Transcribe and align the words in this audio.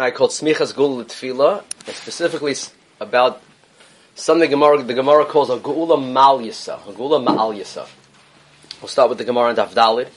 I 0.00 0.10
called 0.12 0.30
Smichas 0.30 0.74
Gula 0.74 1.04
Tefillah, 1.04 1.64
specifically 1.92 2.54
about 3.00 3.42
something 4.14 4.48
Gemara, 4.48 4.80
the 4.82 4.94
Gemara 4.94 5.24
calls 5.24 5.50
a 5.50 5.58
Gula 5.58 6.00
Mal 6.00 6.38
Yisa, 6.38 6.88
a 6.88 6.92
Gula 6.92 7.20
Mal 7.20 7.52
Yisa. 7.52 7.88
We'll 8.80 8.88
start 8.88 9.08
with 9.08 9.18
the 9.18 9.24
Gemara 9.24 9.50
in 9.50 9.56
Daf 9.56 9.70
Dalid, 9.70 10.08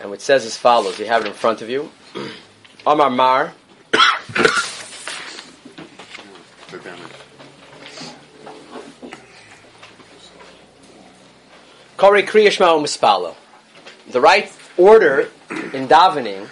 and 0.00 0.12
it 0.12 0.20
says 0.20 0.44
as 0.44 0.58
follows. 0.58 0.98
You 0.98 1.06
have 1.06 1.24
it 1.24 1.28
in 1.28 1.32
front 1.32 1.62
of 1.62 1.70
you. 1.70 1.90
Amar 2.86 3.08
Mar. 3.08 3.54
Kori 11.96 12.22
Kriyashma 12.24 12.82
Mispalo. 12.82 13.34
The 14.10 14.20
right 14.20 14.52
order 14.76 15.30
in 15.50 15.88
davening 15.88 16.50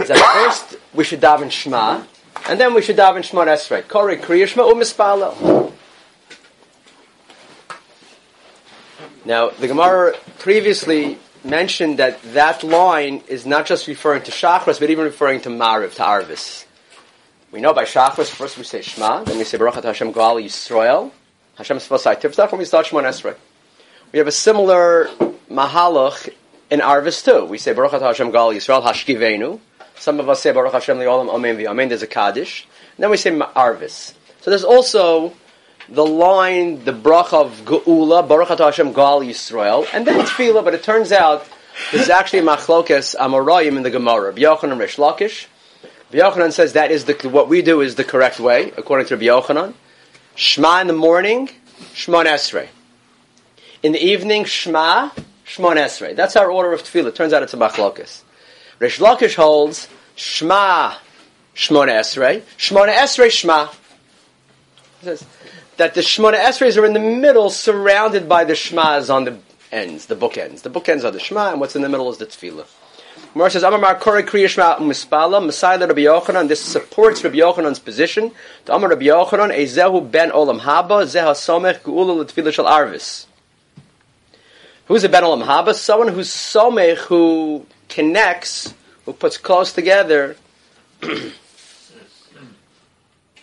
is 0.00 0.08
that 0.08 0.16
first 0.32 0.78
we 0.94 1.04
should 1.04 1.20
daven 1.20 1.50
Shema, 1.50 2.02
and 2.48 2.60
then 2.60 2.74
we 2.74 2.82
should 2.82 2.96
daven 2.96 3.24
Shema 3.24 3.44
Esrei. 3.46 3.86
Kori 3.86 4.16
Kriyashma 4.16 4.72
Umispalo. 4.72 5.72
Now, 9.24 9.50
the 9.50 9.68
Gemara 9.68 10.14
previously 10.38 11.18
mentioned 11.42 11.98
that 11.98 12.22
that 12.34 12.62
line 12.62 13.22
is 13.28 13.46
not 13.46 13.66
just 13.66 13.86
referring 13.86 14.22
to 14.22 14.30
Shachris, 14.30 14.80
but 14.80 14.90
even 14.90 15.04
referring 15.04 15.40
to 15.42 15.48
Mariv, 15.48 15.94
to 15.94 16.02
Arvis. 16.02 16.64
We 17.50 17.60
know 17.60 17.72
by 17.72 17.84
Shachris, 17.84 18.28
first 18.28 18.58
we 18.58 18.64
say 18.64 18.82
Shema, 18.82 19.24
then 19.24 19.38
we 19.38 19.44
say 19.44 19.58
Baruch 19.58 19.82
Hashem 19.82 20.12
Gal 20.12 20.36
Yisrael, 20.36 21.10
Hashem 21.56 21.78
Sfasai 21.78 22.20
Tivtach, 22.20 22.50
and 22.50 22.58
we 22.58 22.64
start 22.64 22.86
Shema 22.86 23.02
Esrei. 23.02 23.36
We 24.12 24.18
have 24.18 24.28
a 24.28 24.32
similar 24.32 25.08
Mahalach 25.50 26.28
in 26.70 26.80
Arvis 26.80 27.24
too. 27.24 27.44
We 27.46 27.58
say 27.58 27.72
Baruch 27.72 27.92
Hashem 27.92 28.30
Gal 28.30 28.50
Yisrael 28.52 28.82
Hashkivenu. 28.82 29.60
Some 29.96 30.20
of 30.20 30.28
us 30.28 30.42
say 30.42 30.52
Baruch 30.52 30.72
Hashem 30.72 30.98
Li'olam 30.98 31.28
Amen 31.28 31.56
V'Amen. 31.56 31.88
There's 31.88 32.02
a 32.02 32.06
Kaddish. 32.06 32.66
And 32.96 33.02
then 33.02 33.10
we 33.10 33.16
say 33.16 33.30
Arvis. 33.30 34.14
So 34.40 34.50
there's 34.50 34.64
also 34.64 35.32
the 35.88 36.04
line, 36.04 36.84
the 36.84 36.92
bracha 36.92 37.44
of 37.44 37.64
Geula, 37.64 38.26
Baruch 38.26 38.58
Hashem 38.58 38.92
Gal 38.92 39.20
Yisrael, 39.20 39.86
and 39.92 40.06
then 40.06 40.20
Tefillah, 40.20 40.64
but 40.64 40.74
it 40.74 40.82
turns 40.82 41.12
out 41.12 41.46
there's 41.92 42.08
actually 42.08 42.42
machlokes 42.42 43.14
Amoraim 43.16 43.76
in 43.76 43.82
the 43.82 43.90
Gemara. 43.90 44.32
B'Yochanan 44.32 44.78
Rish 44.78 44.96
Lakish. 44.96 45.46
B'Yochanan 46.12 46.52
says 46.52 46.74
that 46.74 46.90
is 46.90 47.04
the, 47.04 47.14
what 47.28 47.48
we 47.48 47.62
do 47.62 47.80
is 47.80 47.94
the 47.96 48.04
correct 48.04 48.40
way, 48.40 48.72
according 48.76 49.06
to 49.08 49.16
B'Yochanan. 49.16 49.74
Shema 50.34 50.80
in 50.80 50.86
the 50.86 50.92
morning, 50.92 51.50
Shema 51.92 52.24
Esrei. 52.24 52.68
In 53.82 53.92
the 53.92 54.02
evening, 54.02 54.44
Shema, 54.44 55.10
Shema 55.44 55.70
Esrei. 55.74 56.16
That's 56.16 56.36
our 56.36 56.50
order 56.50 56.72
of 56.72 56.82
Tefillah. 56.82 57.08
It 57.08 57.14
turns 57.14 57.32
out 57.32 57.42
it's 57.42 57.54
a 57.54 57.56
machlokes. 57.56 58.23
Rish 58.78 58.98
Lakish 58.98 59.34
holds 59.36 59.88
Shema, 60.16 60.94
Shema 61.54 61.86
Esrei, 61.86 62.42
Shema 62.56 62.86
Esrei, 62.86 63.30
Shema. 63.30 63.68
that 65.76 65.94
the 65.94 66.00
Shemona 66.00 66.36
Esreis 66.36 66.80
are 66.80 66.86
in 66.86 66.92
the 66.92 67.00
middle, 67.00 67.50
surrounded 67.50 68.28
by 68.28 68.44
the 68.44 68.54
Shmas 68.54 69.12
on 69.12 69.24
the 69.24 69.38
ends, 69.72 70.06
the 70.06 70.16
bookends. 70.16 70.62
The 70.62 70.70
bookends 70.70 71.04
are 71.04 71.10
the 71.10 71.20
Shema, 71.20 71.50
and 71.50 71.60
what's 71.60 71.76
in 71.76 71.82
the 71.82 71.88
middle 71.88 72.10
is 72.10 72.18
the 72.18 72.26
Tefillah. 72.26 72.66
Gemara 73.32 73.50
says, 73.50 73.64
Amar 73.64 73.96
Kori 73.96 74.22
Kriya 74.22 74.48
Shema 74.48 74.76
Mispala, 74.78 75.44
Messiah 75.44 75.78
Rabbi 75.78 76.02
Yochanan. 76.02 76.46
This 76.46 76.60
supports 76.60 77.24
Rabbi 77.24 77.38
Yochanan's 77.38 77.80
position. 77.80 78.30
To 78.66 78.74
Amar 78.74 78.90
Rabbi 78.90 79.06
Yochanan, 79.06 79.56
Ezehu 79.56 80.08
ben 80.08 80.30
Olam 80.30 80.60
Haba, 80.60 81.02
Zeha 81.04 81.32
Somech 81.34 81.80
Geula 81.80 82.16
L'Tefillah 82.16 82.52
Shal 82.52 82.66
Arvis. 82.66 83.26
Who's 84.86 85.04
a 85.04 85.08
ben 85.08 85.22
Olam 85.22 85.44
Haba? 85.44 85.74
Someone 85.74 86.08
who's 86.08 86.28
Somech, 86.28 86.96
who 86.96 87.66
connects, 87.88 88.74
who 89.04 89.12
puts 89.12 89.38
close 89.38 89.72
together 89.72 90.36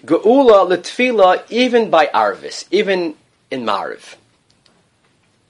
Geula 0.06 0.67
L'Tefillah 0.67 1.44
even 1.50 1.89
by 1.89 2.08
Arvis, 2.08 2.66
even 2.72 3.16
in 3.52 3.64
Mariv. 3.64 4.16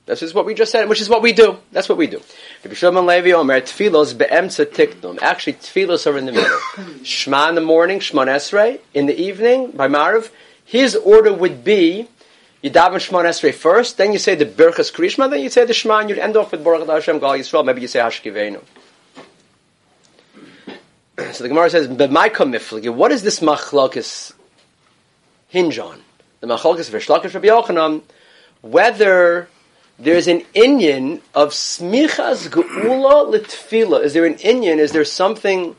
This 0.06 0.24
is 0.24 0.34
what 0.34 0.46
we 0.46 0.54
just 0.54 0.72
said, 0.72 0.90
which 0.90 1.00
is 1.00 1.08
what 1.08 1.22
we 1.22 1.32
do. 1.32 1.58
That's 1.72 1.88
what 1.88 1.98
we 1.98 2.08
do. 2.08 2.22
Rabbi 2.64 2.76
Shimon 2.76 3.06
Levi 3.06 3.32
Omer, 3.32 3.62
Tfilos 3.62 4.18
be'emtza 4.18 4.66
tiknum. 4.66 5.20
Actually, 5.22 5.54
Tfilos 5.54 6.12
are 6.12 6.18
in 6.18 6.26
the 6.26 6.34
middle. 6.34 6.60
Shema 7.04 7.50
in 7.50 7.56
the 7.56 7.62
morning, 7.62 8.00
Shema 8.00 8.26
Esrei. 8.26 8.82
In 8.94 9.06
the 9.06 9.18
evening, 9.18 9.72
by 9.72 9.88
Mariv, 9.88 10.30
his 10.66 10.96
order 10.98 11.32
would 11.32 11.64
be, 11.64 12.10
you 12.62 12.70
daven 12.70 13.00
Shema 13.00 13.24
Esrei 13.24 13.54
first, 13.54 13.98
then 13.98 14.14
you 14.14 14.20
say 14.20 14.36
the 14.36 14.46
Birchas 14.46 14.94
Krishma, 14.94 15.30
then 15.30 15.42
you 15.42 15.50
say 15.50 15.66
the 15.66 15.74
Shema, 15.74 16.00
and 16.00 16.10
you'd 16.10 16.20
end 16.20 16.38
off 16.38 16.52
with 16.52 16.64
Baruch 16.64 16.88
Hashem 16.88 17.20
Gal 17.20 17.32
Yisrael, 17.32 17.66
maybe 17.66 17.82
you 17.82 17.88
say 17.88 18.00
Hashkivenu. 18.00 18.62
So 21.34 21.44
the 21.44 21.50
Gemara 21.50 21.70
says, 21.70 21.88
what 21.88 23.12
is 23.12 23.22
this 23.22 23.42
machlokis 23.42 24.34
hinge 25.50 25.78
on? 25.78 26.02
The 26.40 26.48
machlokis 26.48 26.88
of 26.88 26.96
Rishlakish 26.96 27.34
Rabbi 27.34 27.48
Yochanan, 27.48 28.02
whether 28.62 29.48
there's 30.00 30.28
an 30.28 30.42
Inyan 30.56 31.22
of 31.36 31.50
smichas 31.50 32.50
geula 32.50 33.32
litfila. 33.32 34.04
Is 34.04 34.14
there 34.14 34.26
an 34.26 34.36
Inyan? 34.36 34.78
Is 34.78 34.94
there 34.94 35.06
something? 35.06 35.76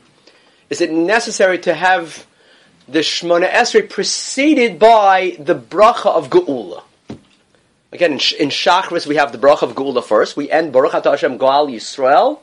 Is 0.69 0.79
it 0.79 0.91
necessary 0.91 1.59
to 1.59 1.73
have 1.73 2.25
the 2.87 2.99
Shmona 2.99 3.49
Esrei 3.49 3.89
preceded 3.89 4.79
by 4.79 5.35
the 5.39 5.55
bracha 5.55 6.07
of 6.07 6.29
geula? 6.29 6.83
Again, 7.91 8.13
in, 8.13 8.17
Shachris 8.17 9.05
we 9.05 9.15
have 9.15 9.31
the 9.31 9.37
bracha 9.37 9.63
of 9.63 9.75
geula 9.75 10.03
first. 10.03 10.35
We 10.35 10.49
end 10.49 10.73
Baruch 10.73 10.93
Atah 10.93 11.11
Hashem 11.11 11.37
Goal 11.37 11.67
Yisrael, 11.67 12.39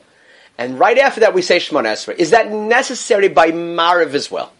and 0.57 0.79
right 0.79 0.97
after 0.97 1.21
that 1.21 1.33
we 1.33 1.41
say 1.41 1.57
Shmona 1.57 1.93
Esrei. 1.93 2.15
Is 2.15 2.31
that 2.31 2.51
necessary 2.51 3.27
by 3.27 3.51
Mariv 3.51 4.13
as 4.13 4.31
well? 4.31 4.51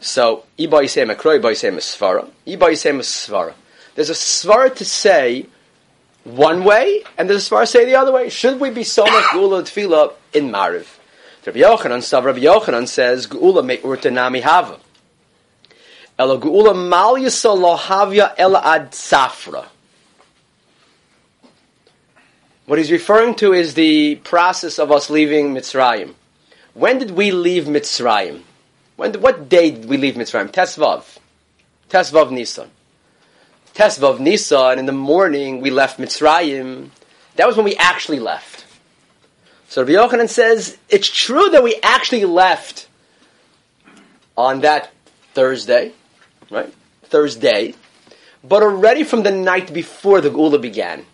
So, 0.00 0.44
Iba 0.58 0.82
Yisem 0.82 1.14
Akro, 1.14 1.38
Iba 1.38 1.52
Yisem 1.52 1.76
Svara. 1.76 2.28
Iba 2.46 2.70
Yisem 2.70 3.00
Svara. 3.00 3.52
There's 3.94 4.10
a 4.10 4.14
Svara 4.14 4.74
to 4.76 4.84
say 4.84 5.46
one 6.24 6.64
way, 6.64 7.04
and 7.18 7.28
there's 7.28 7.46
a 7.46 7.54
Svara 7.54 7.60
to 7.62 7.66
say 7.66 7.84
the 7.84 7.96
other 7.96 8.12
way. 8.12 8.30
Should 8.30 8.60
we 8.60 8.70
be 8.70 8.82
so 8.82 9.04
much 9.04 9.32
Gula 9.32 9.62
Tefillah 9.62 10.14
in 10.32 10.50
Mariv? 10.50 10.86
Rabbi 11.44 11.58
Yochanan, 11.58 12.24
Rabbi 12.24 12.40
Yochanan 12.40 12.88
says, 12.88 13.26
Gula 13.26 13.62
me 13.62 13.78
urtanami 13.78 14.42
hava. 14.42 14.78
Ela 16.20 16.74
mal 16.74 17.16
ela 17.16 18.60
ad 18.62 18.90
safra. 18.92 19.64
What 22.66 22.78
he's 22.78 22.92
referring 22.92 23.36
to 23.36 23.54
is 23.54 23.72
the 23.72 24.16
process 24.16 24.78
of 24.78 24.92
us 24.92 25.08
leaving 25.08 25.54
Mitzrayim. 25.54 26.12
When 26.74 26.98
did 26.98 27.12
we 27.12 27.30
leave 27.30 27.64
Mitzrayim? 27.64 28.42
When, 28.96 29.14
what 29.22 29.48
day 29.48 29.70
did 29.70 29.86
we 29.86 29.96
leave 29.96 30.16
Mitzrayim? 30.16 30.50
Tesvav. 30.50 31.16
Tesvav 31.88 32.30
Nisan. 32.30 32.70
Tesvav 33.74 34.20
Nisan, 34.20 34.78
in 34.78 34.84
the 34.84 34.92
morning 34.92 35.62
we 35.62 35.70
left 35.70 35.98
Mitzrayim. 35.98 36.90
That 37.36 37.46
was 37.46 37.56
when 37.56 37.64
we 37.64 37.76
actually 37.76 38.20
left. 38.20 38.66
So 39.70 39.82
Rabbi 39.82 39.94
Yochanan 39.94 40.28
says, 40.28 40.76
it's 40.90 41.08
true 41.08 41.48
that 41.48 41.64
we 41.64 41.80
actually 41.82 42.26
left 42.26 42.88
on 44.36 44.60
that 44.60 44.92
Thursday, 45.32 45.94
right? 46.50 46.72
Thursday, 47.04 47.74
but 48.42 48.62
already 48.62 49.04
from 49.04 49.22
the 49.22 49.30
night 49.30 49.72
before 49.72 50.20
the 50.20 50.30
Gula 50.30 50.58
began. 50.58 51.04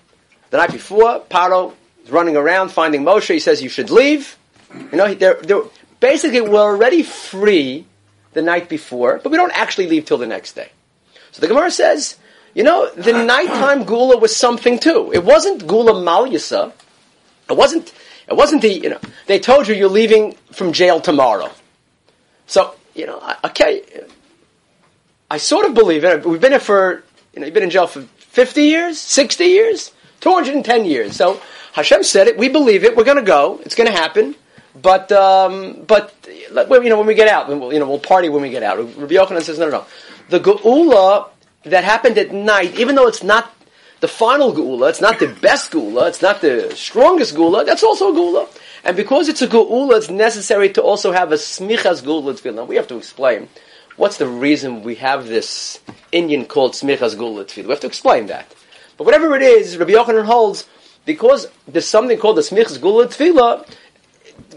The 0.50 0.58
night 0.58 0.72
before, 0.72 1.20
Paro 1.28 1.74
is 2.04 2.10
running 2.10 2.36
around 2.36 2.70
finding 2.70 3.02
Moshe. 3.02 3.32
He 3.32 3.40
says, 3.40 3.62
you 3.62 3.68
should 3.68 3.90
leave. 3.90 4.36
You 4.74 4.96
know, 4.98 5.14
they're, 5.14 5.40
they're, 5.42 5.62
basically 6.00 6.40
we're 6.40 6.60
already 6.60 7.02
free 7.02 7.86
the 8.32 8.42
night 8.42 8.68
before, 8.68 9.20
but 9.22 9.30
we 9.30 9.36
don't 9.36 9.56
actually 9.56 9.88
leave 9.88 10.04
till 10.04 10.18
the 10.18 10.26
next 10.26 10.52
day. 10.52 10.70
So 11.32 11.40
the 11.40 11.48
Gemara 11.48 11.70
says, 11.70 12.16
you 12.54 12.62
know, 12.62 12.90
the 12.90 13.12
nighttime 13.12 13.84
gula 13.84 14.16
was 14.16 14.34
something 14.34 14.78
too. 14.78 15.12
It 15.12 15.24
wasn't 15.24 15.66
gula 15.66 15.92
malyasa. 15.92 16.72
It 17.50 17.56
wasn't. 17.56 17.92
It 18.28 18.34
wasn't 18.34 18.62
the. 18.62 18.72
You 18.72 18.90
know, 18.90 19.00
they 19.26 19.38
told 19.38 19.68
you 19.68 19.74
you're 19.74 19.88
leaving 19.90 20.32
from 20.52 20.72
jail 20.72 21.00
tomorrow. 21.00 21.50
So 22.46 22.74
you 22.94 23.06
know, 23.06 23.20
okay. 23.44 23.82
I 25.30 25.38
sort 25.38 25.66
of 25.66 25.74
believe 25.74 26.04
it. 26.04 26.24
We've 26.24 26.40
been 26.40 26.52
here 26.52 26.60
for. 26.60 27.02
You 27.34 27.40
know, 27.40 27.46
you've 27.46 27.54
been 27.54 27.64
in 27.64 27.70
jail 27.70 27.86
for 27.86 28.02
fifty 28.16 28.64
years, 28.64 28.98
sixty 28.98 29.46
years, 29.46 29.92
two 30.20 30.32
hundred 30.32 30.54
and 30.54 30.64
ten 30.64 30.84
years. 30.84 31.16
So 31.16 31.40
Hashem 31.72 32.02
said 32.02 32.28
it. 32.28 32.38
We 32.38 32.48
believe 32.48 32.84
it. 32.84 32.96
We're 32.96 33.04
going 33.04 33.18
to 33.18 33.22
go. 33.22 33.60
It's 33.64 33.74
going 33.74 33.90
to 33.90 33.96
happen. 33.96 34.34
But 34.80 35.10
um, 35.12 35.84
but 35.86 36.14
you 36.28 36.88
know 36.88 36.98
when 36.98 37.06
we 37.06 37.14
get 37.14 37.28
out, 37.28 37.48
we'll, 37.48 37.72
you 37.72 37.78
know 37.78 37.88
we'll 37.88 37.98
party 37.98 38.28
when 38.28 38.42
we 38.42 38.50
get 38.50 38.62
out. 38.62 38.78
Rabbi 38.78 39.14
Yochanan 39.14 39.42
says 39.42 39.58
no, 39.58 39.70
no, 39.70 39.78
no. 39.78 39.86
The 40.28 40.40
geula 40.40 41.30
that 41.64 41.82
happened 41.82 42.18
at 42.18 42.32
night, 42.32 42.78
even 42.78 42.94
though 42.94 43.06
it's 43.06 43.22
not 43.22 43.54
the 44.00 44.08
final 44.08 44.52
geula, 44.52 44.90
it's 44.90 45.00
not 45.00 45.18
the 45.18 45.28
best 45.28 45.72
geula, 45.72 46.08
it's 46.08 46.20
not 46.20 46.42
the 46.42 46.72
strongest 46.74 47.34
geula. 47.34 47.64
That's 47.64 47.82
also 47.82 48.12
a 48.12 48.12
geula, 48.12 48.48
and 48.84 48.96
because 48.96 49.30
it's 49.30 49.40
a 49.40 49.48
geula, 49.48 49.96
it's 49.96 50.10
necessary 50.10 50.70
to 50.74 50.82
also 50.82 51.12
have 51.12 51.32
a 51.32 51.36
smichas 51.36 52.02
geula 52.02 52.38
tefillah. 52.38 52.66
We 52.66 52.76
have 52.76 52.88
to 52.88 52.98
explain 52.98 53.48
what's 53.96 54.16
the 54.16 54.28
reason 54.28 54.82
we 54.82 54.96
have 54.96 55.26
this 55.26 55.80
Inyan 56.12 56.48
called 56.48 56.72
smichas 56.72 57.14
geula 57.14 57.44
tefillah. 57.44 57.64
We 57.64 57.70
have 57.70 57.80
to 57.80 57.86
explain 57.86 58.26
that. 58.26 58.54
But 58.96 59.04
whatever 59.04 59.34
it 59.36 59.42
is, 59.42 59.76
Rabbi 59.76 59.92
Yochanan 59.92 60.24
holds 60.24 60.66
because 61.04 61.46
there's 61.68 61.86
something 61.86 62.18
called 62.18 62.36
the 62.36 62.42
smichas 62.42 62.78
geula 62.78 63.06
tefillah 63.06 63.68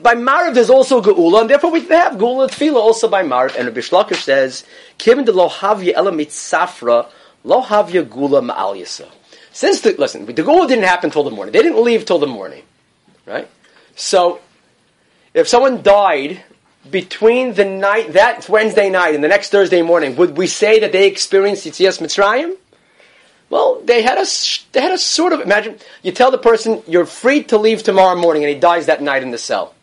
by 0.02 0.16
Marav 0.16 0.54
there's 0.54 0.70
also 0.70 1.02
Geula, 1.02 1.42
and 1.42 1.50
therefore 1.50 1.72
we 1.72 1.82
have 1.82 2.14
Geula 2.14 2.50
Tefillah 2.50 2.76
also 2.76 3.08
by 3.08 3.24
Marav. 3.24 3.56
And 3.56 3.68
Rabbi 3.68 3.80
Shlakish 3.80 4.24
says, 4.24 4.66
Kivin 4.98 5.26
de 5.26 5.32
lo 5.32 5.50
havya 5.50 5.94
ela 5.94 6.12
mitzafra, 6.12 7.10
lo 7.44 7.62
Gula 7.62 8.42
ma'al 8.42 8.78
yisa. 8.78 9.10
Since 9.52 9.82
the, 9.82 9.96
listen, 9.98 10.26
the 10.26 10.34
Geula 10.34 10.68
didn't 10.68 10.86
happen 10.86 11.10
till 11.10 11.24
the 11.24 11.32
morning. 11.32 11.52
They 11.54 11.62
didn't 11.62 11.84
leave 11.84 12.06
till 12.06 12.20
the 12.20 12.28
morning. 12.28 12.64
Right? 13.26 13.50
So, 13.96 14.40
if 15.34 15.48
someone 15.48 15.82
died 15.82 16.44
between 16.90 17.54
the 17.54 17.66
night, 17.66 18.14
that 18.14 18.48
Wednesday 18.50 18.90
night 18.90 19.16
and 19.16 19.24
the 19.24 19.28
next 19.28 19.50
Thursday 19.50 19.82
morning, 19.82 20.16
would 20.16 20.38
we 20.38 20.48
say 20.48 20.80
that 20.80 20.92
they 20.92 21.08
experienced 21.08 21.66
Yitzias 21.66 22.00
Mitzrayim? 22.00 22.56
Well, 23.50 23.82
they 23.84 24.04
had 24.04 24.18
a 24.20 24.26
they 24.74 24.82
had 24.82 24.92
a 24.92 24.98
sort 24.98 25.34
of 25.34 25.42
imagine. 25.42 25.80
You 26.04 26.12
tell 26.12 26.30
the 26.30 26.38
person 26.38 26.84
you're 26.88 27.06
free 27.06 27.44
to 27.46 27.58
leave 27.58 27.82
tomorrow 27.82 28.16
morning, 28.16 28.44
and 28.44 28.54
he 28.54 28.60
dies 28.60 28.86
that 28.86 29.02
night 29.02 29.24
in 29.24 29.32
the 29.32 29.40
cell. 29.40 29.74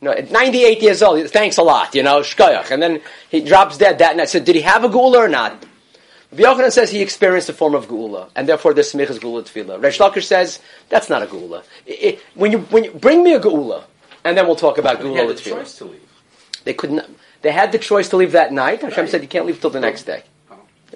You 0.00 0.08
know, 0.08 0.14
at 0.14 0.30
98 0.30 0.82
years 0.82 1.02
old, 1.02 1.30
thanks 1.30 1.56
a 1.56 1.62
lot, 1.62 1.94
you 1.94 2.02
know, 2.02 2.20
shkoyach. 2.20 2.70
And 2.70 2.82
then 2.82 3.00
he 3.30 3.40
drops 3.40 3.78
dead 3.78 3.98
that 4.00 4.16
night. 4.16 4.28
So 4.28 4.38
did 4.38 4.54
he 4.54 4.60
have 4.60 4.84
a 4.84 4.90
gula 4.90 5.20
or 5.20 5.28
not? 5.28 5.64
Yochanan 6.34 6.70
says 6.70 6.90
he 6.90 7.00
experienced 7.00 7.48
a 7.48 7.54
form 7.54 7.74
of 7.74 7.88
gula, 7.88 8.28
and 8.36 8.46
therefore 8.46 8.74
the 8.74 8.82
smich 8.82 9.08
is 9.08 9.18
gula 9.18 9.42
tefillah. 9.44 9.82
Resh 9.82 9.98
Lakish 9.98 10.24
says 10.24 10.60
that's 10.90 11.08
not 11.08 11.22
a 11.22 11.26
gula. 11.26 11.62
It, 11.86 11.92
it, 11.92 12.20
when 12.34 12.52
you 12.52 12.58
when 12.58 12.84
you 12.84 12.90
bring 12.90 13.22
me 13.22 13.32
a 13.32 13.40
gula, 13.40 13.84
and 14.24 14.36
then 14.36 14.46
we'll 14.46 14.56
talk 14.56 14.76
about 14.76 15.00
gula 15.00 15.32
tefillah. 15.32 16.05
Choice 16.74 16.90
to 16.90 16.92
leave. 16.92 17.00
They 17.00 17.02
couldn't. 17.02 17.18
They 17.42 17.52
had 17.52 17.72
the 17.72 17.78
choice 17.78 18.08
to 18.10 18.16
leave 18.16 18.32
that 18.32 18.52
night. 18.52 18.82
Hashem 18.82 19.02
Right. 19.04 19.10
said 19.10 19.22
you 19.22 19.28
can't 19.28 19.46
leave 19.46 19.60
till 19.60 19.70
the 19.70 19.80
next 19.80 20.02
day. 20.04 20.22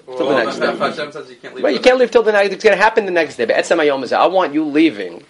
Well, 0.05 0.17
Till 0.17 0.29
the 0.29 0.43
next 0.43 0.57
day. 0.57 0.75
Hashem 0.75 1.11
says 1.11 1.29
you 1.29 1.35
can't 1.37 1.55
leave. 1.55 1.63
Right, 1.63 1.73
you 1.73 1.79
can't 1.79 1.97
leave 1.99 2.11
till 2.11 2.23
the 2.23 2.31
night. 2.31 2.51
It's 2.51 2.63
going 2.63 2.75
to 2.77 2.81
happen 2.83 3.05
the 3.05 3.11
next 3.11 3.37
day. 3.37 3.45
But 3.45 3.55
Etzem 3.55 3.77
Hayom 3.77 4.03
is, 4.03 4.11
I 4.13 4.25
want 4.27 4.53
you 4.53 4.63
leaving 4.65 5.23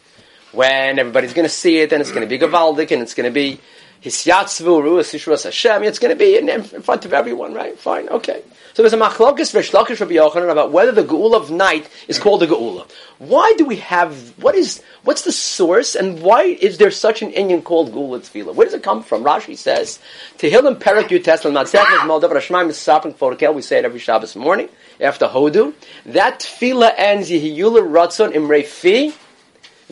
when 0.52 1.00
everybody's 1.00 1.34
going 1.34 1.46
to 1.46 1.50
see 1.50 1.80
it, 1.80 1.92
and 1.94 2.02
it's 2.02 2.12
going 2.12 2.28
to 2.28 2.28
be 2.28 2.40
gavaldik, 2.46 2.92
and 2.92 3.02
it's 3.02 3.14
going 3.14 3.30
to 3.30 3.34
be 3.34 3.60
hisyatzvu 4.04 4.84
ruas 4.84 5.14
yishras 5.14 5.44
Hashem. 5.44 5.84
It's 5.84 6.00
going 6.00 6.14
to 6.14 6.20
be 6.20 6.38
in, 6.38 6.50
in 6.50 6.64
front 6.64 7.06
of 7.06 7.14
everyone, 7.14 7.54
right? 7.54 7.78
Fine, 7.78 8.10
okay. 8.10 8.42
So 8.74 8.84
there's 8.84 8.94
a 8.94 8.98
machlokas 8.98 9.54
v'shlakish 9.54 10.00
Rabbi 10.00 10.14
Yochanan 10.14 10.50
about 10.50 10.72
whether 10.72 10.94
the 10.94 11.04
geula 11.04 11.36
of 11.36 11.52
night 11.52 11.90
is 12.08 12.18
called 12.20 12.40
the 12.40 12.48
geula. 12.48 12.90
Why 13.18 13.54
do 13.58 13.66
we 13.66 13.76
have? 13.78 14.16
What 14.42 14.56
is? 14.56 14.82
What's 15.04 15.24
the 15.24 15.32
source? 15.34 15.94
And 15.94 16.22
why 16.22 16.44
is 16.44 16.78
there 16.78 16.90
such 16.90 17.22
an 17.22 17.34
Inyan 17.34 17.66
called 17.66 17.92
geula 17.92 18.20
tefillah? 18.22 18.56
Where 18.56 18.66
does 18.66 18.74
it 18.74 18.82
come 18.82 19.04
from? 19.04 19.26
Rashi 19.26 19.58
says 19.58 20.00
Tehillim 20.38 20.80
Perak 20.80 21.08
Yutes 21.08 21.42
Matzech 21.52 21.84
Maldav 22.08 22.32
Rashmaim 22.32 22.70
is 22.70 22.78
Sapin 22.78 23.14
Forkel. 23.14 23.54
We 23.54 23.62
say 23.62 23.80
it 23.80 23.86
every 23.86 24.00
Shabbos 24.00 24.38
morning 24.38 24.70
after 25.02 25.28
Hodu. 25.28 25.74
That 26.06 26.40
tefillah 26.40 26.94
ends 26.96 27.30
Yehiyula 27.30 27.86
Ratzon 27.86 28.32
Imrei 28.32 28.66
Fi. 28.66 29.14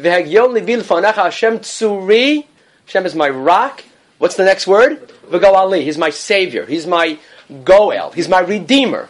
V'hagyom 0.01 0.57
libil 0.57 0.83
fanach 0.83 1.15
Hashem 1.15 1.59
tzuri. 1.59 2.45
Hashem 2.85 3.05
is 3.05 3.13
my 3.13 3.27
rock. 3.27 3.83
What's 4.19 4.35
the 4.35 4.43
next 4.43 4.67
word? 4.67 5.09
V'go 5.31 5.53
Ali. 5.53 5.83
He's 5.85 5.97
my 5.97 6.09
savior. 6.09 6.65
He's 6.65 6.85
my 6.85 7.17
goel. 7.63 8.11
He's 8.11 8.27
my 8.29 8.41
redeemer. 8.41 9.09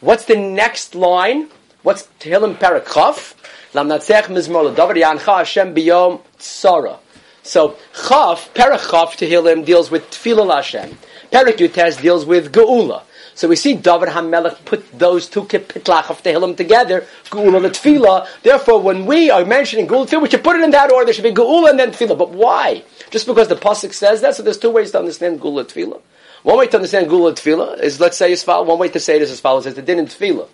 What's 0.00 0.24
the 0.24 0.36
next 0.36 0.94
line? 0.94 1.48
What's 1.82 2.08
Tehillim 2.20 2.56
Parakhof? 2.56 3.34
Lam 3.74 3.88
natzech 3.88 4.24
mizmor 4.24 4.74
l'davar 4.74 4.94
yancha 4.94 5.38
Hashem 5.38 5.74
biyom 5.74 6.22
tzara. 6.38 6.98
So 7.42 7.76
Chaf, 7.94 8.52
Perachaf 8.54 9.18
Tehillim 9.18 9.64
deals 9.64 9.90
with 9.90 10.10
Tefillah 10.10 10.56
Hashem. 10.56 10.98
Perak 11.30 11.58
deals 11.58 12.24
with 12.24 12.50
Geula. 12.50 13.02
So 13.36 13.48
we 13.48 13.56
see 13.56 13.74
David 13.74 14.08
HaMelech 14.08 14.64
put 14.64 14.98
those 14.98 15.28
two 15.28 15.42
Kipitlach 15.42 16.08
of 16.08 16.22
Tehillim 16.22 16.56
together, 16.56 17.06
Geula 17.26 17.62
and 17.66 17.74
Tefillah. 17.74 18.26
Therefore, 18.42 18.80
when 18.80 19.04
we 19.04 19.28
are 19.28 19.44
mentioning 19.44 19.86
Geula 19.86 20.08
Tefillah, 20.08 20.22
we 20.22 20.30
should 20.30 20.42
put 20.42 20.56
it 20.56 20.64
in 20.64 20.70
that 20.70 20.90
order. 20.90 21.04
There 21.04 21.12
should 21.12 21.22
be 21.22 21.32
Geula 21.32 21.68
and 21.68 21.78
then 21.78 21.90
Tefillah. 21.90 22.16
But 22.16 22.30
why? 22.30 22.82
Just 23.10 23.26
because 23.26 23.48
the 23.48 23.54
Pasuk 23.54 23.92
says 23.92 24.22
that? 24.22 24.36
So 24.36 24.42
there's 24.42 24.56
two 24.56 24.70
ways 24.70 24.90
to 24.92 25.00
understand 25.00 25.40
Geula 25.42 25.64
Tefillah. 25.64 26.00
One 26.44 26.56
way 26.56 26.66
to 26.68 26.76
understand 26.76 27.08
Geula 27.08 27.32
Tefillah 27.32 27.78
is, 27.80 28.00
let's 28.00 28.16
say, 28.16 28.32
as 28.32 28.42
follows. 28.42 28.66
One 28.66 28.78
way 28.78 28.88
to 28.88 28.98
say 28.98 29.16
it 29.16 29.22
is 29.22 29.30
as 29.30 29.40
follows: 29.40 29.66
it's 29.66 29.76
the 29.76 29.82
din 29.82 29.98
in 29.98 30.06
Tefillah. 30.06 30.48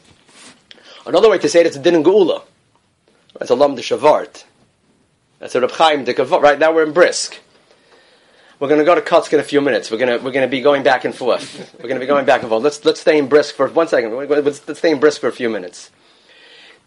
Another 1.06 1.30
way 1.30 1.38
to 1.38 1.48
say 1.48 1.60
it 1.60 1.66
is 1.66 1.74
the 1.74 1.82
din 1.82 1.94
in 1.94 2.02
Geula. 2.02 2.42
That's 3.38 3.52
a 3.52 3.54
lam 3.54 3.76
de 3.76 3.82
shavart. 3.82 4.42
That's 5.38 5.54
a 5.54 5.60
Reb 5.60 5.70
Chaim 5.70 6.02
de 6.02 6.14
Kavot. 6.14 6.42
Right 6.42 6.58
now 6.58 6.74
we're 6.74 6.82
in 6.82 6.92
Brisk. 6.92 7.38
We're 8.62 8.68
going 8.68 8.78
to 8.78 8.84
go 8.84 8.94
to 8.94 9.00
Kotsk 9.00 9.32
in 9.32 9.40
a 9.40 9.42
few 9.42 9.60
minutes. 9.60 9.90
We're 9.90 9.98
going 9.98 10.16
to 10.16 10.24
we're 10.24 10.30
to 10.30 10.46
be 10.46 10.60
going 10.60 10.84
back 10.84 11.04
and 11.04 11.12
forth. 11.12 11.74
We're 11.80 11.88
going 11.88 11.96
to 11.96 12.00
be 12.00 12.06
going 12.06 12.26
back 12.26 12.42
and 12.42 12.48
forth. 12.48 12.62
Let's 12.62 12.84
let's 12.84 13.00
stay 13.00 13.18
in 13.18 13.26
Brisk 13.26 13.56
for 13.56 13.66
one 13.66 13.88
second. 13.88 14.14
Let's, 14.14 14.68
let's 14.68 14.78
stay 14.78 14.92
in 14.92 15.00
Brisk 15.00 15.20
for 15.20 15.26
a 15.26 15.32
few 15.32 15.50
minutes. 15.50 15.90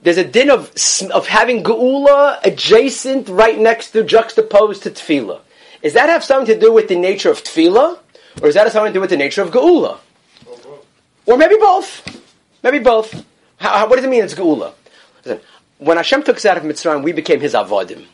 There's 0.01 0.17
a 0.17 0.23
din 0.23 0.49
of 0.49 0.73
of 1.13 1.27
having 1.27 1.65
Geula 1.65 2.39
adjacent, 2.45 3.27
right 3.27 3.59
next 3.59 3.91
to, 3.91 4.05
juxtaposed 4.05 4.83
to 4.83 4.89
Tefillah. 4.89 5.41
Does 5.83 5.91
that 5.95 6.07
have 6.07 6.23
something 6.23 6.55
to 6.55 6.57
do 6.57 6.71
with 6.71 6.87
the 6.87 6.95
nature 6.95 7.29
of 7.29 7.43
Tefillah, 7.43 7.99
or 8.37 8.45
does 8.47 8.53
that 8.53 8.63
have 8.63 8.71
something 8.71 8.93
to 8.93 8.97
do 8.97 9.01
with 9.01 9.09
the 9.09 9.17
nature 9.17 9.41
of 9.41 9.51
Geula? 9.51 9.97
Or 11.25 11.37
maybe 11.37 11.57
both. 11.57 12.23
Maybe 12.63 12.79
both. 12.79 13.25
How, 13.57 13.79
how, 13.79 13.89
what 13.89 13.97
does 13.97 14.05
it 14.05 14.09
mean 14.09 14.23
it's 14.23 14.33
Geula? 14.33 14.71
Listen, 15.25 15.41
when 15.79 15.97
Hashem 15.97 16.23
took 16.23 16.37
us 16.37 16.45
out 16.45 16.55
of 16.55 16.63
Mitzrayim, 16.63 17.03
we 17.03 17.11
became 17.11 17.41
His 17.41 17.53
avodim. 17.53 18.05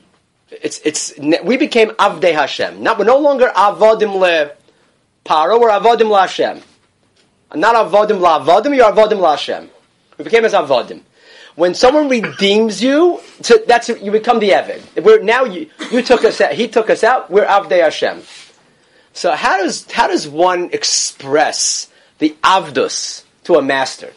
It's 0.51 0.81
it's 0.83 1.18
we 1.18 1.57
became 1.57 1.89
Avdei 1.92 2.33
Hashem. 2.33 2.83
Not 2.83 3.00
we're 3.00 3.06
no 3.06 3.18
longer 3.18 3.51
avodim 3.56 4.19
le 4.19 4.51
Paro. 5.25 5.59
We're 5.59 5.69
avodim 5.69 6.09
la 6.09 6.21
Hashem. 6.21 6.62
Not 7.56 7.75
avodim 7.75 8.19
la 8.19 8.44
avodim. 8.44 8.75
You're 8.75 8.92
avodim 8.92 9.19
la 9.19 9.31
Hashem. 9.31 9.69
We 10.18 10.25
became 10.25 10.44
as 10.44 10.53
avodim. 10.53 11.01
When 11.56 11.74
someone 11.74 12.09
redeems 12.09 12.81
you, 12.81 13.19
that's 13.68 13.89
you 13.89 14.12
become 14.12 14.39
the 14.39 14.50
Eved. 14.50 15.03
We're 15.03 15.21
now 15.21 15.45
you 15.45 15.69
you 15.92 16.01
took 16.01 16.24
us 16.25 16.42
out. 16.42 16.54
He 16.54 16.68
took 16.68 16.89
us 16.89 17.04
out. 17.04 17.30
We're 17.30 17.45
Avdei 17.45 17.81
Hashem. 17.83 18.21
So 19.13 19.31
how 19.31 19.57
does 19.57 19.89
how 19.92 20.07
does 20.07 20.27
one 20.27 20.69
express 20.71 21.89
the 22.19 22.36
Avdus 22.44 23.24
to 23.45 23.56
a 23.56 23.62
master? 23.62 24.13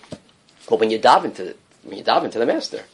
Well, 0.70 0.78
when 0.78 0.90
you 0.90 0.98
dive 0.98 1.24
into 1.24 1.56
when 1.82 1.98
you 1.98 2.04
dive 2.04 2.24
into 2.24 2.38
the 2.38 2.46
master, 2.46 2.84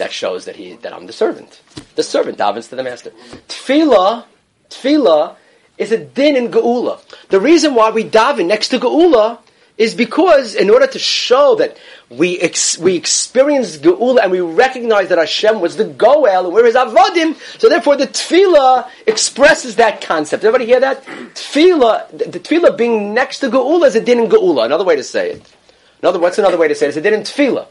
that 0.00 0.12
shows 0.12 0.46
that 0.46 0.56
he 0.56 0.74
that 0.76 0.92
I'm 0.92 1.06
the 1.06 1.12
servant. 1.12 1.60
The 1.94 2.02
servant 2.02 2.38
davens 2.38 2.68
to 2.70 2.76
the 2.76 2.82
master. 2.82 3.10
Tefillah, 3.48 4.24
tefillah 4.68 5.36
is 5.78 5.92
a 5.92 5.98
din 5.98 6.36
in 6.36 6.50
Geula. 6.50 7.00
The 7.28 7.40
reason 7.40 7.74
why 7.74 7.90
we 7.90 8.04
daven 8.04 8.46
next 8.46 8.68
to 8.68 8.78
Geula 8.78 9.38
is 9.78 9.94
because 9.94 10.54
in 10.54 10.68
order 10.68 10.86
to 10.86 10.98
show 10.98 11.54
that 11.54 11.76
we 12.10 12.38
ex- 12.40 12.76
we 12.78 12.96
experience 12.96 13.78
Geula 13.78 14.22
and 14.22 14.32
we 14.32 14.40
recognize 14.40 15.08
that 15.10 15.18
Hashem 15.18 15.60
was 15.60 15.76
the 15.76 15.84
Goel 15.84 16.44
and 16.46 16.52
we're 16.54 16.66
His 16.66 16.74
Avodim, 16.74 17.36
so 17.58 17.68
therefore 17.68 17.96
the 17.96 18.06
Tefillah 18.06 18.88
expresses 19.06 19.76
that 19.76 20.00
concept. 20.00 20.44
Everybody 20.44 20.66
hear 20.66 20.80
that? 20.80 21.04
Tefillah, 21.34 22.10
the, 22.10 22.24
the 22.24 22.40
Tefillah 22.40 22.76
being 22.76 23.14
next 23.14 23.40
to 23.40 23.48
Geula 23.48 23.86
is 23.86 23.96
a 23.96 24.00
din 24.00 24.18
in 24.18 24.28
Geula. 24.28 24.64
Another 24.64 24.84
way 24.84 24.96
to 24.96 25.04
say 25.04 25.32
it. 25.32 25.54
Another, 26.02 26.18
what's 26.18 26.38
another 26.38 26.56
way 26.58 26.68
to 26.68 26.74
say 26.74 26.86
it? 26.86 26.88
It's 26.88 26.96
a 26.96 27.02
din 27.02 27.14
in 27.14 27.22
Tefillah. 27.22 27.66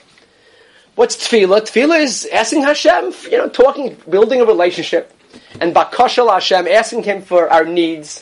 What's 1.00 1.16
tefillah? 1.16 1.62
Tefillah 1.62 2.02
is 2.02 2.28
asking 2.30 2.64
Hashem, 2.64 3.14
you 3.32 3.38
know, 3.38 3.48
talking, 3.48 3.96
building 4.10 4.42
a 4.42 4.44
relationship, 4.44 5.14
and 5.62 5.74
bakashal 5.74 6.30
Hashem, 6.30 6.68
asking 6.68 7.04
Him 7.04 7.22
for 7.22 7.50
our 7.50 7.64
needs. 7.64 8.22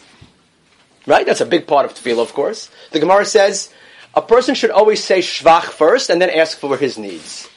Right? 1.07 1.25
That's 1.25 1.41
a 1.41 1.47
big 1.47 1.65
part 1.65 1.87
of 1.87 1.95
tefillah, 1.95 2.21
of 2.21 2.35
course. 2.35 2.69
The 2.91 2.99
Gemara 2.99 3.25
says 3.25 3.73
a 4.13 4.21
person 4.21 4.53
should 4.53 4.69
always 4.69 5.03
say 5.03 5.21
shvach 5.21 5.63
first, 5.63 6.11
and 6.11 6.21
then 6.21 6.29
ask 6.29 6.59
for 6.59 6.77
his 6.77 6.99
needs. 6.99 7.49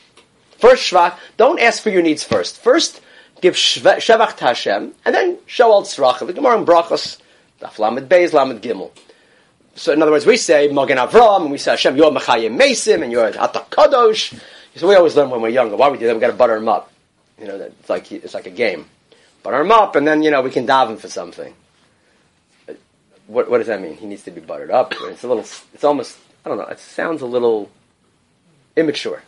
First 0.56 0.90
shvach. 0.90 1.18
Don't 1.36 1.60
ask 1.60 1.82
for 1.82 1.90
your 1.90 2.00
needs 2.00 2.24
first. 2.24 2.58
First, 2.58 3.02
give 3.42 3.56
shevach 3.56 4.36
to 4.38 4.44
Hashem, 4.44 4.94
and 5.04 5.14
then 5.14 5.36
show 5.44 5.70
al 5.70 5.82
tzrach. 5.82 6.26
The 6.26 6.32
Gemara 6.32 6.60
in 6.60 6.64
brachos, 6.64 7.18
daf 7.60 7.78
lamed 7.78 8.08
beis, 8.08 8.32
lamed 8.32 8.62
gimel. 8.62 8.90
So 9.74 9.92
in 9.92 10.00
other 10.00 10.12
words, 10.12 10.24
we 10.24 10.38
say 10.38 10.68
Magen 10.68 10.96
Avram, 10.96 11.42
and 11.42 11.50
we 11.50 11.58
say 11.58 11.72
Hashem, 11.72 11.94
you're 11.94 12.10
Mechayim 12.10 12.58
Mesim, 12.58 13.02
and 13.02 13.12
you're 13.12 13.30
Atak 13.32 13.68
Kadosh. 13.68 14.40
So 14.76 14.88
we 14.88 14.94
always 14.94 15.16
learn 15.16 15.30
when 15.30 15.40
we're 15.40 15.48
younger. 15.48 15.76
Why 15.76 15.88
we 15.88 15.98
do 15.98 16.06
that? 16.06 16.14
We 16.14 16.20
got 16.20 16.28
to 16.28 16.32
butter 16.32 16.54
them 16.54 16.68
up. 16.68 16.90
You 17.38 17.46
know, 17.46 17.58
that- 17.58 17.72
it's 17.80 17.88
like 17.90 18.10
it's 18.12 18.34
like 18.34 18.46
a 18.46 18.50
game. 18.50 18.86
Butter 19.42 19.58
them 19.58 19.72
up, 19.72 19.96
and 19.96 20.06
then 20.06 20.22
you 20.22 20.30
know 20.30 20.42
we 20.42 20.50
can 20.50 20.66
dive 20.66 20.88
daven 20.88 20.98
for 20.98 21.08
something. 21.08 21.54
What, 23.26 23.48
what 23.48 23.58
does 23.58 23.68
that 23.68 23.80
mean? 23.80 23.96
He 23.96 24.06
needs 24.06 24.24
to 24.24 24.30
be 24.30 24.40
buttered 24.40 24.70
up. 24.70 24.92
It's 25.02 25.22
a 25.22 25.28
little. 25.28 25.44
It's 25.74 25.84
almost. 25.84 26.18
I 26.44 26.48
don't 26.48 26.58
know. 26.58 26.64
It 26.64 26.78
sounds 26.80 27.22
a 27.22 27.26
little 27.26 27.70
immature. 28.76 29.22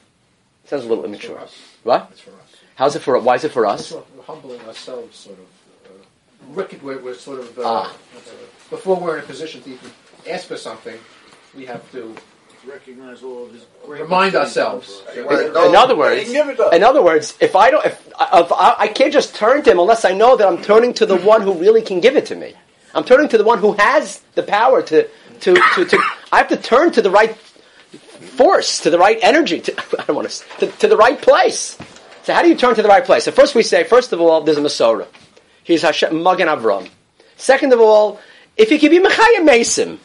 It 0.64 0.68
sounds 0.70 0.84
a 0.84 0.88
little 0.88 1.04
immature. 1.04 1.38
us. 1.38 1.56
What? 1.82 2.08
It's 2.10 2.20
for 2.20 2.30
us. 2.30 2.36
How's 2.74 2.96
it 2.96 3.00
for? 3.00 3.18
Why 3.20 3.36
is 3.36 3.44
it 3.44 3.52
for 3.52 3.64
us? 3.66 3.92
It's 3.92 4.26
humbling 4.26 4.60
ourselves, 4.62 5.16
sort 5.16 5.38
of. 5.38 5.44
Uh, 5.86 6.52
rec- 6.52 6.82
we're, 6.82 6.98
we're 7.02 7.14
sort 7.14 7.40
of. 7.40 7.56
Uh, 7.58 7.62
Ah. 7.64 7.92
uh, 8.16 8.20
before 8.70 8.96
we're 8.96 9.18
in 9.18 9.24
a 9.24 9.26
position 9.26 9.62
to 9.62 9.70
even 9.70 9.90
ask 10.28 10.46
for 10.48 10.56
something, 10.56 10.98
we 11.54 11.64
have 11.66 11.90
to 11.92 12.14
recognize 12.66 13.22
all 13.22 13.44
of 13.46 13.52
his 13.52 13.64
great 13.84 14.02
remind 14.02 14.34
ourselves. 14.34 14.88
done 14.88 15.16
that 15.16 15.24
for 15.24 15.32
us. 15.32 15.54
we're- 15.54 15.68
in 15.68 15.76
other 15.76 15.96
words, 15.96 16.26
he 16.26 16.32
never 16.32 16.54
does. 16.54 16.74
in 16.74 16.82
other 16.82 17.02
words, 17.02 17.34
if 17.40 17.56
I 17.56 17.70
don't, 17.70 17.84
if, 17.84 18.06
if 18.06 18.52
I, 18.52 18.74
I 18.78 18.88
can't 18.88 19.12
just 19.12 19.34
turn 19.34 19.62
to 19.62 19.70
him 19.70 19.78
unless 19.78 20.04
I 20.04 20.12
know 20.12 20.36
that 20.36 20.46
I'm 20.46 20.62
turning 20.62 20.94
to 20.94 21.06
the 21.06 21.16
one 21.16 21.42
who 21.42 21.54
really 21.54 21.82
can 21.82 22.00
give 22.00 22.16
it 22.16 22.26
to 22.26 22.36
me. 22.36 22.54
I'm 22.94 23.04
turning 23.04 23.28
to 23.30 23.38
the 23.38 23.44
one 23.44 23.58
who 23.58 23.72
has 23.72 24.20
the 24.34 24.42
power 24.42 24.82
to, 24.82 25.08
to, 25.40 25.54
to, 25.54 25.84
to 25.84 25.98
I 26.30 26.38
have 26.38 26.48
to 26.48 26.56
turn 26.56 26.92
to 26.92 27.02
the 27.02 27.10
right 27.10 27.34
force, 27.36 28.80
to 28.80 28.90
the 28.90 28.98
right 28.98 29.18
energy. 29.22 29.60
To, 29.60 29.72
I 29.98 30.04
don't 30.04 30.16
want 30.16 30.30
to, 30.30 30.66
to, 30.66 30.66
to 30.78 30.88
the 30.88 30.96
right 30.96 31.20
place. 31.20 31.78
So 32.24 32.34
how 32.34 32.42
do 32.42 32.48
you 32.48 32.54
turn 32.54 32.74
to 32.76 32.82
the 32.82 32.88
right 32.88 33.04
place? 33.04 33.24
So 33.24 33.32
first 33.32 33.54
we 33.54 33.62
say, 33.62 33.84
first 33.84 34.12
of 34.12 34.20
all, 34.20 34.42
there's 34.42 34.58
a 34.58 34.62
Masorah. 34.62 35.08
He's 35.64 35.82
Hashem, 35.82 36.22
Magen 36.22 36.48
Avram. 36.48 36.88
Second 37.36 37.72
of 37.72 37.80
all, 37.80 38.20
if 38.56 38.68
he 38.68 38.78
can 38.78 38.90
be 38.90 39.00
Mechaya 39.00 39.46
Mesim, 39.46 39.98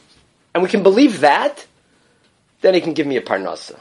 and 0.53 0.63
we 0.63 0.69
can 0.69 0.81
believe 0.81 1.19
that, 1.19 1.65
then 2.67 2.73
he 2.73 2.81
can 2.81 2.93
give 2.93 3.07
me 3.07 3.15
a 3.15 3.21
parnasa. 3.21 3.79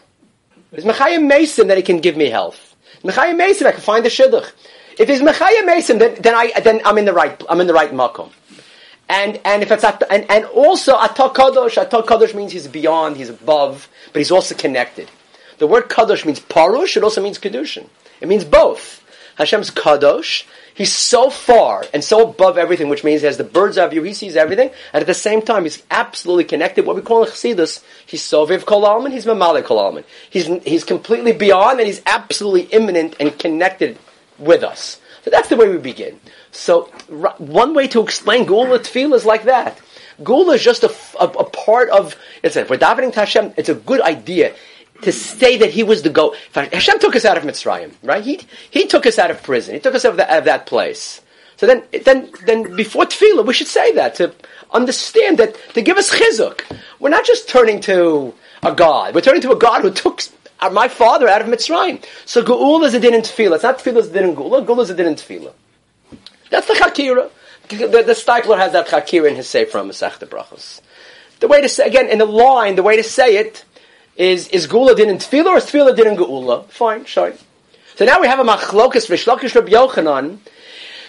If 0.72 0.84
he's 0.84 0.84
Mechaya 0.84 1.18
Mesim, 1.18 1.66
then 1.66 1.76
he 1.76 1.82
can 1.82 1.98
give 1.98 2.16
me 2.16 2.30
health. 2.30 2.76
Mechaya 3.02 3.36
Mason, 3.36 3.66
I 3.66 3.72
can 3.72 3.80
find 3.80 4.04
the 4.04 4.08
shidduch. 4.08 4.50
If 4.98 5.08
he's 5.08 5.20
Mechaya 5.20 5.66
Mason, 5.66 5.98
then, 5.98 6.14
then 6.20 6.34
I 6.34 6.52
then 6.60 6.80
I'm 6.84 6.96
in 6.98 7.04
the 7.04 7.12
right 7.12 7.42
I'm 7.48 7.60
in 7.60 7.66
the 7.66 7.74
right 7.74 7.90
makom. 7.90 8.30
And 9.08 9.40
and 9.44 9.62
if 9.62 9.70
it's 9.70 9.84
at, 9.84 10.02
and 10.10 10.30
and 10.30 10.44
also 10.46 10.96
atok 10.96 11.34
kadosh 11.34 11.84
atok 11.84 12.06
kadosh 12.06 12.34
means 12.34 12.52
he's 12.52 12.68
beyond, 12.68 13.16
he's 13.16 13.28
above, 13.28 13.88
but 14.12 14.20
he's 14.20 14.30
also 14.30 14.54
connected. 14.54 15.10
The 15.58 15.66
word 15.66 15.88
kadosh 15.88 16.24
means 16.24 16.40
parush. 16.40 16.96
It 16.96 17.02
also 17.02 17.22
means 17.22 17.38
kedushin. 17.38 17.88
It 18.20 18.28
means 18.28 18.44
both. 18.44 19.02
Hashem's 19.36 19.70
kadosh. 19.70 20.44
He's 20.76 20.94
so 20.94 21.30
far 21.30 21.84
and 21.94 22.04
so 22.04 22.28
above 22.28 22.58
everything, 22.58 22.90
which 22.90 23.02
means 23.02 23.22
he 23.22 23.26
has 23.26 23.38
the 23.38 23.44
bird's 23.44 23.78
eye 23.78 23.88
view. 23.88 24.02
He 24.02 24.12
sees 24.12 24.36
everything, 24.36 24.70
and 24.92 25.00
at 25.00 25.06
the 25.06 25.14
same 25.14 25.40
time, 25.40 25.64
he's 25.64 25.82
absolutely 25.90 26.44
connected. 26.44 26.84
What 26.84 26.96
we 26.96 27.02
call 27.02 27.24
in 27.24 27.30
chassidus, 27.30 27.82
he's 28.04 28.22
soviv 28.22 28.66
kol 28.66 28.84
alman. 28.84 29.10
He's 29.10 29.24
mamale 29.24 29.64
kol 29.64 29.78
alman. 29.78 30.04
He's 30.28 30.46
he's 30.64 30.84
completely 30.84 31.32
beyond, 31.32 31.80
and 31.80 31.86
he's 31.86 32.02
absolutely 32.04 32.64
imminent 32.76 33.16
and 33.18 33.38
connected 33.38 33.98
with 34.38 34.62
us. 34.62 35.00
So 35.24 35.30
that's 35.30 35.48
the 35.48 35.56
way 35.56 35.68
we 35.68 35.78
begin. 35.78 36.20
So 36.52 36.92
r- 37.10 37.34
one 37.38 37.72
way 37.72 37.88
to 37.88 38.02
explain 38.02 38.44
Gula 38.44 38.78
Tefillah 38.78 39.16
is 39.16 39.24
like 39.24 39.44
that. 39.44 39.80
Gula 40.22 40.54
is 40.54 40.62
just 40.62 40.84
a, 40.84 40.88
part 40.88 41.88
of, 41.90 42.16
it's 42.42 42.56
a, 42.56 42.64
for 42.64 42.76
davening 42.76 43.12
to 43.14 43.20
Hashem, 43.20 43.54
it's 43.56 43.68
a 43.68 43.74
good 43.74 44.00
idea 44.00 44.54
to 45.02 45.12
say 45.12 45.56
that 45.58 45.70
he 45.70 45.82
was 45.82 46.02
the 46.02 46.10
go. 46.10 46.34
Hashem 46.54 46.98
took 46.98 47.16
us 47.16 47.24
out 47.24 47.36
of 47.36 47.44
Mitzrayim, 47.44 47.92
right? 48.02 48.22
He, 48.22 48.40
he 48.70 48.86
took 48.86 49.06
us 49.06 49.18
out 49.18 49.30
of 49.30 49.42
prison. 49.42 49.74
He 49.74 49.80
took 49.80 49.94
us 49.94 50.04
out 50.04 50.12
of, 50.12 50.16
the, 50.16 50.30
out 50.30 50.38
of 50.38 50.44
that 50.44 50.66
place. 50.66 51.20
So 51.56 51.66
then, 51.66 51.84
then, 52.04 52.30
then 52.44 52.76
before 52.76 53.04
Tefillah, 53.04 53.46
we 53.46 53.54
should 53.54 53.66
say 53.66 53.92
that 53.94 54.16
to 54.16 54.34
understand 54.70 55.38
that, 55.38 55.56
to 55.74 55.82
give 55.82 55.96
us 55.96 56.10
chizuk. 56.12 56.62
We're 57.00 57.10
not 57.10 57.24
just 57.24 57.48
turning 57.48 57.80
to 57.82 58.34
a 58.62 58.74
God. 58.74 59.14
We're 59.14 59.22
turning 59.22 59.42
to 59.42 59.52
a 59.52 59.56
God 59.56 59.82
who 59.82 59.90
took 59.90 60.20
my 60.72 60.88
father 60.88 61.28
out 61.28 61.40
of 61.40 61.48
Mitzrayim. 61.48 62.04
So 62.24 62.42
Geula 62.42 62.86
is 62.86 62.94
a 62.94 63.00
din 63.00 63.14
in 63.14 63.22
Tefillah. 63.22 63.54
It's 63.54 63.62
not 63.62 63.78
Tefillah 63.78 63.98
is 63.98 64.08
a 64.08 64.12
din 64.12 64.30
in 64.30 64.36
Geula. 64.36 64.80
Is 64.80 64.90
a 64.90 64.94
din 64.94 65.06
in 65.06 65.14
Tefillah. 65.14 65.52
That's 66.50 66.66
the 66.66 66.74
Chakira. 66.74 67.30
The, 67.68 67.86
the 67.86 68.56
has 68.56 68.72
that 68.72 68.86
Chakira 68.86 69.28
in 69.28 69.36
his 69.36 69.48
Sefer 69.48 69.70
from 69.70 69.90
Brachos. 69.90 70.80
The 71.40 71.48
way 71.48 71.60
to 71.60 71.68
say, 71.68 71.86
again, 71.86 72.08
in 72.08 72.18
the 72.18 72.24
line, 72.24 72.76
the 72.76 72.82
way 72.82 72.96
to 72.96 73.02
say 73.02 73.36
it 73.36 73.64
is, 74.16 74.48
is 74.48 74.66
Gula 74.66 74.94
din 74.94 75.10
in 75.10 75.18
Tefillah 75.18 75.46
or 75.46 75.56
is 75.58 75.64
Tefillah 75.66 75.94
din 75.94 76.08
in 76.08 76.16
Geula? 76.16 76.66
Fine, 76.68 77.04
sure. 77.04 77.34
So 77.96 78.04
now 78.04 78.20
we 78.20 78.26
have 78.26 78.38
a 78.38 78.44
Machlokas 78.44 79.08
Vishlakish 79.08 79.54
Rabbi 79.54 79.70
Yochanan. 79.70 80.38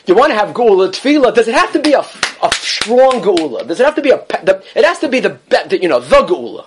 You 0.06 0.16
want 0.16 0.32
to 0.32 0.38
have 0.38 0.54
Gula, 0.54 0.90
Tefillah, 0.90 1.34
does 1.34 1.48
it 1.48 1.56
have 1.56 1.72
to 1.74 1.80
be 1.80 1.94
a, 1.94 2.00
a 2.02 2.52
strong 2.54 3.22
Gula? 3.22 3.66
Does 3.66 3.80
it 3.80 3.86
have 3.86 3.96
to 3.96 4.02
be 4.02 4.12
a, 4.12 4.18
the, 4.44 4.64
it 4.76 4.86
has 4.86 5.00
to 5.00 5.10
be 5.10 5.20
the, 5.20 5.40
the, 5.50 5.80
you 5.82 5.90
know, 5.90 6.00
the 6.00 6.22
Gula? 6.24 6.66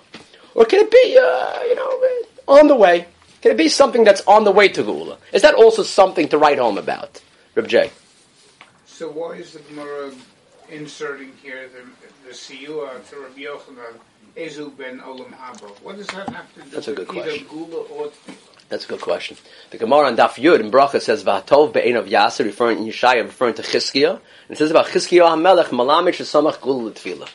Or 0.55 0.65
can 0.65 0.81
it 0.81 0.91
be, 0.91 1.19
uh, 1.19 1.63
you 1.63 1.75
know, 1.75 2.59
on 2.61 2.69
the 2.69 2.77
way? 2.77 3.07
Can 3.43 3.53
it 3.53 3.57
be 3.57 3.69
something 3.69 4.05
that's 4.05 4.21
on 4.27 4.45
the 4.45 4.53
way 4.53 4.69
to 4.69 4.83
Gula? 4.83 5.17
Is 5.33 5.43
that 5.43 5.55
also 5.55 5.83
something 5.83 6.29
to 6.29 6.39
write 6.39 6.59
home 6.59 6.77
about? 6.77 7.23
Reb 7.55 7.69
J. 7.69 7.91
So 8.87 9.09
why 9.11 9.33
is 9.37 9.53
the 9.53 9.61
Gemara 9.61 10.13
inserting 10.71 11.33
here 11.43 11.69
the 11.69 11.83
the 12.29 12.35
siyua 12.35 13.09
to 13.11 13.21
Rabbi 13.21 13.41
Yochanan 13.41 13.99
Ezu 14.41 14.77
ben 14.77 15.01
Olam 15.01 15.33
Haba? 15.33 15.69
What 15.83 15.97
does 15.97 16.07
that 16.09 16.29
have 16.31 16.55
to 16.55 16.63
do 16.63 16.71
That's 16.71 16.89
a 16.89 16.95
with 16.95 17.09
good 17.09 17.19
either 17.19 17.31
question. 17.31 17.47
Gula 17.49 17.83
or? 17.83 18.13
That's 18.71 18.85
a 18.85 18.89
good 18.89 19.01
question. 19.01 19.37
The 19.71 19.79
Gemara 19.79 20.07
on 20.07 20.17
Daf 20.17 20.35
Yud 20.43 20.61
in 20.61 20.71
Bracha 20.71 21.01
says 21.01 21.25
Vatov 21.25 21.73
be'en 21.73 21.97
of 21.97 22.07
Yasser, 22.07 22.45
referring 22.45 22.79
in 22.79 22.85
Yeshaya, 22.85 23.25
referring 23.25 23.55
to 23.55 23.63
Chizkiah. 23.63 24.13
And 24.13 24.21
it 24.51 24.59
says 24.59 24.71
about 24.71 24.87
Chizkiah 24.87 25.29
HaMelech, 25.29 25.67
Malamich 25.67 26.21
Samach 26.23 26.61
Gul 26.61 26.91
Tefillah. 26.91 27.29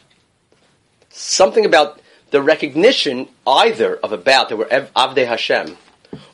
Something 1.10 1.66
about 1.66 2.02
the 2.32 2.42
recognition 2.42 3.28
either 3.46 3.98
of 3.98 4.12
about 4.12 4.50
that 4.50 4.58
we're 4.58 4.66
Avdei 4.68 5.28
Hashem, 5.28 5.78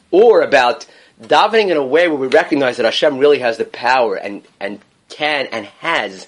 or 0.09 0.41
about 0.41 0.85
davening 1.21 1.69
in 1.69 1.77
a 1.77 1.85
way 1.85 2.07
where 2.07 2.17
we 2.17 2.27
recognize 2.27 2.77
that 2.77 2.85
Hashem 2.85 3.17
really 3.17 3.39
has 3.39 3.57
the 3.57 3.65
power 3.65 4.15
and, 4.15 4.43
and 4.59 4.79
can 5.09 5.47
and 5.47 5.65
has 5.81 6.27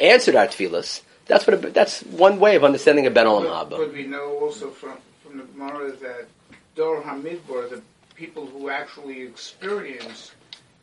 answered 0.00 0.34
our 0.34 0.46
tefillahs. 0.46 1.02
That's 1.30 1.46
what. 1.46 1.54
A, 1.64 1.70
that's 1.80 2.00
one 2.28 2.36
way 2.44 2.52
of 2.56 2.64
understanding 2.64 3.06
a 3.06 3.10
Ben 3.10 3.26
Olam 3.26 3.44
But, 3.44 3.54
Haba. 3.70 3.78
but 3.82 3.92
we 3.98 4.04
know 4.14 4.26
also 4.44 4.66
from 4.80 4.96
from 5.22 5.38
the 5.38 5.44
Gemara 5.44 5.92
that 6.04 6.24
Dor 6.76 7.00
Hamidbar, 7.02 7.70
the 7.74 7.80
people 8.16 8.44
who 8.46 8.68
actually 8.68 9.18
experience 9.22 10.32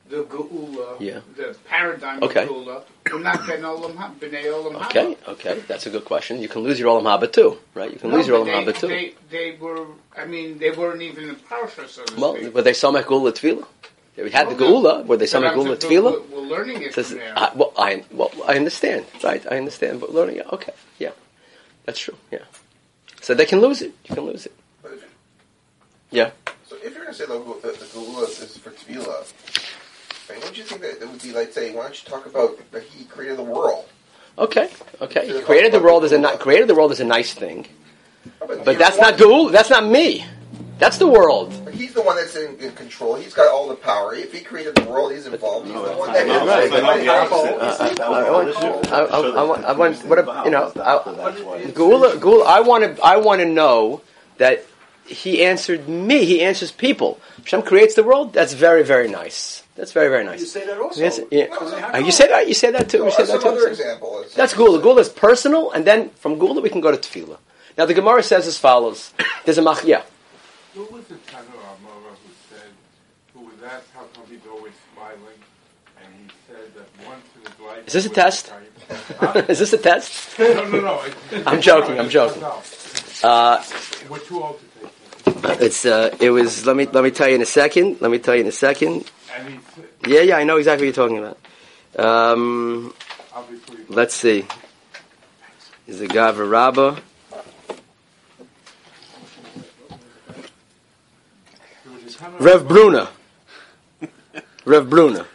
the 0.09 0.23
Geula, 0.23 0.89
Yeah. 1.01 1.19
the 1.35 1.47
paradigm 1.67 2.23
Okay. 2.23 2.43
of 2.43 2.49
Geula, 2.49 2.77
were 3.11 3.19
not 3.19 3.45
Ben 3.45 3.61
Olam 3.61 3.93
Haba, 3.95 4.15
Bnei 4.21 4.45
Olam 4.45 4.73
Haba. 4.79 4.85
Okay, 4.89 5.17
okay, 5.33 5.59
that's 5.67 5.85
a 5.85 5.89
good 5.89 6.05
question. 6.05 6.41
You 6.41 6.47
can 6.47 6.61
lose 6.67 6.79
your 6.79 6.89
Olam 6.93 7.03
Haba 7.11 7.27
too, 7.31 7.57
right? 7.75 7.91
You 7.91 7.99
can 7.99 8.09
No, 8.11 8.15
lose 8.17 8.27
your 8.27 8.39
Olam 8.39 8.45
they, 8.65 8.71
Haba 8.71 8.79
too. 8.79 8.87
They, 8.87 9.13
they 9.29 9.57
were, 9.59 9.85
I 10.17 10.25
mean, 10.25 10.59
they 10.59 10.71
weren't 10.71 11.01
even 11.01 11.27
in 11.27 11.35
Parsha, 11.35 11.87
so 11.89 12.05
to 12.05 12.21
well, 12.21 12.35
speak. 12.37 12.53
were 12.55 12.61
they 12.61 12.71
Samech 12.71 13.05
Gula 13.07 13.33
Tefillah? 13.33 13.67
We 14.17 14.31
had 14.31 14.49
the 14.49 14.55
Well, 14.55 14.81
Geula. 14.83 15.05
Were 15.05 15.17
they 15.17 15.25
But 15.25 15.29
Samech 15.41 15.49
I'm 15.49 15.53
Gula 15.55 15.75
just- 15.75 15.87
Tefillah? 15.87 16.29
We're, 16.31 16.41
we're 16.41 16.47
learning 16.47 16.81
it 16.81 16.93
Says, 16.93 17.09
from 17.09 17.19
there. 17.19 17.33
I, 17.37 17.51
well, 17.55 17.73
I, 17.77 18.03
well, 18.11 18.31
I 18.47 18.55
understand, 18.55 19.05
right? 19.23 19.45
I 19.51 19.57
understand, 19.57 19.99
but 20.01 20.13
learning, 20.13 20.37
yeah, 20.37 20.49
okay, 20.53 20.73
yeah, 20.97 21.11
that's 21.85 21.99
true, 21.99 22.15
yeah. 22.31 22.39
So 23.21 23.33
they 23.35 23.45
can 23.45 23.61
lose 23.61 23.81
it. 23.81 23.93
You 24.09 24.15
can 24.15 24.25
lose 24.25 24.45
it. 24.45 24.53
Yeah. 26.09 26.31
so 26.65 26.77
if 26.77 26.83
you're 26.93 27.03
going 27.03 27.07
to 27.07 27.13
say 27.13 27.25
the, 27.25 27.33
the, 27.37 27.67
the 27.67 27.85
Geula 27.85 28.23
is 28.23 28.57
for 28.57 28.71
Tefillah, 28.71 29.33
I 30.29 30.33
mean, 30.33 30.41
don't 30.41 30.57
you 30.57 30.63
think 30.63 30.81
that 30.81 31.01
it 31.01 31.09
would 31.09 31.21
be 31.21 31.31
like 31.33 31.51
saying, 31.53 31.75
why 31.75 31.83
don't 31.83 32.03
you 32.03 32.09
talk 32.09 32.25
about 32.25 32.57
that 32.71 32.83
he 32.83 33.05
created 33.05 33.37
the 33.37 33.43
world? 33.43 33.85
Okay, 34.39 34.69
okay. 35.01 35.27
So 35.29 35.41
Created 35.43 35.71
the 35.73 35.79
world 35.79 36.03
is 36.05 36.11
a 36.11 36.17
about 36.19 36.33
ni- 36.33 36.39
created 36.39 36.67
the 36.67 36.75
world 36.75 36.91
is 36.91 36.99
a 36.99 37.05
nice 37.05 37.33
thing, 37.33 37.67
But, 38.39 38.63
but 38.65 38.77
that's 38.77 38.97
not 38.97 39.19
one- 39.19 39.49
Geula. 39.49 39.51
That's 39.51 39.69
not 39.69 39.85
me. 39.85 40.25
That's 40.79 40.97
the 40.97 41.07
world. 41.07 41.51
He's 41.77 41.93
the 41.93 42.01
one 42.01 42.15
that's 42.15 42.35
in, 42.35 42.57
in 42.59 42.71
control. 42.73 43.15
He's 43.15 43.33
got 43.33 43.47
all 43.53 43.67
the 43.67 43.75
power. 43.75 44.13
If 44.15 44.33
he 44.33 44.41
created 44.41 44.75
the 44.75 44.83
world, 44.85 45.11
he's 45.13 45.27
involved. 45.27 45.67
He's 45.67 45.75
the 45.75 45.81
one 45.81 46.11
that 46.13 46.25
No, 46.27 46.59
is. 46.59 46.71
the 46.71 47.09
opposite. 47.09 47.97
No, 47.99 48.13
I, 48.13 48.21
I, 48.23 48.31
want, 48.31 48.47
I, 48.91 49.03
I, 49.03 49.07
so 49.07 49.37
I 49.37 49.43
want, 49.43 49.65
I 49.65 49.73
the- 49.73 49.79
want, 49.79 49.97
what, 50.05 50.19
a- 50.19 50.41
you 50.45 50.51
know, 50.51 50.71
I, 50.75 51.71
Gula, 51.71 52.17
Gula, 52.17 52.45
I 52.45 52.59
want 52.61 52.83
to, 52.97 53.03
I 53.03 53.17
want 53.17 53.41
to 53.41 53.45
know 53.45 54.01
that 54.37 54.65
he 55.05 55.43
answered 55.45 55.87
me. 55.87 56.25
He 56.25 56.41
answers 56.41 56.71
people. 56.71 57.19
Hashem 57.43 57.61
creates 57.63 57.95
the 57.95 58.03
world. 58.03 58.33
That's 58.33 58.53
very, 58.53 58.83
very 58.83 59.07
nice. 59.07 59.63
That's 59.75 59.91
very, 59.91 60.09
very 60.09 60.23
nice. 60.25 60.39
You 60.39 60.45
nice. 60.45 60.51
say 60.53 60.65
that 60.65 60.77
also. 60.79 60.99
Yes, 61.01 61.19
yeah. 61.31 61.45
No, 61.47 61.59
no, 61.69 61.77
Uh, 61.93 61.97
you 61.99 62.11
say 62.11 62.27
that. 62.27 62.47
You 62.47 62.53
say 62.55 62.71
that 62.71 62.89
too. 62.89 62.99
No, 62.99 63.05
You 63.05 63.11
say 63.11 63.25
some 63.25 63.39
that 63.39 63.47
other 63.47 63.61
too. 63.65 63.67
example. 63.71 64.25
That's 64.35 64.53
Gula. 64.55 64.81
Gula 64.81 65.01
is 65.01 65.09
personal, 65.09 65.71
and 65.71 65.85
then 65.85 66.09
from 66.11 66.39
Gula 66.39 66.59
we 66.61 66.69
can 66.69 66.81
go 66.81 66.91
to 66.91 66.97
Tefillah. 66.97 67.37
Now 67.77 67.85
the 67.85 67.93
Gemara 67.93 68.23
says 68.23 68.47
as 68.47 68.57
follows. 68.57 69.13
There's 69.45 69.59
a 69.59 69.61
mach. 69.61 69.83
Yeah. 69.85 70.01
Who 70.73 70.83
was 70.85 71.05
the 71.05 71.15
Tanur 71.15 71.57
Amora 71.73 72.11
who 72.21 72.31
said, 72.49 72.69
who 73.33 73.41
was 73.41 73.53
asked 73.65 73.87
how 73.95 74.03
come 74.13 74.25
he's 74.29 74.45
always 74.49 74.73
smiling, 74.93 75.39
and 76.03 76.07
he 76.21 76.25
said 76.47 76.73
that 76.75 76.87
once 77.07 77.25
in 77.35 77.41
his 77.49 77.59
life... 77.59 77.76
Is 77.87 77.93
this 77.93 78.05
a 78.05 78.09
test? 78.09 78.51
Is 79.47 79.59
this 79.59 79.71
a 79.71 79.77
test? 79.77 80.37
no, 80.37 80.69
no, 80.69 80.81
no. 80.81 81.03
I'm 81.45 81.61
joking, 81.61 81.97
I'm 81.97 82.09
joking. 82.09 82.43
Uh, 83.23 83.63
we're 84.09 84.19
too 84.19 84.43
old 84.43 84.59
to 84.59 85.31
take 85.31 85.45
it. 85.45 85.61
it's 85.61 85.85
uh, 85.85 86.13
it 86.19 86.29
was. 86.29 86.65
Let 86.65 86.75
me 86.75 86.85
let 86.85 87.01
me 87.01 87.11
tell 87.11 87.29
you 87.29 87.35
in 87.35 87.41
a 87.41 87.45
second. 87.45 88.01
Let 88.01 88.11
me 88.11 88.19
tell 88.19 88.35
you 88.35 88.41
in 88.41 88.47
a 88.47 88.51
second. 88.51 89.09
Yeah, 90.05 90.19
yeah, 90.19 90.35
I 90.35 90.43
know 90.43 90.57
exactly 90.57 90.85
what 90.87 90.97
you're 90.97 91.07
talking 91.07 91.17
about. 91.17 91.37
Um, 91.97 92.93
let's 93.87 94.15
see. 94.15 94.45
Is 95.87 95.99
the 95.99 96.07
Gavra 96.07 96.49
Rabbah? 96.49 96.99
there 101.85 101.93
was 101.93 102.15
a 102.15 102.17
Tanur 102.19 102.39
Rev 102.41 102.67
Bruna. 102.67 103.09
Rev 104.65 104.89
Bruna. 104.89 105.25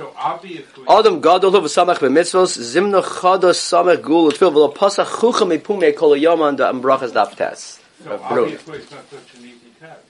So 0.00 0.14
obviously, 0.16 0.84
Adam 0.88 1.20
gadol 1.20 1.50
hu 1.50 1.60
v'samach 1.60 1.98
b'mitzvos 1.98 2.56
zimna 2.56 3.02
chada 3.02 3.50
samach 3.52 4.00
gul 4.00 4.30
utfil 4.30 4.50
v'lo 4.50 4.74
pasach 4.74 5.04
chucha 5.04 5.44
mipume 5.46 5.94
kol 5.94 6.16
yom 6.16 6.40
and 6.40 6.58
am 6.58 6.80
brachas 6.80 7.10
daf 7.10 7.36
tes. 7.36 7.78
so 8.02 8.18
obviously 8.22 8.78
it's 8.78 8.90
not 8.90 9.04
such 9.10 9.34
an 9.34 9.44
easy 9.44 9.58
test. 9.78 10.00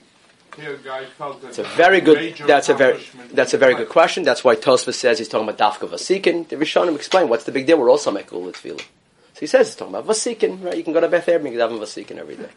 Here, 0.56 0.76
the 0.76 0.85
guy 0.85 1.06
felt 1.06 1.42
that 1.42 1.49
It's 1.49 1.59
a 1.59 1.64
very 1.64 2.00
good. 2.00 2.37
That's 2.47 2.68
a 2.68 2.75
very. 2.75 3.00
That's 3.32 3.52
a 3.52 3.59
very 3.59 3.75
good 3.75 3.88
question. 3.88 4.23
That's 4.23 4.44
why 4.44 4.54
Tosfos 4.54 4.94
says 4.94 5.18
he's 5.18 5.26
talking 5.26 5.49
about 5.49 5.59
dafka 5.59 5.88
vasikin. 5.88 6.49
The 6.49 6.54
Rishonim 6.54 6.94
explain 6.94 7.28
what's 7.28 7.42
the 7.42 7.50
big 7.50 7.66
deal. 7.66 7.76
We're 7.76 7.90
all 7.90 7.99
samach 7.99 8.28
gul 8.28 8.42
utfil. 8.42 8.78
So 8.78 9.40
he 9.40 9.49
says 9.49 9.66
he's 9.66 9.75
talking 9.75 9.97
about 9.97 10.06
vasikin, 10.06 10.62
right? 10.64 10.76
You 10.76 10.85
can 10.85 10.92
go 10.92 11.00
to 11.00 11.09
Beth 11.09 11.28
Eber 11.28 11.49
and 11.49 11.59
vasikin 11.59 12.18
every 12.18 12.37
day, 12.37 12.50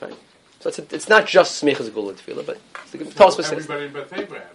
right? 0.00 0.16
So 0.58 0.70
it's, 0.70 0.80
a, 0.80 0.84
it's 0.90 1.08
not 1.08 1.28
just 1.28 1.62
smichas 1.62 1.94
gul 1.94 2.12
utfil, 2.12 2.44
but 2.44 2.58
Tosfos 3.14 3.44
says 3.44 3.52
Everybody 3.52 3.84
in 3.86 3.92
Beth 3.92 4.12
Abraham. 4.12 4.48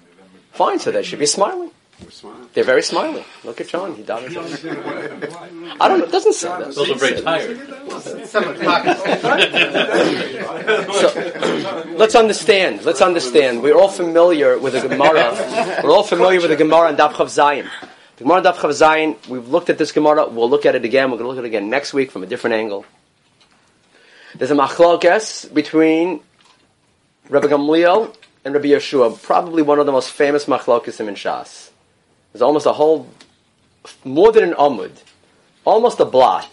fine. 0.51 0.79
So 0.79 0.91
they 0.91 1.03
should 1.03 1.19
be 1.19 1.25
smiling. 1.25 1.71
They're 2.53 2.63
very 2.63 2.81
smiling. 2.83 3.23
Look 3.43 3.61
at 3.61 3.67
John. 3.67 3.95
He 3.95 4.03
davens. 4.03 4.29
He 4.29 4.37
only 4.37 4.51
did 4.51 4.65
it 4.65 4.85
once 4.85 5.07
in 5.15 5.21
his 5.21 5.33
life. 5.33 5.77
I 5.79 5.87
don't 5.87 5.99
know. 5.99 6.05
It 6.05 6.11
doesn't 6.11 6.33
say 6.33 6.47
that. 6.49 6.75
Those 6.75 6.89
are 6.89 6.95
very 6.95 7.21
tired. 7.21 7.57
So, 10.93 11.93
let's 11.95 12.15
understand. 12.15 12.83
Let's 12.83 13.01
understand. 13.01 13.63
We're 13.63 13.75
all 13.75 13.89
familiar 13.89 14.57
with 14.59 14.73
the 14.73 14.87
Gemara. 14.87 15.81
We're 15.83 15.91
all 15.91 16.03
familiar 16.03 16.41
with 16.41 16.49
the 16.49 16.57
Gemara 16.57 16.89
and 16.89 16.97
Daf 16.97 17.13
Chav 17.13 17.27
Zayim. 17.27 17.69
The 18.17 18.27
Gemara 18.27 18.41
Daf 18.43 18.57
Chav 18.57 18.69
Zayin, 18.69 19.27
we've 19.27 19.47
looked 19.47 19.71
at 19.71 19.79
this 19.79 19.91
Gemara, 19.91 20.27
we'll 20.29 20.47
look 20.47 20.67
at 20.67 20.75
it 20.75 20.85
again, 20.85 21.09
we're 21.09 21.17
going 21.17 21.25
to 21.25 21.29
look 21.29 21.39
at 21.39 21.43
it 21.43 21.47
again 21.47 21.71
next 21.71 21.91
week 21.91 22.11
from 22.11 22.21
a 22.21 22.27
different 22.27 22.53
angle. 22.53 22.85
There's 24.35 24.51
a 24.51 24.53
machlokes 24.53 25.51
between 25.51 26.19
Rabbi 27.29 27.47
Gamliel 27.47 28.15
and 28.45 28.53
Rabbi 28.53 28.67
Yeshua, 28.67 29.19
probably 29.23 29.63
one 29.63 29.79
of 29.79 29.87
the 29.87 29.91
most 29.91 30.11
famous 30.11 30.45
machlokes 30.45 30.99
in 30.99 31.07
Shas. 31.15 31.70
There's 32.31 32.41
almost 32.41 32.65
a 32.65 32.73
whole, 32.73 33.07
more 34.03 34.31
than 34.31 34.43
an 34.45 34.53
amud, 34.53 34.91
almost 35.65 35.99
a 35.99 36.05
blot 36.05 36.49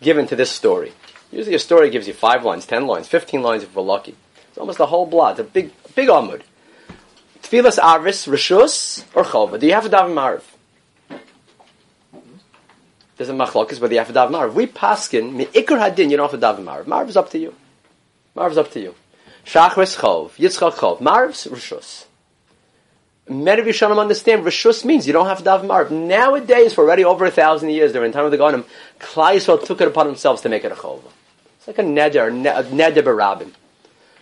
given 0.00 0.26
to 0.28 0.36
this 0.36 0.50
story. 0.50 0.92
Usually 1.32 1.54
a 1.54 1.58
story 1.58 1.90
gives 1.90 2.06
you 2.06 2.14
five 2.14 2.44
lines, 2.44 2.66
ten 2.66 2.86
lines, 2.86 3.08
fifteen 3.08 3.42
lines 3.42 3.62
if 3.62 3.74
we're 3.74 3.82
lucky. 3.82 4.14
It's 4.48 4.58
almost 4.58 4.80
a 4.80 4.86
whole 4.86 5.06
blot, 5.06 5.38
a 5.38 5.44
big, 5.44 5.72
big 5.94 6.08
amud. 6.08 6.42
Tfilas 7.42 7.78
arvis, 7.78 8.26
rishus, 8.26 9.04
or 9.14 9.22
chova. 9.22 9.60
Do 9.60 9.66
you 9.66 9.74
have 9.74 9.86
a 9.86 9.88
daven 9.88 10.14
marv? 10.14 10.42
There's 13.16 13.28
a 13.28 13.32
machlokas 13.32 13.80
whether 13.80 13.94
you 13.94 14.00
have 14.00 14.10
a 14.10 14.12
daven 14.12 14.30
marv. 14.30 14.54
We 14.54 14.66
paskin, 14.66 15.32
mi 15.32 15.46
ikr 15.46 15.78
hadin, 15.78 16.10
you 16.10 16.16
don't 16.16 16.30
have 16.30 16.42
a 16.42 16.46
daven 16.46 16.64
marv. 16.64 16.86
Marv 16.86 17.08
is 17.08 17.16
up 17.16 17.30
to 17.30 17.38
you. 17.38 17.54
Marv 18.34 18.52
is 18.52 18.58
up 18.58 18.70
to 18.72 18.80
you. 18.80 18.94
Shachris 19.44 19.98
chov, 19.98 20.32
yitzchak 20.36 20.72
chov. 20.72 21.00
Marv's 21.00 21.46
rishus. 21.46 22.05
Many 23.28 23.62
Rishonim 23.62 23.98
understand 23.98 24.44
Rishus 24.44 24.84
means 24.84 25.06
you 25.06 25.12
don't 25.12 25.26
have 25.26 25.38
to 25.38 25.44
daven 25.44 25.66
Marv. 25.66 25.90
Nowadays, 25.90 26.72
for 26.72 26.84
already 26.84 27.04
over 27.04 27.24
a 27.24 27.30
thousand 27.30 27.70
years, 27.70 27.92
during 27.92 28.12
the 28.12 28.16
time 28.16 28.24
of 28.24 28.30
the 28.30 28.38
Gonim, 28.38 28.64
Klai 29.00 29.36
Yisrael 29.36 29.64
took 29.64 29.80
it 29.80 29.88
upon 29.88 30.06
themselves 30.06 30.42
to 30.42 30.48
make 30.48 30.64
it 30.64 30.70
a 30.70 30.76
chova. 30.76 31.10
It's 31.58 31.66
like 31.66 31.78
a 31.78 31.82
neder, 31.82 32.28
a 32.28 32.62
neder 32.64 33.04
barabin. 33.04 33.52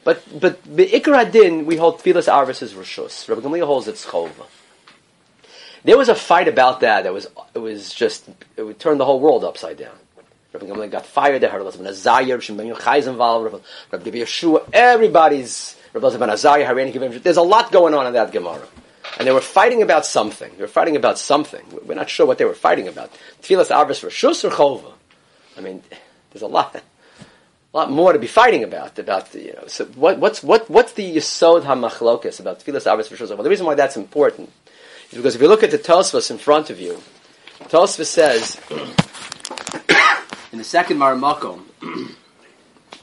But 0.05 0.23
but 0.41 0.63
the 0.65 0.87
Ikar 0.87 1.27
Adin, 1.27 1.67
we 1.67 1.77
hold 1.77 1.99
Tfilas 1.99 2.33
Arvis 2.33 2.63
as 2.63 2.73
Rishus. 2.73 3.29
Rabbi 3.29 3.43
Gamliel 3.43 3.67
holds 3.67 3.89
it's 3.89 4.07
chova. 4.07 4.47
There 5.83 5.99
was 5.99 6.09
a 6.09 6.15
fight 6.15 6.49
about 6.49 6.81
that. 6.81 7.05
That 7.05 7.13
was 7.13 7.27
it 7.55 7.59
was 7.59 7.93
just 7.93 8.27
it 8.57 8.63
would 8.63 8.79
turn 8.79 8.97
the 8.97 9.05
whole 9.05 9.21
world 9.21 9.45
upside 9.45 9.77
down. 9.77 9.97
Rabbi 10.55 10.65
Gamliel 10.65 10.91
got 10.91 11.05
fired. 11.05 11.43
There, 11.43 11.51
Rabbi 11.51 11.77
Ben 11.77 11.85
Rabbi 11.85 11.93
Ben 11.93 12.75
Yochai 12.75 13.07
involved. 13.07 13.63
Rabbi 13.91 14.11
Yeshua, 14.11 14.67
everybody's 14.73 15.77
There's 15.93 17.37
a 17.37 17.43
lot 17.43 17.71
going 17.71 17.93
on 17.93 18.07
in 18.07 18.15
that 18.15 18.33
Gemara. 18.33 18.67
And 19.19 19.27
they 19.27 19.33
were 19.33 19.41
fighting 19.41 19.83
about 19.83 20.07
something. 20.07 20.51
They 20.57 20.63
were 20.63 20.69
fighting 20.69 20.97
about 20.97 21.19
something. 21.19 21.65
We're 21.85 21.95
not 21.95 22.11
sure 22.11 22.27
what 22.27 22.39
they 22.39 22.45
were 22.45 22.55
fighting 22.55 22.89
about. 22.89 23.13
Tfilas 23.43 23.71
Arvis 23.71 24.05
Rishus 24.05 24.45
or 24.45 24.51
Chova? 24.51 24.93
I 25.57 25.61
mean, 25.61 25.83
there's 26.33 26.43
a 26.43 26.49
lot, 26.49 26.75
a 26.75 27.77
lot 27.77 27.91
more 27.91 28.13
to 28.13 28.19
be 28.19 28.27
fighting 28.27 28.65
about. 28.65 28.99
About 28.99 29.31
the, 29.33 29.43
you 29.43 29.53
know, 29.53 29.67
so 29.69 29.85
what, 29.87 30.19
what's 30.19 30.43
what 30.43 30.69
what's 30.69 30.93
the 30.93 31.17
Yisod 31.17 31.63
Hamachlokas 31.63 32.41
about 32.41 32.61
Tfilas 32.61 32.87
Arvis 32.91 33.09
Rishus? 33.09 33.29
Well, 33.29 33.43
the 33.43 33.51
reason 33.51 33.67
why 33.67 33.75
that's 33.75 33.97
important 33.97 34.51
is 35.11 35.17
because 35.17 35.37
if 35.37 35.43
you 35.43 35.49
look 35.49 35.63
at 35.63 35.71
the 35.71 35.79
Tosfos 35.79 36.31
in 36.31 36.39
front 36.39 36.71
of 36.71 36.81
you, 36.81 37.01
Tosfos 37.65 38.07
says 38.07 38.61
in 40.53 40.59
the 40.59 40.65
second 40.65 40.99
Maramakom, 40.99 41.63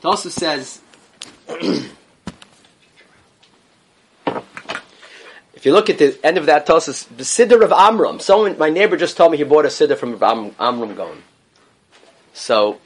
Tosfos 0.01 0.32
says. 0.32 0.82
If 5.62 5.68
you 5.68 5.74
look 5.74 5.91
at 5.91 6.00
the 6.00 6.18
end 6.25 6.39
of 6.39 6.48
that 6.48 6.65
Tosfos, 6.65 7.08
the 7.15 7.24
Siddur 7.24 7.63
of 7.63 7.72
Amram. 7.72 8.20
Someone, 8.20 8.58
my 8.58 8.72
neighbor 8.72 8.98
just 8.98 9.15
told 9.15 9.32
me 9.32 9.38
he 9.38 9.44
bought 9.44 9.65
a 9.65 9.68
Siddur 9.68 9.96
from 9.96 10.18
Rav 10.18 10.24
Am, 10.24 10.56
Amram 10.60 10.96
Gon. 10.96 11.22
So, 12.34 12.80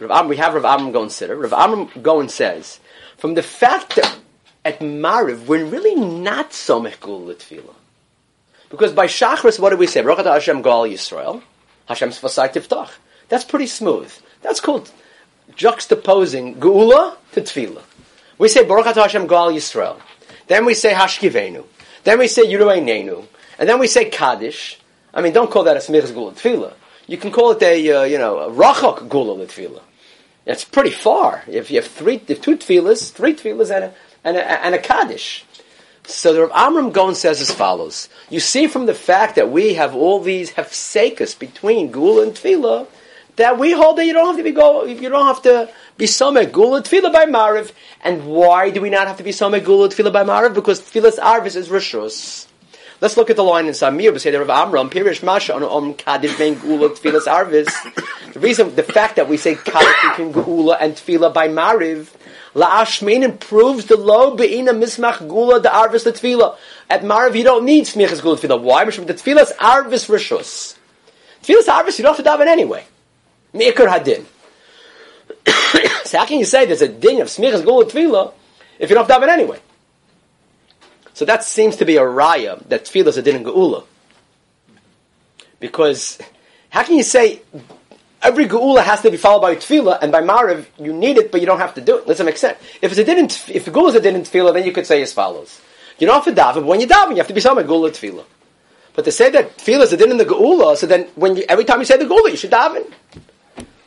Rav 0.00 0.10
Am, 0.10 0.26
we 0.26 0.36
have 0.38 0.54
Rav 0.54 0.64
Amram 0.64 0.90
Gon 0.90 1.06
Siddur. 1.06 1.40
Rav 1.40 1.52
Amram 1.52 1.88
Gon 2.02 2.28
says, 2.28 2.80
from 3.16 3.34
the 3.34 3.44
fact 3.44 3.94
that 3.94 4.18
at 4.64 4.80
Mariv, 4.80 5.46
we're 5.46 5.66
really 5.66 5.94
not 5.94 6.52
so 6.52 6.82
mechgul 6.82 7.32
tefillah. 7.32 7.76
Because 8.70 8.90
by 8.90 9.06
Shachris, 9.06 9.60
what 9.60 9.70
do 9.70 9.76
we 9.76 9.86
say? 9.86 10.02
Baruch 10.02 10.26
Hashem 10.26 10.62
Gal 10.62 10.82
Yisrael. 10.82 11.42
Hashem 11.86 12.08
Sfasai 12.08 12.52
Tiftach. 12.52 12.90
That's 13.28 13.44
pretty 13.44 13.68
smooth. 13.68 14.12
That's 14.42 14.58
called 14.58 14.90
juxtaposing 15.52 16.56
Geula 16.56 17.18
to 17.34 17.42
Tefillah. 17.42 17.84
We 18.36 18.48
say 18.48 18.64
Baruch 18.64 18.96
Hashem 18.96 19.28
Gal 19.28 19.52
Yisrael. 19.52 20.00
Then 20.48 20.64
we 20.64 20.74
say 20.74 20.92
Hashkivenu. 20.92 21.66
Then 22.06 22.20
we 22.20 22.28
say 22.28 22.46
Yirei 22.46 22.80
Nenu. 22.80 23.26
And 23.58 23.68
then 23.68 23.80
we 23.80 23.88
say 23.88 24.08
Kaddish. 24.08 24.78
I 25.12 25.20
mean, 25.22 25.32
don't 25.32 25.50
call 25.50 25.64
that 25.64 25.76
a 25.76 25.80
Smichas 25.80 26.14
Gula 26.14 26.32
Tefillah. 26.34 26.72
You 27.08 27.16
can 27.16 27.32
call 27.32 27.50
it 27.50 27.62
a, 27.62 27.90
uh, 27.90 28.02
you 28.04 28.16
know, 28.16 28.38
a 28.38 28.48
Rachok 28.48 29.08
Gula 29.08 29.44
Tefillah. 29.44 29.82
It's 30.46 30.64
pretty 30.64 30.92
far. 30.92 31.42
If 31.48 31.72
you 31.72 31.80
have 31.80 31.90
three, 31.90 32.22
if 32.28 32.40
two 32.40 32.58
tefillahs, 32.58 33.10
three 33.10 33.34
tefillahs 33.34 33.74
and 33.74 33.86
a, 33.86 33.94
and 34.22 34.36
a, 34.36 34.64
and 34.66 34.74
a 34.76 34.78
Kaddish. 34.78 35.44
So 36.04 36.32
the 36.32 36.42
Rav 36.42 36.52
Amram 36.54 36.92
Gon 36.92 37.16
says 37.16 37.40
as 37.40 37.50
follows. 37.50 38.08
You 38.30 38.38
see 38.38 38.68
from 38.68 38.86
the 38.86 38.94
fact 38.94 39.34
that 39.34 39.50
we 39.50 39.74
have 39.74 39.96
all 39.96 40.20
these 40.20 40.52
hefsekas 40.52 41.36
between 41.36 41.90
Gula 41.90 42.22
and 42.22 42.32
Tefillah, 42.32 42.86
that 43.36 43.58
we 43.58 43.72
hold 43.72 43.98
that 43.98 44.06
you 44.06 44.12
don't 44.12 44.26
have 44.26 44.36
to 44.36 44.42
be 44.42 44.52
go, 44.52 44.84
you 44.84 45.08
don't 45.08 45.26
have 45.26 45.42
to 45.42 45.70
be 45.96 46.06
Somek 46.06 46.52
Gula 46.52 46.82
Tefillah 46.82 47.12
by 47.12 47.26
Mariv. 47.26 47.72
And 48.02 48.26
why 48.26 48.70
do 48.70 48.80
we 48.80 48.90
not 48.90 49.06
have 49.06 49.18
to 49.18 49.22
be 49.22 49.30
Somek 49.30 49.64
Gula 49.64 49.88
Tefillah 49.88 50.12
by 50.12 50.24
Mariv? 50.24 50.54
Because 50.54 50.80
Tefillah's 50.80 51.18
Arvis 51.18 51.56
is 51.56 51.68
Rishus. 51.68 52.46
Let's 53.00 53.18
look 53.18 53.28
at 53.28 53.36
the 53.36 53.44
line 53.44 53.66
in 53.66 53.72
Samir, 53.72 54.10
we 54.10 54.18
say 54.18 54.30
the 54.30 54.42
Rav 54.42 54.48
Amram, 54.48 54.88
Pirish 54.88 55.22
Masha, 55.22 55.54
on 55.54 55.62
Om 55.62 55.94
Kaddish 55.94 56.38
Ben 56.38 56.54
Gula 56.54 56.90
Tefillah's 56.90 57.26
Arvis. 57.26 57.68
The 58.36 58.40
reason, 58.40 58.74
the 58.74 58.82
fact 58.82 59.16
that 59.16 59.30
we 59.30 59.38
say 59.38 59.54
Kaddish 59.54 60.10
between 60.10 60.30
Gula 60.30 60.76
and 60.78 60.92
Tefillah 60.92 61.32
by 61.32 61.48
Mariv, 61.48 62.14
La'ashmin 62.56 63.22
improves 63.22 63.84
the 63.84 63.98
low 63.98 64.34
be'ina 64.34 64.72
mismach 64.72 65.26
gula 65.28 65.60
the 65.60 65.68
arvis 65.68 66.04
the 66.04 66.12
tefillah. 66.12 66.56
At 66.88 67.02
Mariv 67.02 67.36
you 67.36 67.44
don't 67.44 67.66
need 67.66 67.84
smichas 67.84 68.22
gula 68.22 68.38
tefillah. 68.38 68.60
Why? 68.60 68.86
Because 68.86 69.04
the 69.04 69.12
tefillah's 69.12 69.52
arvis 69.58 70.08
rishus. 70.08 70.74
Tefillah's 71.42 71.66
arvis 71.66 71.98
you 71.98 72.02
don't 72.02 72.16
have 72.16 72.24
to 72.24 72.30
daven 72.30 72.46
anyway. 72.46 72.84
Me'ikr 73.56 73.86
hadin. 73.88 74.24
so 76.04 76.18
how 76.18 76.26
can 76.26 76.38
you 76.38 76.44
say 76.44 76.66
there's 76.66 76.82
a 76.82 76.88
din 76.88 77.20
of 77.20 77.28
smichas 77.28 77.64
gula 77.64 77.86
tefillah 77.86 78.32
if 78.78 78.90
you 78.90 78.96
don't 78.96 79.08
daven 79.08 79.28
anyway? 79.28 79.58
So 81.14 81.24
that 81.24 81.44
seems 81.44 81.76
to 81.76 81.84
be 81.84 81.96
a 81.96 82.02
raya 82.02 82.62
that 82.68 82.84
tefillah 82.84 83.08
is 83.08 83.16
a 83.16 83.22
din 83.22 83.36
in 83.36 83.44
geula. 83.44 83.84
Because 85.58 86.18
how 86.68 86.82
can 86.82 86.96
you 86.96 87.02
say 87.02 87.40
every 88.22 88.46
geula 88.46 88.82
has 88.82 89.00
to 89.02 89.10
be 89.10 89.16
followed 89.16 89.40
by 89.40 89.54
tefillah, 89.54 89.98
and 90.02 90.10
by 90.12 90.20
mariv 90.20 90.66
you 90.78 90.92
need 90.92 91.16
it, 91.16 91.30
but 91.30 91.40
you 91.40 91.46
don't 91.46 91.58
have 91.58 91.74
to 91.74 91.80
do 91.80 91.98
it. 91.98 92.06
Doesn't 92.06 92.26
make 92.26 92.36
sense. 92.36 92.58
If 92.82 92.92
it's 92.92 92.98
a 92.98 93.04
din, 93.04 93.24
if 93.24 93.64
geula 93.66 93.88
is 93.88 93.94
a 93.94 94.00
din 94.00 94.16
in 94.16 94.22
tefillah, 94.22 94.52
then 94.52 94.64
you 94.64 94.72
could 94.72 94.86
say 94.86 95.00
as 95.02 95.12
follows: 95.12 95.60
You 95.98 96.06
don't 96.06 96.22
have 96.22 96.34
to 96.34 96.40
daven, 96.40 96.54
but 96.54 96.66
when 96.66 96.80
you 96.80 96.86
daven, 96.86 97.10
you 97.10 97.16
have 97.16 97.28
to 97.28 97.34
be 97.34 97.40
some 97.40 97.58
geula 97.58 97.90
tefillah. 97.90 98.24
But 98.94 99.04
to 99.04 99.12
say 99.12 99.30
that 99.30 99.58
tefillah 99.58 99.82
is 99.82 99.92
a 99.92 99.96
din 99.96 100.10
in 100.10 100.16
the 100.16 100.24
geula, 100.24 100.76
so 100.76 100.86
then 100.86 101.04
when 101.14 101.36
you, 101.36 101.44
every 101.48 101.64
time 101.64 101.78
you 101.78 101.84
say 101.84 101.96
the 101.96 102.04
geula, 102.04 102.30
you 102.30 102.36
should 102.36 102.50
daven. 102.50 102.92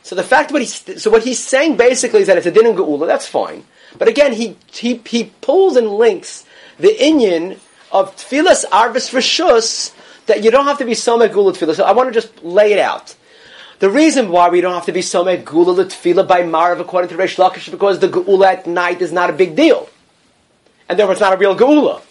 So 0.02 0.16
the 0.16 0.22
fact 0.22 0.52
what 0.52 0.62
he's 0.62 1.02
so 1.02 1.10
what 1.10 1.24
he's 1.24 1.38
saying 1.38 1.76
basically 1.76 2.20
is 2.20 2.26
that 2.26 2.38
if 2.38 2.46
a 2.46 2.50
din 2.50 2.66
in 2.66 2.76
geula. 2.76 3.06
That's 3.06 3.26
fine. 3.26 3.64
But 3.98 4.08
again, 4.08 4.32
he 4.32 4.56
he 4.72 5.00
he 5.06 5.32
pulls 5.40 5.76
and 5.76 5.88
links 5.88 6.44
the 6.78 6.88
inyan 6.88 7.58
of 7.92 8.16
tefillah's 8.16 8.64
arvis 8.70 9.12
rishus 9.12 9.94
that 10.26 10.42
you 10.42 10.50
don't 10.50 10.64
have 10.66 10.78
to 10.78 10.84
be 10.84 10.94
some 10.94 11.20
geula 11.20 11.54
tefillah. 11.54 11.74
So 11.74 11.84
I 11.84 11.92
want 11.92 12.08
to 12.08 12.14
just 12.14 12.42
lay 12.42 12.72
it 12.72 12.78
out. 12.78 13.14
The 13.80 13.90
reason 13.90 14.28
why 14.28 14.50
we 14.50 14.60
don't 14.60 14.74
have 14.74 14.86
to 14.86 14.92
be 14.92 15.02
so 15.02 15.24
gula 15.24 15.86
tefillah 15.86 16.28
by 16.28 16.42
Marav 16.42 16.80
according 16.80 17.10
to 17.10 17.16
Reish 17.16 17.36
Lakish 17.36 17.66
is 17.66 17.68
because 17.70 17.98
the 17.98 18.08
geula 18.08 18.46
at 18.46 18.66
night 18.66 19.00
is 19.00 19.12
not 19.12 19.30
a 19.30 19.32
big 19.32 19.56
deal. 19.56 19.88
And 20.88 20.98
therefore 20.98 21.12
it's 21.12 21.20
not 21.20 21.32
a 21.32 21.36
real 21.36 21.56
geula. 21.56 22.02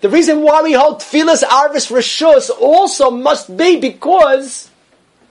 The 0.00 0.08
reason 0.08 0.40
why 0.40 0.62
we 0.62 0.72
hold 0.72 1.00
tefillah's 1.00 1.42
arvis 1.42 1.90
rishus 1.90 2.48
also 2.48 3.10
must 3.10 3.54
be 3.54 3.78
because 3.78 4.70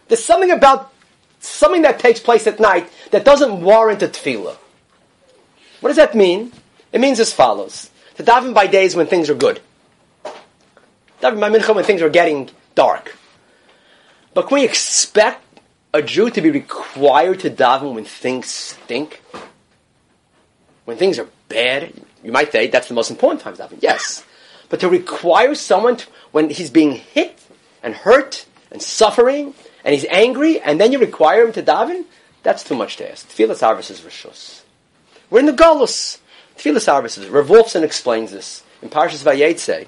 there's 0.07 0.23
something 0.23 0.51
about 0.51 0.93
something 1.39 1.83
that 1.83 1.99
takes 1.99 2.19
place 2.19 2.47
at 2.47 2.59
night 2.59 2.89
that 3.11 3.25
doesn't 3.25 3.61
warrant 3.61 4.03
a 4.03 4.07
tefillah. 4.07 4.57
What 5.81 5.89
does 5.89 5.97
that 5.97 6.15
mean? 6.15 6.51
It 6.91 7.01
means 7.01 7.19
as 7.19 7.33
follows. 7.33 7.89
To 8.15 8.23
daven 8.23 8.53
by 8.53 8.67
days 8.67 8.95
when 8.95 9.07
things 9.07 9.29
are 9.29 9.35
good. 9.35 9.61
Daven 11.21 11.39
by 11.39 11.49
mincha 11.49 11.73
when 11.73 11.85
things 11.85 12.01
are 12.01 12.09
getting 12.09 12.49
dark. 12.75 13.15
But 14.33 14.47
can 14.47 14.55
we 14.55 14.65
expect 14.65 15.43
a 15.93 16.01
Jew 16.01 16.29
to 16.29 16.41
be 16.41 16.51
required 16.51 17.39
to 17.41 17.49
daven 17.49 17.93
when 17.95 18.05
things 18.05 18.47
stink? 18.47 19.21
When 20.85 20.97
things 20.97 21.19
are 21.19 21.27
bad? 21.47 21.93
You 22.23 22.31
might 22.31 22.51
say 22.51 22.67
that's 22.67 22.87
the 22.87 22.93
most 22.93 23.09
important 23.09 23.41
time 23.41 23.55
to 23.55 23.63
daven. 23.63 23.79
Yes. 23.81 24.25
But 24.69 24.81
to 24.81 24.89
require 24.89 25.55
someone 25.55 25.97
to, 25.97 26.07
when 26.31 26.49
he's 26.49 26.69
being 26.69 26.91
hit 26.91 27.39
and 27.81 27.95
hurt 27.95 28.45
and 28.71 28.81
suffering 28.81 29.53
and 29.83 29.93
he's 29.93 30.05
angry 30.05 30.59
and 30.59 30.79
then 30.79 30.91
you 30.91 30.99
require 30.99 31.45
him 31.45 31.53
to 31.53 31.63
daven, 31.63 32.05
that's 32.43 32.63
too 32.63 32.75
much 32.75 32.97
to 32.97 33.11
ask. 33.11 33.27
Tfilas 33.29 33.61
Arvis 33.61 33.91
is 33.91 34.01
Rishus. 34.01 34.61
We're 35.29 35.39
in 35.39 35.45
the 35.45 35.53
Golus. 35.53 36.19
Tfilas 36.57 36.87
Arvis 36.87 37.17
is. 37.17 37.27
Rav 37.27 37.47
Wolfson 37.47 37.83
explains 37.83 38.31
this 38.31 38.63
in 38.81 38.89
Parshas 38.89 39.23
Vayetze. 39.23 39.87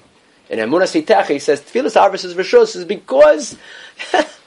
In 0.50 0.58
Emunas 0.58 0.92
he 0.92 1.38
says 1.38 1.60
Tfilas 1.60 1.96
Arvis 1.96 2.24
is 2.24 2.34
Rishus 2.34 2.76
is 2.76 2.84
because 2.84 3.56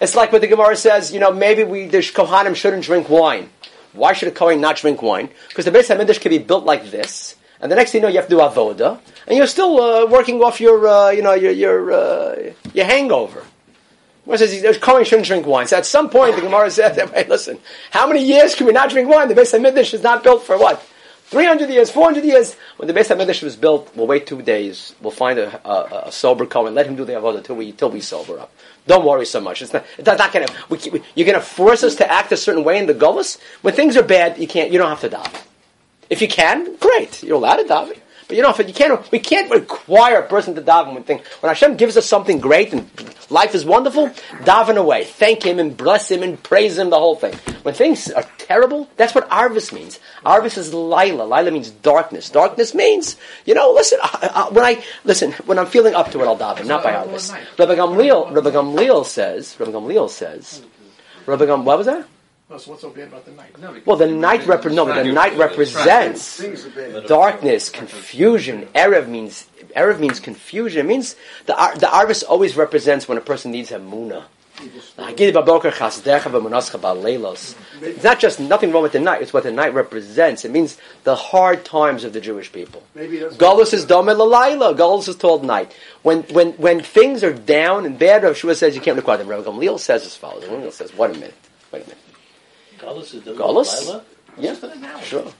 It's 0.00 0.14
like 0.14 0.32
what 0.32 0.40
the 0.40 0.46
Gemara 0.46 0.76
says, 0.76 1.12
you 1.12 1.18
know, 1.18 1.32
maybe 1.32 1.64
we, 1.64 1.86
the 1.86 1.98
Kohanim 1.98 2.54
shouldn't 2.54 2.84
drink 2.84 3.08
wine. 3.08 3.50
Why 3.92 4.12
should 4.12 4.28
a 4.28 4.30
Kohen 4.30 4.60
not 4.60 4.76
drink 4.76 5.02
wine? 5.02 5.28
Because 5.48 5.64
the 5.64 5.72
Beis 5.72 5.94
HaMikdash 5.94 6.20
can 6.20 6.30
be 6.30 6.38
built 6.38 6.64
like 6.64 6.90
this, 6.90 7.34
and 7.60 7.72
the 7.72 7.76
next 7.76 7.90
thing 7.90 8.00
you 8.00 8.02
know, 8.02 8.08
you 8.08 8.20
have 8.20 8.28
to 8.28 8.36
do 8.36 8.40
avoda, 8.40 9.00
and 9.26 9.36
you're 9.36 9.48
still 9.48 9.80
uh, 9.80 10.06
working 10.06 10.40
off 10.40 10.60
your, 10.60 10.86
uh, 10.86 11.10
you 11.10 11.22
know, 11.22 11.34
your 11.34 11.50
your 11.50 11.92
uh, 11.92 12.52
your 12.74 12.84
hangover. 12.84 13.42
Gemara 14.28 14.38
says 14.40 14.60
there's 14.60 14.76
Kohen 14.76 15.04
shouldn't 15.04 15.26
drink 15.26 15.46
wine. 15.46 15.66
So 15.66 15.78
at 15.78 15.86
some 15.86 16.10
point, 16.10 16.36
the 16.36 16.42
Gemara 16.42 16.70
says, 16.70 16.96
hey, 16.96 17.26
listen, 17.26 17.58
how 17.90 18.06
many 18.06 18.22
years 18.22 18.54
can 18.54 18.66
we 18.66 18.74
not 18.74 18.90
drink 18.90 19.08
wine? 19.08 19.26
The 19.26 19.34
Beis 19.34 19.58
Hamikdash 19.58 19.94
is 19.94 20.02
not 20.02 20.22
built 20.22 20.42
for 20.42 20.58
what? 20.58 20.86
300 21.28 21.70
years, 21.70 21.90
400 21.90 22.24
years. 22.24 22.54
When 22.76 22.88
the 22.88 22.92
Beis 22.92 23.08
Hamikdash 23.08 23.42
was 23.42 23.56
built, 23.56 23.90
we'll 23.96 24.06
wait 24.06 24.26
two 24.26 24.42
days. 24.42 24.94
We'll 25.00 25.12
find 25.12 25.38
a, 25.38 25.66
a, 25.66 26.08
a 26.08 26.12
sober 26.12 26.44
Kohen. 26.44 26.74
Let 26.74 26.86
him 26.86 26.94
do 26.94 27.06
the 27.06 27.14
avodah 27.14 27.42
till 27.42 27.56
we 27.56 27.72
till 27.72 27.88
we 27.88 28.02
sober 28.02 28.38
up. 28.38 28.52
Don't 28.86 29.06
worry 29.06 29.24
so 29.24 29.40
much. 29.40 29.62
It's 29.62 29.72
not. 29.72 29.86
It's 29.96 30.06
not 30.06 30.30
going 30.30 30.46
to. 30.46 31.02
You're 31.14 31.26
going 31.26 31.40
to 31.40 31.40
force 31.40 31.82
us 31.82 31.96
to 31.96 32.10
act 32.10 32.30
a 32.30 32.36
certain 32.36 32.64
way 32.64 32.76
in 32.76 32.84
the 32.84 32.94
gullus. 32.94 33.38
When 33.62 33.72
things 33.72 33.96
are 33.96 34.02
bad, 34.02 34.36
you 34.36 34.46
can't. 34.46 34.70
You 34.70 34.78
don't 34.78 34.90
have 34.90 35.00
to 35.00 35.08
daven. 35.08 35.42
If 36.10 36.20
you 36.20 36.28
can, 36.28 36.76
great. 36.76 37.22
You're 37.22 37.36
allowed 37.36 37.56
to 37.56 37.64
daven. 37.64 37.98
But 38.28 38.36
you 38.36 38.42
know, 38.42 38.54
you 38.54 38.74
can't, 38.74 39.10
we 39.10 39.18
can't 39.18 39.50
require 39.50 40.18
a 40.18 40.28
person 40.28 40.54
to 40.54 40.60
daven 40.60 40.92
when 40.92 41.02
thing. 41.02 41.22
When 41.40 41.48
Hashem 41.48 41.76
gives 41.76 41.96
us 41.96 42.04
something 42.04 42.40
great 42.40 42.74
and 42.74 42.88
life 43.30 43.54
is 43.54 43.64
wonderful, 43.64 44.08
daven 44.44 44.76
away, 44.76 45.04
thank 45.04 45.42
Him 45.42 45.58
and 45.58 45.74
bless 45.74 46.10
Him 46.10 46.22
and 46.22 46.40
praise 46.42 46.76
Him, 46.76 46.90
the 46.90 46.98
whole 46.98 47.16
thing. 47.16 47.34
When 47.62 47.74
things 47.74 48.10
are 48.10 48.24
terrible, 48.36 48.86
that's 48.96 49.14
what 49.14 49.28
Arvis 49.30 49.72
means. 49.72 49.98
Arvis 50.26 50.58
is 50.58 50.74
Lila. 50.74 51.22
Lila 51.22 51.50
means 51.50 51.70
darkness. 51.70 52.28
Darkness 52.28 52.74
means, 52.74 53.16
you 53.46 53.54
know, 53.54 53.72
listen. 53.72 53.98
I, 54.02 54.30
I, 54.34 54.52
when 54.52 54.64
I 54.64 54.84
listen, 55.04 55.32
when 55.46 55.58
I'm 55.58 55.66
feeling 55.66 55.94
up 55.94 56.10
to 56.12 56.20
it, 56.20 56.26
I'll 56.26 56.36
daven, 56.36 56.66
not 56.66 56.82
by 56.82 56.92
Arvis. 56.92 57.32
Rabbi 57.58 57.76
Gamliel, 57.76 58.34
Rabbi 58.34 58.50
Gamliel 58.50 59.06
says, 59.06 59.56
Rabbi 59.58 59.72
Gamliel 59.72 60.10
says, 60.10 60.62
Rabbi 61.24 61.46
Gam, 61.46 61.64
what 61.64 61.78
was 61.78 61.86
that? 61.86 62.06
Well, 62.48 62.58
so 62.58 62.70
what's 62.70 62.80
so 62.82 62.88
bad 62.88 63.08
about 63.08 63.26
the 63.26 63.32
night? 63.32 63.58
No, 63.60 63.76
Well, 63.84 63.96
the 63.98 64.06
night 64.06 64.40
repre- 64.42 64.72
no, 64.72 64.86
but 64.86 65.02
the 65.02 65.12
night 65.12 65.36
represents 65.36 66.36
Things 66.36 66.64
are 66.64 66.70
bad. 66.70 67.06
darkness, 67.06 67.68
confusion. 67.68 68.66
Erev 68.74 69.06
means 69.06 69.46
Erev 69.76 69.98
means 70.00 70.18
confusion. 70.18 70.86
It 70.86 70.88
means 70.88 71.14
the 71.44 71.54
ar- 71.60 71.76
the 71.76 71.86
Arvis 71.86 72.24
always 72.26 72.56
represents 72.56 73.06
when 73.06 73.18
a 73.18 73.20
person 73.20 73.50
needs 73.50 73.70
a 73.70 73.78
muna. 73.78 74.24
It's 74.60 74.96
not 78.02 78.18
just 78.18 78.40
nothing 78.40 78.72
wrong 78.72 78.82
with 78.82 78.92
the 78.92 78.98
night; 78.98 79.22
it's 79.22 79.32
what 79.32 79.44
the 79.44 79.52
night 79.52 79.72
represents. 79.72 80.44
It 80.44 80.50
means 80.50 80.76
the 81.04 81.14
hard 81.14 81.64
times 81.64 82.02
of 82.02 82.12
the 82.12 82.20
Jewish 82.20 82.50
people. 82.50 82.82
Maybe 82.94 83.18
that's 83.18 83.36
Galus 83.36 83.72
is 83.72 83.84
dome 83.84 84.06
lalayla. 84.06 84.76
Galus 84.76 85.06
is 85.06 85.14
told 85.14 85.44
night. 85.44 85.72
When 86.02 86.22
when 86.24 86.52
when 86.52 86.80
things 86.82 87.22
are 87.22 87.32
down 87.32 87.86
and 87.86 87.98
bad, 87.98 88.24
Rav 88.24 88.36
Shua 88.36 88.56
says 88.56 88.74
you 88.74 88.80
can't 88.80 88.96
require 88.96 89.18
them. 89.18 89.28
Rabbi 89.28 89.44
Gamliel 89.48 89.78
says 89.78 90.04
as 90.04 90.16
follows. 90.16 90.44
Rabbi 90.44 90.56
Gamliel 90.62 90.72
says, 90.72 90.92
"Wait 90.96 91.10
a 91.10 91.14
minute, 91.14 91.34
wait 91.70 91.84
a 91.84 91.86
minute." 91.86 91.98
Galus 92.88 93.14
is 93.14 93.22
the 93.22 93.34
Galus? 93.34 94.02
Yeah, 94.36 94.50
Just 94.50 94.62
an 94.62 94.70
analogy. 94.72 95.04
sure. 95.06 95.32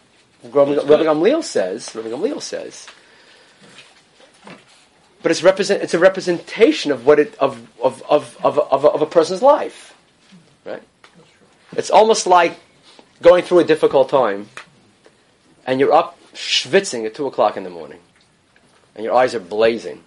Rabbi, 0.44 0.74
Rabbi 0.74 1.04
Gamliel 1.04 1.42
says. 1.42 1.94
Rabbi 1.94 2.08
Gamliel 2.08 2.40
says. 2.42 2.87
But 5.22 5.32
it's 5.32 5.42
represent. 5.42 5.82
It's 5.82 5.94
a 5.94 5.98
representation 5.98 6.92
of 6.92 7.04
what 7.06 7.18
it 7.18 7.34
of 7.37 7.68
of 7.82 8.02
of 8.08 8.37
of, 8.44 8.58
of, 8.58 8.84
a, 8.84 8.88
of 8.88 9.02
a 9.02 9.06
person's 9.06 9.42
life, 9.42 9.94
right? 10.64 10.82
It's 11.76 11.90
almost 11.90 12.26
like 12.26 12.58
going 13.20 13.42
through 13.42 13.58
a 13.58 13.64
difficult 13.64 14.08
time, 14.08 14.48
and 15.66 15.80
you're 15.80 15.92
up 15.92 16.16
schwitzing 16.34 17.04
at 17.04 17.14
two 17.16 17.26
o'clock 17.26 17.56
in 17.56 17.64
the 17.64 17.70
morning, 17.70 17.98
and 18.94 19.04
your 19.04 19.12
eyes 19.14 19.34
are 19.34 19.40
blazing, 19.40 20.04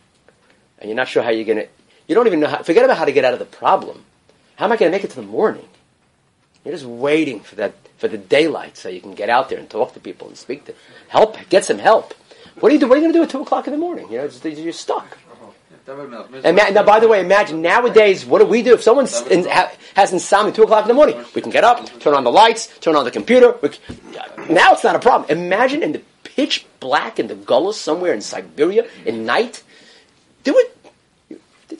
and 0.79 0.89
you're 0.89 0.95
not 0.95 1.09
sure 1.09 1.23
how 1.23 1.29
you're 1.29 1.45
gonna. 1.45 1.67
You 2.07 2.15
don't 2.15 2.27
even 2.27 2.39
know 2.39 2.47
how. 2.47 2.63
Forget 2.63 2.85
about 2.85 2.97
how 2.97 3.05
to 3.05 3.11
get 3.11 3.25
out 3.25 3.33
of 3.33 3.39
the 3.39 3.45
problem. 3.45 4.05
How 4.55 4.65
am 4.65 4.71
I 4.71 4.77
going 4.77 4.91
to 4.91 4.95
make 4.95 5.03
it 5.03 5.09
to 5.09 5.15
the 5.15 5.23
morning? 5.23 5.67
You're 6.63 6.73
just 6.73 6.85
waiting 6.85 7.39
for 7.39 7.55
that 7.55 7.73
for 7.97 8.07
the 8.07 8.17
daylight 8.17 8.77
so 8.77 8.89
you 8.89 9.01
can 9.01 9.13
get 9.13 9.29
out 9.29 9.49
there 9.49 9.59
and 9.59 9.69
talk 9.69 9.93
to 9.93 9.99
people 9.99 10.27
and 10.27 10.37
speak 10.37 10.65
to 10.65 10.73
help, 11.07 11.37
get 11.49 11.65
some 11.65 11.79
help. 11.79 12.13
What 12.59 12.69
do 12.69 12.75
you 12.75 12.79
do? 12.79 12.87
What 12.87 12.97
are 12.97 13.01
you 13.01 13.03
going 13.03 13.13
to 13.13 13.19
do 13.19 13.23
at 13.23 13.29
two 13.29 13.41
o'clock 13.41 13.67
in 13.67 13.73
the 13.73 13.79
morning? 13.79 14.11
You 14.11 14.17
know, 14.17 14.49
you're 14.49 14.73
stuck. 14.73 15.17
And 15.87 16.55
now, 16.55 16.83
by 16.83 16.99
the 16.99 17.07
way, 17.07 17.21
imagine 17.21 17.61
nowadays, 17.61 18.25
what 18.25 18.39
do 18.39 18.45
we 18.45 18.61
do 18.61 18.73
if 18.73 18.83
someone 18.83 19.07
in, 19.29 19.45
ha, 19.45 19.71
has 19.95 20.13
insomnia 20.13 20.53
two 20.53 20.63
o'clock 20.63 20.83
in 20.83 20.87
the 20.87 20.93
morning? 20.93 21.23
We 21.35 21.41
can 21.41 21.51
get 21.51 21.63
up, 21.63 21.99
turn 21.99 22.13
on 22.13 22.23
the 22.23 22.31
lights, 22.31 22.67
turn 22.79 22.95
on 22.95 23.03
the 23.03 23.11
computer. 23.11 23.55
We 23.61 23.71
c 23.71 23.79
now 24.49 24.73
it's 24.73 24.83
not 24.83 24.95
a 24.95 24.99
problem. 24.99 25.29
Imagine 25.29 25.83
in 25.83 25.91
the 25.91 26.01
pitch 26.23 26.65
black 26.79 27.19
in 27.19 27.27
the 27.27 27.35
gullus 27.35 27.75
somewhere 27.75 28.13
in 28.13 28.21
Siberia 28.21 28.87
in 29.05 29.25
night. 29.25 29.63
Do 30.43 30.57
it. 30.57 30.77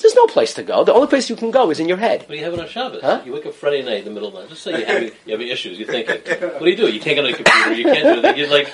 There's 0.02 0.16
no 0.16 0.26
place 0.28 0.54
to 0.56 0.64
go. 0.64 0.84
The 0.84 0.94
only 0.94 1.08
place 1.08 1.30
you 1.30 1.36
can 1.36 1.52
go 1.52 1.70
is 1.70 1.80
in 1.80 1.88
your 1.88 1.98
head. 1.98 2.22
What 2.22 2.30
do 2.30 2.36
you 2.36 2.44
have 2.44 2.54
it 2.54 2.60
on 2.60 2.68
Shabbos? 2.68 3.02
Huh? 3.02 3.22
You 3.26 3.34
wake 3.34 3.46
up 3.46 3.54
Friday 3.54 3.84
night 3.84 4.00
in 4.00 4.06
the 4.06 4.12
middle 4.12 4.30
of 4.30 4.34
the 4.34 4.40
night. 4.42 4.50
Just 4.50 4.64
say 4.64 4.80
you 4.80 4.86
have, 4.86 5.04
you 5.26 5.32
have 5.34 5.42
issues. 5.42 5.78
You're 5.80 5.88
thinking, 5.88 6.16
what 6.42 6.60
do 6.62 6.70
you 6.70 6.76
do? 6.76 6.88
You 6.92 7.00
can't 7.00 7.16
get 7.16 7.26
on 7.26 7.32
the 7.32 7.38
computer. 7.38 7.74
You 7.74 7.84
can't 7.86 8.04
do 8.04 8.28
anything. 8.28 8.38
You're 8.38 8.50
like, 8.50 8.74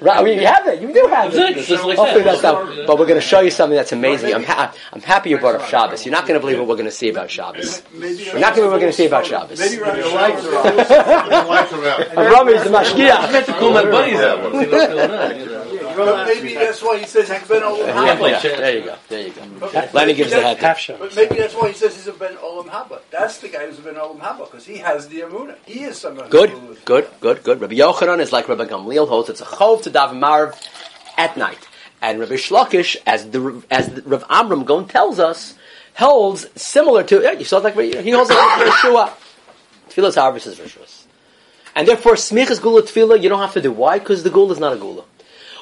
Right? 0.00 0.18
I 0.18 0.22
mean, 0.22 0.38
you 0.38 0.46
have 0.46 0.64
that. 0.66 0.80
You 0.80 0.92
do 0.92 1.06
have 1.08 1.26
it. 1.26 1.28
exactly. 1.36 1.60
It's 1.60 1.68
just 1.68 1.84
like 1.84 1.98
Hopefully 1.98 2.22
that. 2.24 2.40
that's 2.40 2.42
not. 2.42 2.86
But 2.86 2.98
we're 2.98 3.06
going 3.06 3.20
to 3.20 3.26
show 3.26 3.40
you 3.40 3.50
something 3.50 3.76
that's 3.76 3.92
amazing. 3.92 4.32
I'm, 4.34 4.44
ha- 4.44 4.72
I'm 4.92 5.00
happy 5.00 5.30
you 5.30 5.38
brought 5.38 5.56
up 5.56 5.66
Shabbos. 5.68 6.04
You're 6.06 6.12
not 6.14 6.26
going 6.26 6.38
to 6.38 6.40
believe 6.40 6.58
what 6.58 6.68
we're 6.68 6.76
going 6.76 6.86
to 6.86 6.92
see 6.92 7.08
about 7.08 7.30
Shabbos. 7.30 7.82
Maybe 7.92 8.22
You're 8.24 8.38
not 8.38 8.54
going 8.54 8.70
to 8.70 8.70
believe 8.70 8.70
what 8.70 8.72
we're 8.72 8.78
going 8.80 8.92
to 8.92 8.96
see 8.96 9.06
about 9.06 9.26
Shabbos. 9.26 9.58
Maybe 9.58 9.78
right 9.82 9.96
The 10.02 10.08
lights 10.10 10.44
are 10.44 10.54
out. 10.54 11.28
The 11.30 11.48
lights 11.48 11.72
are 11.72 11.84
out. 11.86 12.16
Rami 12.32 12.52
is 12.52 12.64
the 12.64 12.70
mashgiach. 12.70 13.58
Call 13.58 13.72
my 13.72 13.84
buddies 13.84 14.20
out. 14.20 15.67
See 15.98 16.04
what's 16.04 16.08
going 16.08 16.08
on. 16.08 16.28
You 16.28 16.34
know. 16.34 16.34
But 16.34 16.42
maybe 16.44 16.54
that's 16.54 16.82
why 16.82 16.98
he 16.98 17.06
says 17.06 17.28
he's 17.30 17.48
been 17.48 17.62
Olam 17.62 17.78
Yeah, 17.86 18.16
Haba. 18.16 18.30
yeah, 18.30 18.56
there 18.56 18.78
you 18.78 18.84
go. 18.84 18.96
There 19.08 19.26
you 19.26 19.30
go. 19.32 19.88
Lenny 19.92 20.14
gives 20.14 20.30
the 20.30 20.40
head. 20.42 20.58
Half 20.58 20.78
shot. 20.78 20.98
But 20.98 21.14
maybe 21.16 21.36
that's 21.36 21.54
why 21.54 21.68
he 21.68 21.74
says 21.74 21.94
he's 21.96 22.06
a 22.06 22.12
Ben 22.12 22.34
Olam 22.36 22.66
Haba. 22.66 23.00
That's 23.10 23.38
the 23.38 23.48
guy 23.48 23.66
who's 23.66 23.78
a 23.78 23.82
Ben 23.82 23.94
Olam 23.94 24.18
Haba 24.20 24.50
because 24.50 24.66
he 24.66 24.78
has 24.78 25.08
the 25.08 25.20
Amuna. 25.20 25.56
He 25.66 25.80
is 25.80 25.98
someone. 25.98 26.28
Good, 26.30 26.50
who 26.50 26.72
is- 26.72 26.78
good, 26.80 27.08
good, 27.20 27.42
good. 27.42 27.60
Rabbi 27.60 27.74
Yochanan 27.74 28.20
is 28.20 28.32
like 28.32 28.48
Rabbi 28.48 28.64
Gamliel 28.66 29.08
holds 29.08 29.28
it's 29.28 29.40
a 29.40 29.44
chov 29.44 29.82
to 29.82 29.90
daven 29.90 30.18
marv 30.20 30.54
at 31.16 31.36
night, 31.36 31.66
and 32.00 32.20
Rabbi 32.20 32.34
Shlokish, 32.34 32.96
as 33.06 33.28
the 33.30 33.62
as 33.70 33.88
the, 33.88 34.02
Rav 34.02 34.24
Amram 34.30 34.64
Gon 34.64 34.86
tells 34.86 35.18
us, 35.18 35.54
holds 35.96 36.46
similar 36.60 37.02
to 37.04 37.22
yeah, 37.22 37.32
you 37.32 37.44
saw 37.44 37.58
it 37.58 37.64
like 37.64 37.74
he 38.04 38.10
holds 38.10 38.30
like 38.30 38.38
Yeshua. 38.68 39.12
Tefillah's 39.90 40.14
harvest 40.14 40.46
is 40.46 40.58
rishus, 40.58 41.04
and 41.74 41.88
therefore 41.88 42.14
smichas 42.14 42.60
gula 42.62 42.82
tefillah 42.82 43.20
you 43.20 43.28
don't 43.28 43.40
have 43.40 43.54
to 43.54 43.60
do. 43.62 43.72
Why? 43.72 43.98
Because 43.98 44.22
the 44.22 44.30
gula 44.30 44.52
is 44.52 44.60
not 44.60 44.72
a 44.74 44.76
gula. 44.76 45.04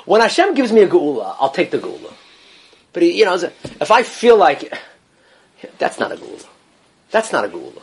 When 0.07 0.21
Hashem 0.21 0.55
gives 0.55 0.73
me 0.73 0.83
a 0.83 0.87
gula, 0.87 1.37
I'll 1.39 1.51
take 1.51 1.71
the 1.71 1.79
gula. 1.79 2.13
But 2.93 3.03
you 3.03 3.25
know, 3.25 3.35
if 3.35 3.91
I 3.91 4.03
feel 4.03 4.37
like 4.39 4.73
that's 5.79 5.99
not 5.99 6.13
a 6.13 6.17
gula, 6.17 6.39
that's 7.11 7.33
not 7.33 7.45
a 7.45 7.49
gula. 7.49 7.83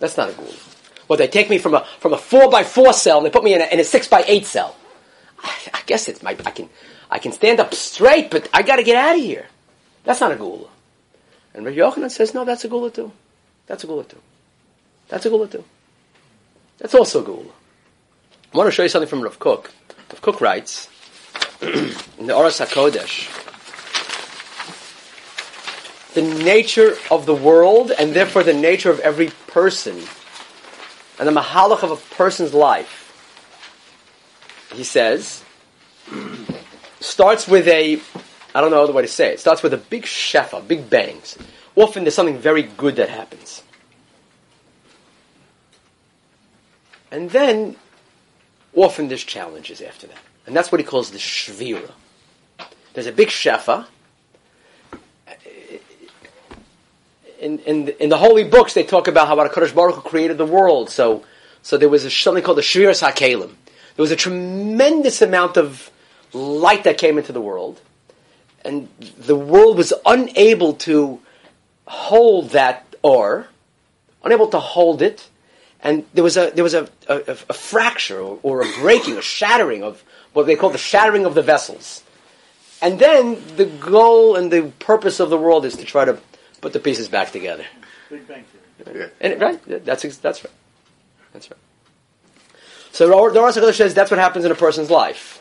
That's 0.00 0.16
not 0.16 0.28
a 0.28 0.32
gula. 0.32 0.52
Well, 1.08 1.16
they 1.16 1.28
take 1.28 1.48
me 1.48 1.58
from 1.58 1.74
a 1.74 1.84
from 2.00 2.12
a 2.12 2.18
four 2.18 2.50
by 2.50 2.64
four 2.64 2.92
cell 2.92 3.18
and 3.18 3.26
they 3.26 3.30
put 3.30 3.44
me 3.44 3.54
in 3.54 3.62
a, 3.62 3.64
in 3.64 3.80
a 3.80 3.84
six 3.84 4.08
by 4.08 4.24
eight 4.26 4.44
cell. 4.44 4.76
I, 5.42 5.52
I 5.72 5.80
guess 5.86 6.08
it's 6.08 6.22
my 6.22 6.36
I 6.44 6.50
can 6.50 6.68
I 7.10 7.18
can 7.18 7.32
stand 7.32 7.60
up 7.60 7.72
straight, 7.74 8.30
but 8.30 8.48
I 8.52 8.62
got 8.62 8.76
to 8.76 8.82
get 8.82 8.96
out 8.96 9.16
of 9.16 9.22
here. 9.22 9.46
That's 10.02 10.20
not 10.20 10.32
a 10.32 10.36
gula. 10.36 10.68
And 11.54 11.64
Rabbi 11.64 11.78
Yochanan 11.78 12.10
says, 12.10 12.34
no, 12.34 12.44
that's 12.44 12.64
a 12.64 12.68
gula 12.68 12.90
too. 12.90 13.12
That's 13.66 13.84
a 13.84 13.86
gula 13.86 14.04
too. 14.04 14.20
That's 15.08 15.24
a 15.24 15.30
gula 15.30 15.46
too. 15.46 15.64
That's 16.78 16.94
also 16.94 17.22
a 17.22 17.24
gula. 17.24 17.52
I 18.52 18.56
want 18.56 18.66
to 18.66 18.72
show 18.72 18.82
you 18.82 18.88
something 18.88 19.08
from 19.08 19.22
Rav 19.22 19.38
Kook. 19.38 19.70
Rav 20.10 20.20
Kook 20.20 20.40
writes 20.40 20.88
in 22.18 22.26
the 22.26 22.32
Oras 22.32 22.64
Hakodesh. 22.64 23.30
The 26.14 26.22
nature 26.22 26.96
of 27.10 27.26
the 27.26 27.34
world, 27.34 27.90
and 27.90 28.14
therefore 28.14 28.42
the 28.42 28.52
nature 28.52 28.90
of 28.90 29.00
every 29.00 29.30
person, 29.48 29.96
and 31.18 31.28
the 31.28 31.32
mahalach 31.32 31.82
of 31.82 31.90
a 31.90 31.96
person's 32.14 32.54
life, 32.54 33.00
he 34.74 34.84
says, 34.84 35.42
starts 37.00 37.48
with 37.48 37.66
a, 37.68 38.00
I 38.54 38.60
don't 38.60 38.70
know 38.70 38.86
the 38.86 38.92
way 38.92 39.02
to 39.02 39.08
say 39.08 39.32
it, 39.32 39.40
starts 39.40 39.62
with 39.62 39.74
a 39.74 39.78
big 39.78 40.04
shefa, 40.04 40.66
big 40.66 40.88
bangs. 40.90 41.36
Often 41.76 42.04
there's 42.04 42.14
something 42.14 42.38
very 42.38 42.62
good 42.62 42.96
that 42.96 43.08
happens. 43.08 43.62
And 47.10 47.30
then, 47.30 47.76
often 48.74 49.08
there's 49.08 49.24
challenges 49.24 49.80
after 49.80 50.06
that. 50.08 50.18
And 50.46 50.54
that's 50.54 50.70
what 50.70 50.80
he 50.80 50.84
calls 50.84 51.10
the 51.10 51.18
shvira. 51.18 51.90
There's 52.92 53.06
a 53.06 53.12
big 53.12 53.28
shefa. 53.28 53.86
In, 57.40 57.58
in, 57.60 57.88
in 57.88 58.08
the 58.08 58.18
holy 58.18 58.44
books, 58.44 58.74
they 58.74 58.84
talk 58.84 59.08
about 59.08 59.26
how 59.28 59.36
HaKadosh 59.36 59.74
Baruch 59.74 60.04
created 60.04 60.38
the 60.38 60.46
world. 60.46 60.88
So, 60.90 61.24
so 61.62 61.76
there 61.76 61.88
was 61.88 62.04
a, 62.04 62.10
something 62.10 62.42
called 62.42 62.58
the 62.58 62.62
Shviras 62.62 63.02
HaKelim. 63.02 63.50
There 63.96 64.02
was 64.02 64.10
a 64.10 64.16
tremendous 64.16 65.20
amount 65.22 65.56
of 65.56 65.90
light 66.32 66.84
that 66.84 66.98
came 66.98 67.18
into 67.18 67.32
the 67.32 67.40
world. 67.40 67.80
And 68.64 68.88
the 68.98 69.36
world 69.36 69.76
was 69.76 69.92
unable 70.06 70.74
to 70.74 71.20
hold 71.86 72.50
that 72.50 72.86
or, 73.02 73.48
unable 74.22 74.48
to 74.48 74.58
hold 74.58 75.02
it. 75.02 75.28
And 75.82 76.06
there 76.14 76.24
was 76.24 76.38
a, 76.38 76.50
there 76.54 76.64
was 76.64 76.72
a, 76.72 76.88
a, 77.08 77.20
a 77.50 77.52
fracture 77.52 78.18
or, 78.18 78.38
or 78.42 78.62
a 78.62 78.72
breaking, 78.78 79.18
a 79.18 79.22
shattering 79.22 79.82
of 79.82 80.02
what 80.34 80.46
they 80.46 80.56
call 80.56 80.70
the 80.70 80.78
shattering 80.78 81.24
of 81.24 81.34
the 81.34 81.42
vessels. 81.42 82.02
And 82.82 82.98
then 82.98 83.40
the 83.56 83.64
goal 83.64 84.36
and 84.36 84.52
the 84.52 84.70
purpose 84.78 85.20
of 85.20 85.30
the 85.30 85.38
world 85.38 85.64
is 85.64 85.76
to 85.76 85.84
try 85.84 86.04
to 86.04 86.18
put 86.60 86.72
the 86.72 86.80
pieces 86.80 87.08
back 87.08 87.30
together. 87.30 87.64
Big 88.10 88.28
Bang 88.28 88.44
Theory. 88.84 89.10
And 89.20 89.40
right, 89.40 89.84
that's 89.84 90.02
that's 90.18 90.44
right, 90.44 90.52
that's 91.32 91.50
right. 91.50 91.60
So 92.92 93.08
the 93.08 93.14
Oral 93.14 93.34
HaKadosh 93.34 93.76
says 93.76 93.94
that's 93.94 94.10
what 94.10 94.20
happens 94.20 94.44
in 94.44 94.52
a 94.52 94.54
person's 94.54 94.90
life. 94.90 95.40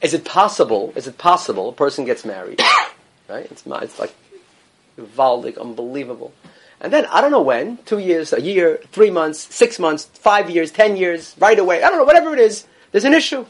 Is 0.00 0.14
it 0.14 0.24
possible? 0.24 0.92
Is 0.96 1.06
it 1.06 1.18
possible 1.18 1.68
a 1.68 1.72
person 1.72 2.04
gets 2.04 2.24
married, 2.24 2.60
right? 3.28 3.46
It's 3.50 3.66
ma- 3.66 3.78
it's 3.78 3.98
like 3.98 4.14
valdik, 4.98 5.58
unbelievable, 5.58 6.32
and 6.80 6.92
then 6.92 7.06
I 7.06 7.20
don't 7.20 7.30
know 7.30 7.42
when, 7.42 7.78
two 7.84 7.98
years, 7.98 8.32
a 8.32 8.40
year, 8.40 8.80
three 8.92 9.10
months, 9.10 9.54
six 9.54 9.78
months, 9.78 10.04
five 10.04 10.50
years, 10.50 10.70
ten 10.70 10.96
years, 10.96 11.34
right 11.38 11.58
away. 11.58 11.82
I 11.82 11.88
don't 11.88 11.98
know, 11.98 12.04
whatever 12.04 12.32
it 12.34 12.40
is. 12.40 12.66
There's 12.94 13.04
an 13.04 13.12
issue, 13.14 13.44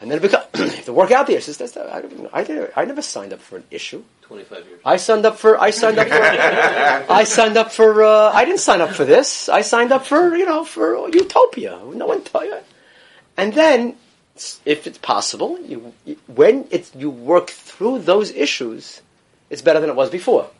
and 0.00 0.10
then 0.10 0.18
it 0.18 0.22
becomes 0.22 0.44
you 0.56 0.64
have 0.64 0.84
to 0.86 0.92
work 0.92 1.12
out 1.12 1.26
the 1.28 1.36
issues. 1.36 1.56
That's, 1.56 1.76
I, 1.76 1.98
I, 2.32 2.42
didn't- 2.42 2.72
I 2.74 2.84
never 2.84 3.00
signed 3.00 3.32
up 3.32 3.38
for 3.40 3.58
an 3.58 3.64
issue. 3.70 4.02
25 4.22 4.66
years. 4.66 4.80
I 4.84 4.96
signed 4.96 5.24
up 5.24 5.38
for. 5.38 5.56
I 5.60 5.70
signed 5.70 5.98
up 6.00 6.08
for. 6.08 7.12
I 7.12 7.22
signed 7.22 7.56
up 7.56 7.70
for. 7.70 8.02
Uh, 8.02 8.32
I 8.32 8.44
didn't 8.44 8.58
sign 8.58 8.80
up 8.80 8.90
for 8.90 9.04
this. 9.04 9.48
I 9.48 9.60
signed 9.60 9.92
up 9.92 10.04
for 10.04 10.34
you 10.34 10.46
know 10.46 10.64
for 10.64 11.08
utopia. 11.10 11.78
No 11.94 12.06
one 12.06 12.24
tell 12.24 12.44
you. 12.44 12.58
And 13.36 13.52
then, 13.54 13.94
if 14.64 14.88
it's 14.88 14.98
possible, 14.98 15.60
you, 15.60 15.92
when 16.26 16.66
it's 16.72 16.92
you 16.96 17.08
work 17.08 17.50
through 17.50 18.00
those 18.00 18.32
issues, 18.32 19.00
it's 19.48 19.62
better 19.62 19.78
than 19.78 19.90
it 19.90 19.94
was 19.94 20.10
before. 20.10 20.50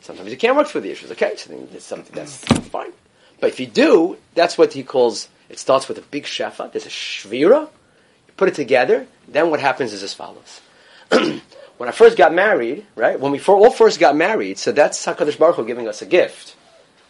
Sometimes 0.00 0.32
you 0.32 0.36
can't 0.36 0.56
work 0.56 0.66
through 0.66 0.80
the 0.80 0.90
issues. 0.90 1.12
Okay, 1.12 1.36
so 1.36 1.50
then 1.50 1.68
there's 1.70 1.84
something 1.84 2.12
that's 2.12 2.38
fine. 2.74 2.90
But 3.38 3.50
if 3.50 3.60
you 3.60 3.68
do, 3.68 4.16
that's 4.34 4.58
what 4.58 4.72
he 4.72 4.82
calls. 4.82 5.28
It 5.48 5.58
starts 5.58 5.88
with 5.88 5.98
a 5.98 6.02
big 6.02 6.24
shefa. 6.24 6.72
There's 6.72 6.86
a 6.86 6.90
shvira. 6.90 7.62
You 7.62 8.34
put 8.36 8.48
it 8.48 8.54
together. 8.54 9.06
Then 9.28 9.50
what 9.50 9.60
happens 9.60 9.92
is 9.92 10.02
as 10.02 10.14
follows. 10.14 10.60
when 11.10 11.88
I 11.88 11.92
first 11.92 12.16
got 12.16 12.34
married, 12.34 12.86
right? 12.96 13.18
When 13.18 13.32
we 13.32 13.40
all 13.40 13.70
first 13.70 14.00
got 14.00 14.16
married, 14.16 14.58
so 14.58 14.72
that's 14.72 15.04
Hakadosh 15.04 15.38
Baruch 15.38 15.56
Hu 15.56 15.66
giving 15.66 15.88
us 15.88 16.02
a 16.02 16.06
gift. 16.06 16.56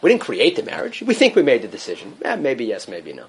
We 0.02 0.10
didn't 0.10 0.22
create 0.22 0.56
the 0.56 0.62
marriage. 0.62 1.02
We 1.02 1.14
think 1.14 1.34
we 1.34 1.42
made 1.42 1.62
the 1.62 1.68
decision. 1.68 2.16
Eh, 2.22 2.36
maybe 2.36 2.64
yes, 2.66 2.86
maybe 2.88 3.12
no. 3.12 3.26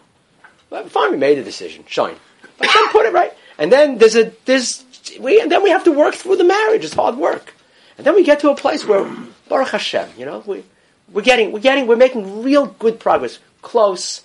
But 0.69 0.91
fine, 0.91 1.11
we 1.11 1.17
made 1.17 1.37
the 1.37 1.43
decision. 1.43 1.85
Shine. 1.87 2.15
But 2.57 2.69
then 2.73 2.89
put 2.89 3.05
it 3.05 3.13
right. 3.13 3.33
And 3.57 3.71
then 3.71 3.97
there's 3.97 4.15
a 4.15 4.33
there's 4.45 4.83
we 5.19 5.39
and 5.39 5.51
then 5.51 5.63
we 5.63 5.69
have 5.69 5.85
to 5.85 5.91
work 5.91 6.15
through 6.15 6.35
the 6.35 6.43
marriage. 6.43 6.83
It's 6.83 6.93
hard 6.93 7.15
work. 7.15 7.53
And 7.97 8.05
then 8.05 8.15
we 8.15 8.23
get 8.23 8.41
to 8.41 8.51
a 8.51 8.55
place 8.55 8.85
where 8.85 9.09
Baruch 9.47 9.69
Hashem, 9.69 10.09
you 10.17 10.25
know, 10.25 10.43
we 10.45 10.63
we're 11.11 11.21
getting 11.21 11.51
we're 11.51 11.59
getting 11.59 11.87
we're 11.87 11.95
making 11.95 12.43
real 12.43 12.65
good 12.65 12.99
progress. 12.99 13.39
Close. 13.61 14.21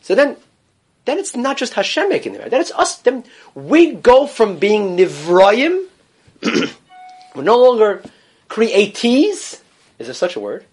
So 0.00 0.14
then 0.14 0.36
then 1.04 1.18
it's 1.18 1.34
not 1.34 1.56
just 1.56 1.74
Hashem 1.74 2.08
making 2.08 2.32
the 2.32 2.38
marriage. 2.38 2.50
Then 2.50 2.60
it's 2.60 2.72
us. 2.72 2.98
Then 2.98 3.24
we 3.54 3.92
go 3.92 4.26
from 4.26 4.58
being 4.58 4.96
Nivroyim 4.96 5.86
we're 7.34 7.42
no 7.42 7.58
longer 7.58 8.02
createes. 8.48 9.60
Is 9.98 10.06
there 10.06 10.14
such 10.14 10.36
a 10.36 10.40
word? 10.40 10.64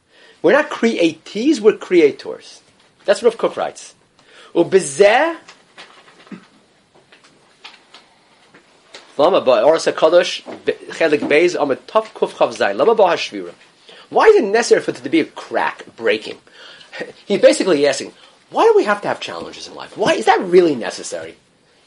We're 0.42 0.54
not 0.54 0.70
createes, 0.70 1.60
we're 1.60 1.78
creators. 1.78 2.62
That's 3.06 3.22
what 3.22 3.34
Rav 3.34 3.38
Kook 3.38 3.58
writes. 3.58 3.96
Hashvira 13.08 13.54
Why 14.10 14.26
is 14.26 14.36
it 14.36 14.44
necessary 14.46 14.82
for 14.82 14.92
it 14.92 14.98
to 14.98 15.10
be 15.10 15.20
a 15.20 15.26
crack, 15.26 15.86
breaking? 15.96 16.38
He's 17.26 17.42
basically 17.42 17.86
asking, 17.88 18.14
why 18.50 18.64
do 18.64 18.74
we 18.76 18.86
have 18.86 19.02
to 19.02 19.08
have 19.08 19.20
challenges 19.20 19.68
in 19.68 19.76
life? 19.76 19.98
Why 19.98 20.14
is 20.14 20.26
that 20.26 20.42
really 20.42 20.76
necessary? 20.76 21.36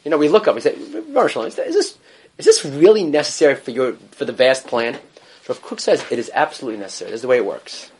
You 0.04 0.10
know, 0.10 0.18
we 0.18 0.28
look 0.28 0.48
up 0.48 0.54
and 0.54 0.62
say, 0.62 0.76
Marshall, 1.08 1.44
is, 1.44 1.56
this 1.56 1.98
is 2.38 2.44
this 2.44 2.64
really 2.64 3.04
necessary 3.04 3.54
for 3.54 3.70
your 3.70 3.94
for 4.12 4.24
the 4.24 4.32
vast 4.32 4.66
plan? 4.66 4.98
So 5.44 5.52
if 5.52 5.62
Kook 5.62 5.80
says 5.80 6.04
it 6.10 6.18
is 6.18 6.30
absolutely 6.34 6.80
necessary. 6.80 7.10
This 7.10 7.18
is 7.18 7.22
the 7.22 7.28
way 7.28 7.38
it 7.38 7.46
works. 7.46 7.90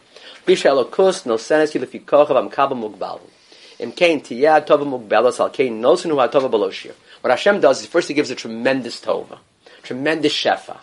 What 7.21 7.31
Hashem 7.31 7.61
does 7.61 7.81
is 7.81 7.87
first 7.87 8.09
He 8.09 8.15
gives 8.15 8.31
a 8.31 8.35
tremendous 8.35 9.01
tova, 9.01 9.39
tremendous 9.83 10.33
shefa. 10.33 10.79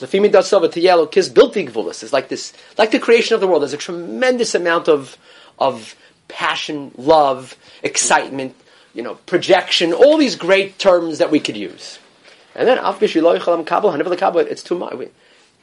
It's 0.00 2.12
like 2.12 2.28
this, 2.28 2.52
like 2.76 2.92
the 2.92 3.00
creation 3.00 3.34
of 3.34 3.40
the 3.40 3.48
world. 3.48 3.62
There's 3.62 3.72
a 3.72 3.76
tremendous 3.76 4.54
amount 4.54 4.88
of 4.88 5.18
of 5.58 5.96
passion, 6.28 6.92
love, 6.96 7.56
excitement, 7.82 8.54
you 8.94 9.02
know, 9.02 9.14
projection, 9.14 9.92
all 9.92 10.16
these 10.16 10.36
great 10.36 10.78
terms 10.78 11.18
that 11.18 11.30
we 11.30 11.40
could 11.40 11.56
use. 11.56 11.98
And 12.54 12.68
then 12.68 12.78
it's 12.78 14.62
too 14.62 14.78
much. 14.78 14.94
It, 14.94 15.12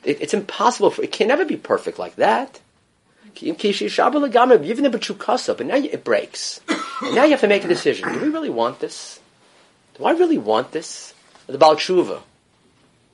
it's 0.03 0.33
impossible 0.33 0.91
for 0.91 1.03
it 1.03 1.11
can 1.11 1.27
never 1.27 1.45
be 1.45 1.57
perfect 1.57 1.99
like 1.99 2.15
that. 2.15 2.59
Even 3.41 3.55
but 4.91 5.65
now 5.65 5.75
it 5.75 6.03
breaks. 6.03 6.61
Now 7.01 7.23
you 7.25 7.31
have 7.31 7.41
to 7.41 7.47
make 7.47 7.65
a 7.65 7.67
decision. 7.67 8.13
Do 8.13 8.19
we 8.19 8.29
really 8.29 8.49
want 8.49 8.79
this? 8.79 9.19
Do 9.97 10.05
I 10.05 10.11
really 10.11 10.37
want 10.37 10.71
this? 10.71 11.13
The 11.47 11.57
Baal 11.57 11.75
Tshuva. 11.75 12.21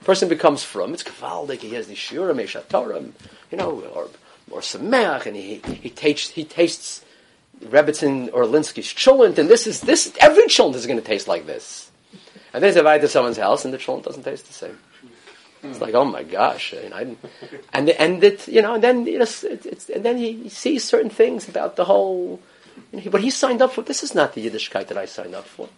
Person 0.03 0.29
becomes 0.29 0.63
from, 0.63 0.93
it's 0.93 1.03
kavaldik, 1.03 1.59
he 1.59 1.73
has 1.75 1.87
the 1.87 1.95
shura, 1.95 2.33
meshat 2.33 2.69
Torah, 2.69 3.03
you 3.51 3.57
know, 3.57 3.81
or, 3.93 4.09
or 4.49 4.61
sameach, 4.61 5.27
and 5.27 5.35
he, 5.35 5.61
he, 5.81 5.89
tastes, 5.89 6.31
he 6.31 6.43
tastes 6.43 7.03
Rebbitzin 7.61 8.29
or 8.33 8.43
Linsky's 8.43 8.93
cholent, 8.93 9.37
and 9.37 9.49
this 9.49 9.67
is, 9.67 9.81
this, 9.81 10.11
every 10.19 10.43
cholent 10.47 10.75
is 10.75 10.87
going 10.87 10.99
to 10.99 11.05
taste 11.05 11.27
like 11.27 11.45
this. 11.45 11.91
And 12.53 12.61
then 12.61 12.69
he's 12.69 12.77
invited 12.77 13.01
to 13.01 13.07
someone's 13.07 13.37
house, 13.37 13.63
and 13.63 13.73
the 13.73 13.77
cholent 13.77 14.03
doesn't 14.03 14.23
taste 14.23 14.47
the 14.47 14.53
same. 14.53 14.77
It's 15.63 15.79
like, 15.79 15.93
oh 15.93 16.05
my 16.05 16.23
gosh, 16.23 16.73
and 16.73 17.17
and 17.71 17.89
and 17.89 18.23
it, 18.23 18.47
you 18.47 18.63
know, 18.63 18.73
and 18.73 18.83
then 18.83 19.05
you 19.05 19.19
know, 19.19 19.27
it's, 19.43 19.89
and 19.89 20.03
then 20.03 20.17
he, 20.17 20.33
he 20.33 20.49
sees 20.49 20.83
certain 20.83 21.11
things 21.11 21.47
about 21.47 21.75
the 21.75 21.85
whole. 21.85 22.39
You 22.91 22.99
know, 22.99 23.11
what 23.11 23.21
he 23.21 23.29
signed 23.29 23.61
up 23.61 23.73
for. 23.73 23.83
This 23.83 24.01
is 24.01 24.15
not 24.15 24.33
the 24.33 24.49
Yiddishkeit 24.49 24.87
that 24.87 24.97
I 24.97 25.05
signed 25.05 25.35
up 25.35 25.45
for. 25.45 25.69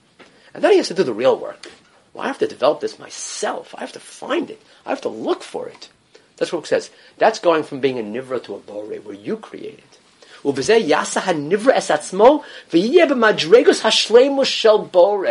And 0.53 0.63
then 0.63 0.71
he 0.71 0.77
has 0.77 0.87
to 0.87 0.93
do 0.93 1.03
the 1.03 1.13
real 1.13 1.37
work. 1.37 1.69
Well, 2.13 2.23
I 2.23 2.27
have 2.27 2.39
to 2.39 2.47
develop 2.47 2.79
this 2.79 2.97
myself. 2.97 3.75
I 3.77 3.81
have 3.81 3.91
to 3.91 3.99
find 3.99 4.49
it. 4.49 4.61
I 4.85 4.89
have 4.89 5.01
to 5.01 5.09
look 5.09 5.43
for 5.43 5.67
it. 5.67 5.89
That's 6.37 6.53
what 6.53 6.63
it 6.63 6.67
says. 6.67 6.89
That's 7.17 7.39
going 7.39 7.63
from 7.63 7.81
being 7.81 7.99
a 7.99 8.03
nivra 8.03 8.41
to 8.45 8.55
a 8.55 8.59
bore, 8.59 8.85
where 8.85 9.15
you 9.15 9.35
create 9.35 9.79
it. 9.79 9.99
ובזה 10.44 10.74
יעשה 10.74 11.20
הנברא 11.20 11.78
את 11.78 11.90
עצמו, 11.90 12.42
ויהיה 12.72 13.06
במדרגוס 13.06 13.86
השלמוס 13.86 14.48
של 14.48 14.76
בורא. 14.90 15.30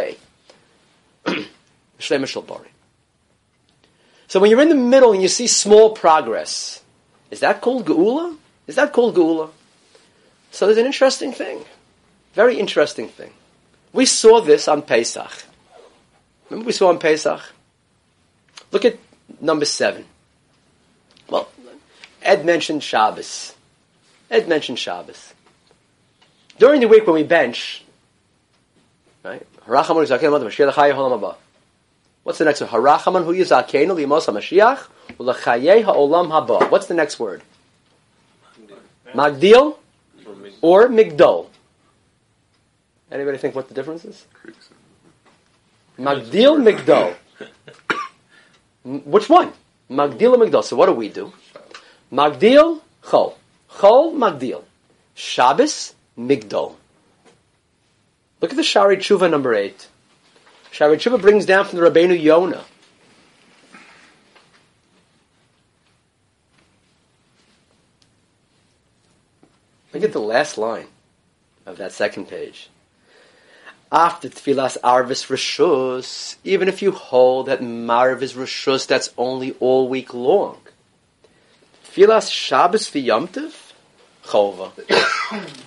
Shlemus 2.00 2.28
shel 2.28 2.42
bori. 2.42 2.70
So 4.28 4.40
when 4.40 4.52
you're 4.52 4.62
in 4.62 4.70
the 4.70 4.76
middle 4.76 5.14
and 5.14 5.22
you 5.22 5.28
see 5.28 5.48
small 5.48 5.92
progress, 5.92 6.82
is 7.32 7.40
that 7.40 7.62
called 7.62 7.86
geula? 7.86 8.38
Is 8.68 8.76
that 8.76 8.94
called 8.94 9.16
geula? 9.16 9.50
So 10.52 10.66
there's 10.66 10.78
an 10.78 10.86
interesting 10.86 11.32
thing, 11.32 11.64
very 12.34 12.60
interesting 12.60 13.08
thing. 13.08 13.32
We 13.94 14.06
saw 14.06 14.42
this 14.42 14.68
on 14.68 14.82
Pesach. 14.82 15.46
Remember 16.50 16.68
we 16.68 16.74
saw 16.74 16.90
on 16.90 17.00
Pesach. 17.00 17.42
Look 18.72 18.86
at 18.86 18.98
number 19.42 19.66
seven. 19.66 20.06
Well, 21.30 21.50
Ed 22.22 22.46
mentioned 22.46 22.84
Shabbos. 22.84 23.54
Ed 24.33 24.49
mentioned 24.49 24.79
Shabbos. 24.79 25.35
During 26.59 26.81
the 26.81 26.89
week 26.89 27.07
when 27.07 27.15
we 27.15 27.23
bench, 27.23 27.85
right? 29.23 29.47
Harachaman 29.67 30.07
Zaken 30.07 30.33
Mashiach 30.33 30.73
Chayei 30.73 30.95
Holam 30.95 31.21
Haba. 31.21 31.37
What's 32.23 32.39
the 32.39 32.47
next 32.47 32.63
one? 32.63 32.71
Harachaman 32.71 33.25
Hu 33.27 33.35
Yizakenu 33.35 33.95
Limos 33.95 34.27
HaMashiach 34.27 34.87
HaOlam 35.19 36.29
Haba. 36.31 36.71
What's 36.71 36.87
the 36.87 36.95
next 36.95 37.21
word? 37.21 37.43
Magdil 39.13 39.77
or 40.63 40.89
Migdol? 40.89 41.49
Anybody 43.11 43.37
think 43.37 43.55
what 43.55 43.69
the 43.69 43.75
difference 43.75 44.07
is? 44.07 44.25
Magdil, 45.99 46.57
Migdol. 46.63 47.15
Which 49.05 49.29
one? 49.29 49.53
Magdil 49.91 50.33
or 50.33 50.47
Migdol? 50.47 50.65
So 50.65 50.77
what 50.77 50.87
do 50.87 50.93
we 50.93 51.11
do? 51.11 51.35
Magdil, 52.11 52.81
Chol. 53.03 53.35
Chol, 53.79 54.15
Magdil. 54.15 54.65
Shabbos, 55.15 55.95
Migdol. 56.19 56.77
Look 58.41 58.51
at 58.51 58.57
the 58.57 58.63
Shari 58.63 58.97
Tshuva 58.97 59.31
number 59.31 59.55
eight. 59.55 59.89
Shari 60.71 60.97
Tshuva 60.97 61.21
brings 61.21 61.47
down 61.47 61.65
from 61.65 61.79
the 61.79 61.89
Rabbeinu 61.89 62.21
Yonah. 62.21 62.65
Look 69.93 70.03
at 70.03 70.13
the 70.13 70.21
last 70.21 70.57
line 70.57 70.87
of 71.67 71.77
that 71.77 71.93
second 71.93 72.29
page. 72.29 72.71
After 73.93 74.31
Tfilas 74.31 74.79
Arvis 74.81 75.27
Rishus, 75.27 76.37
even 76.45 76.67
if 76.67 76.81
you 76.81 76.93
hold 76.93 77.47
that 77.47 77.63
Marv 77.63 78.23
is 78.23 78.33
Rishus, 78.33 78.87
that's 78.87 79.13
only 79.19 79.55
all 79.61 79.89
week 79.89 80.15
long. 80.15 80.59
Tfilas 81.85 82.33
Shabbos 82.33 82.91
v'Yomtiv, 82.91 83.62
Chova. 84.25 84.73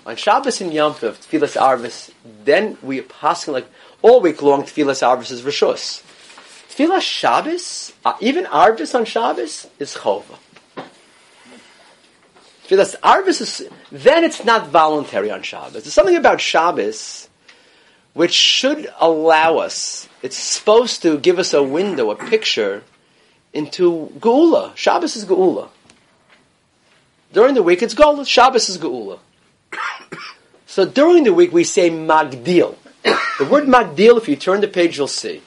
On 0.06 0.16
Shabbos 0.16 0.62
and 0.62 0.74
Yom 0.74 0.94
Tov, 0.94 1.14
Tfilas 1.18 1.60
Arvis, 1.60 2.12
then 2.44 2.78
we 2.82 3.02
pass 3.02 3.48
like 3.48 3.68
all 4.02 4.22
week 4.22 4.42
long. 4.42 4.64
Tfilas 4.64 5.02
Arvis 5.02 5.32
is 5.32 5.42
Rishus. 5.42 6.04
Tfilas 6.70 7.02
Shabbos, 7.02 7.94
uh, 8.04 8.14
even 8.20 8.46
Arvis 8.46 8.94
on 8.94 9.06
Shabbos 9.06 9.68
is 9.80 9.96
Chova. 9.96 10.38
Tfilas 12.68 12.96
Arvis 13.00 13.42
is 13.42 13.70
then 13.92 14.24
it's 14.24 14.44
not 14.44 14.68
voluntary 14.68 15.32
on 15.32 15.42
Shabbos. 15.42 15.84
There's 15.84 15.94
something 15.94 16.18
about 16.18 16.42
Shabbos 16.42 17.30
which 18.16 18.34
should 18.34 18.88
allow 19.00 19.58
us, 19.58 20.08
it's 20.22 20.38
supposed 20.38 21.02
to 21.02 21.18
give 21.20 21.38
us 21.38 21.54
a 21.54 21.62
window, 21.62 22.12
a 22.12 22.16
picture 22.16 22.82
into 23.54 24.10
Geula. 24.20 24.76
Shabbos 24.76 25.18
is 25.18 25.26
Geula. 25.26 25.68
During 27.36 27.54
the 27.54 27.64
week, 27.64 27.82
it's 27.82 27.94
Geula. 27.94 28.26
Shabbos 28.26 28.70
is 28.70 28.78
Geula. 28.78 29.20
So 30.68 30.86
during 30.86 31.26
the 31.26 31.34
week, 31.34 31.52
we 31.52 31.66
say 31.66 31.90
Magdil. 31.90 32.78
The 33.04 33.46
word 33.52 33.66
Magdil, 33.66 34.18
if 34.18 34.30
you 34.30 34.38
turn 34.38 34.62
the 34.62 34.70
page, 34.70 34.98
you'll 34.98 35.10
see. 35.10 35.42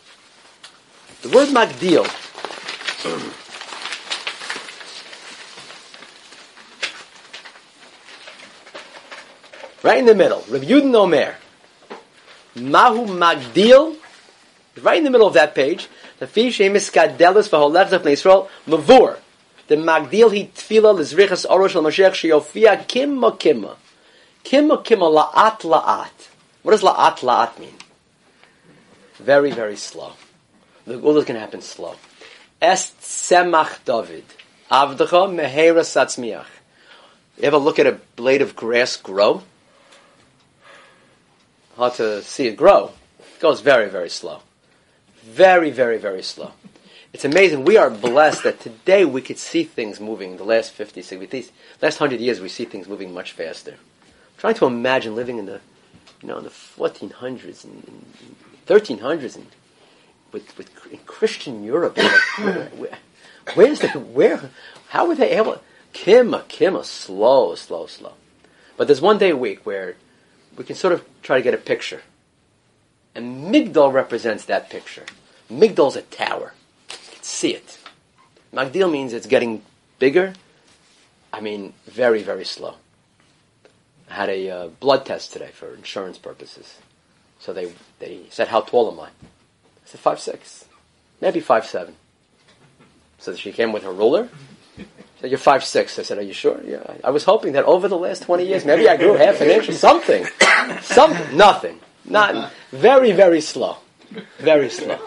The 1.22 1.30
word 1.30 1.48
Magdil 1.48 2.04
right 9.82 9.98
in 9.98 10.04
the 10.04 10.14
middle, 10.14 10.44
Rav 10.50 10.60
Yudin 10.60 10.94
Omer. 10.94 11.36
Mahu 12.54 13.06
Magdil, 13.06 13.96
right 14.82 14.98
in 14.98 15.04
the 15.04 15.10
middle 15.10 15.26
of 15.26 15.32
that 15.32 15.54
page, 15.54 15.88
the 16.18 16.26
fish 16.26 16.58
emiskadelis 16.58 17.48
v'holechzef 17.48 18.04
Israel 18.04 18.50
mavur. 18.66 19.16
The 19.68 19.76
Magdil 19.76 20.32
he 20.32 20.46
tefila 20.46 20.96
lizrichas 20.96 21.46
orosh 21.46 21.76
al 21.76 21.84
sheyofia 21.84 22.86
kimma 22.86 23.38
kimma. 23.38 23.76
Kimma 24.42 24.82
kimma 24.82 25.32
la'at 25.32 25.60
la'at. 25.60 26.28
What 26.62 26.72
does 26.72 26.82
la'at 26.82 27.18
la'at 27.18 27.58
mean? 27.58 27.74
Very, 29.16 29.50
very 29.50 29.76
slow. 29.76 30.12
The 30.86 30.96
Gula 30.96 31.22
to 31.24 31.38
happen 31.38 31.60
slow. 31.60 31.96
Est 32.62 32.98
semach 33.00 33.84
David. 33.84 34.24
Avdecha 34.70 35.28
mehera 35.28 35.84
satzmiach. 35.84 36.46
You 37.36 37.44
ever 37.44 37.58
look 37.58 37.78
at 37.78 37.86
a 37.86 38.00
blade 38.16 38.40
of 38.40 38.56
grass 38.56 38.96
grow? 38.96 39.42
Hard 41.76 41.94
to 41.94 42.22
see 42.22 42.46
it 42.46 42.56
grow. 42.56 42.92
It 43.18 43.40
goes 43.40 43.60
very, 43.60 43.88
very 43.90 44.08
slow. 44.08 44.40
Very, 45.22 45.70
very, 45.70 45.98
very 45.98 46.22
slow. 46.22 46.52
It's 47.18 47.24
amazing. 47.24 47.64
We 47.64 47.76
are 47.76 47.90
blessed 47.90 48.44
that 48.44 48.60
today 48.60 49.04
we 49.04 49.22
could 49.22 49.38
see 49.38 49.64
things 49.64 49.98
moving. 49.98 50.36
The 50.36 50.44
last 50.44 50.70
50, 50.70 51.02
60, 51.02 51.26
these 51.26 51.50
last 51.82 51.98
100 51.98 52.20
years, 52.20 52.38
we 52.38 52.48
see 52.48 52.64
things 52.64 52.86
moving 52.86 53.12
much 53.12 53.32
faster. 53.32 53.72
I'm 53.72 54.38
trying 54.38 54.54
to 54.54 54.66
imagine 54.66 55.16
living 55.16 55.38
in 55.38 55.46
the, 55.46 55.60
you 56.22 56.28
know, 56.28 56.38
in 56.38 56.44
the 56.44 56.50
1400s 56.50 57.64
and, 57.64 57.82
and 57.88 58.36
1300s 58.68 59.34
and 59.34 59.46
with, 60.30 60.56
with 60.56 60.70
in 60.92 61.00
Christian 61.06 61.64
Europe. 61.64 61.96
Like, 61.96 62.68
where, 62.78 62.98
where's 63.54 63.80
the, 63.80 63.88
where, 63.98 64.50
how 64.90 65.08
were 65.08 65.16
they 65.16 65.32
able, 65.32 65.60
kim, 65.92 66.30
kim, 66.46 66.74
Kimma, 66.74 66.84
slow, 66.84 67.56
slow, 67.56 67.86
slow. 67.86 68.12
But 68.76 68.86
there's 68.86 69.00
one 69.00 69.18
day 69.18 69.30
a 69.30 69.36
week 69.36 69.66
where 69.66 69.96
we 70.56 70.62
can 70.62 70.76
sort 70.76 70.92
of 70.92 71.04
try 71.22 71.38
to 71.38 71.42
get 71.42 71.52
a 71.52 71.58
picture. 71.58 72.02
And 73.16 73.52
Migdal 73.52 73.92
represents 73.92 74.44
that 74.44 74.70
picture. 74.70 75.06
Migdal's 75.50 75.96
a 75.96 76.02
tower. 76.02 76.52
See 77.28 77.52
it. 77.52 77.78
Magdil 78.54 78.90
means 78.90 79.12
it's 79.12 79.26
getting 79.26 79.60
bigger. 79.98 80.32
I 81.30 81.40
mean, 81.40 81.74
very, 81.84 82.22
very 82.22 82.46
slow. 82.46 82.76
I 84.10 84.14
had 84.14 84.30
a 84.30 84.50
uh, 84.50 84.68
blood 84.80 85.04
test 85.04 85.34
today 85.34 85.50
for 85.52 85.74
insurance 85.74 86.16
purposes. 86.16 86.78
So 87.38 87.52
they, 87.52 87.70
they 87.98 88.22
said, 88.30 88.48
how 88.48 88.62
tall 88.62 88.90
am 88.90 88.98
I? 88.98 89.08
I 89.08 89.10
said, 89.84 90.00
five 90.00 90.18
six, 90.18 90.64
maybe 91.20 91.40
five 91.40 91.66
seven. 91.66 91.96
So 93.18 93.34
she 93.34 93.52
came 93.52 93.72
with 93.72 93.82
her 93.82 93.92
ruler. 93.92 94.30
She 94.78 94.86
said, 95.20 95.30
you're 95.30 95.38
five 95.38 95.62
six. 95.62 95.98
I 95.98 96.04
said, 96.04 96.16
are 96.16 96.22
you 96.22 96.32
sure? 96.32 96.58
Yeah. 96.64 96.82
I 97.04 97.10
was 97.10 97.24
hoping 97.24 97.52
that 97.52 97.66
over 97.66 97.88
the 97.88 97.98
last 97.98 98.22
20 98.22 98.46
years, 98.46 98.64
maybe 98.64 98.88
I 98.88 98.96
grew 98.96 99.12
half 99.12 99.42
an 99.42 99.50
inch 99.50 99.68
or 99.68 99.74
something. 99.74 100.24
Something. 100.80 101.36
Nothing. 101.36 101.78
Not, 102.06 102.52
very, 102.72 103.12
very 103.12 103.42
slow. 103.42 103.76
Very 104.38 104.70
slow. 104.70 104.98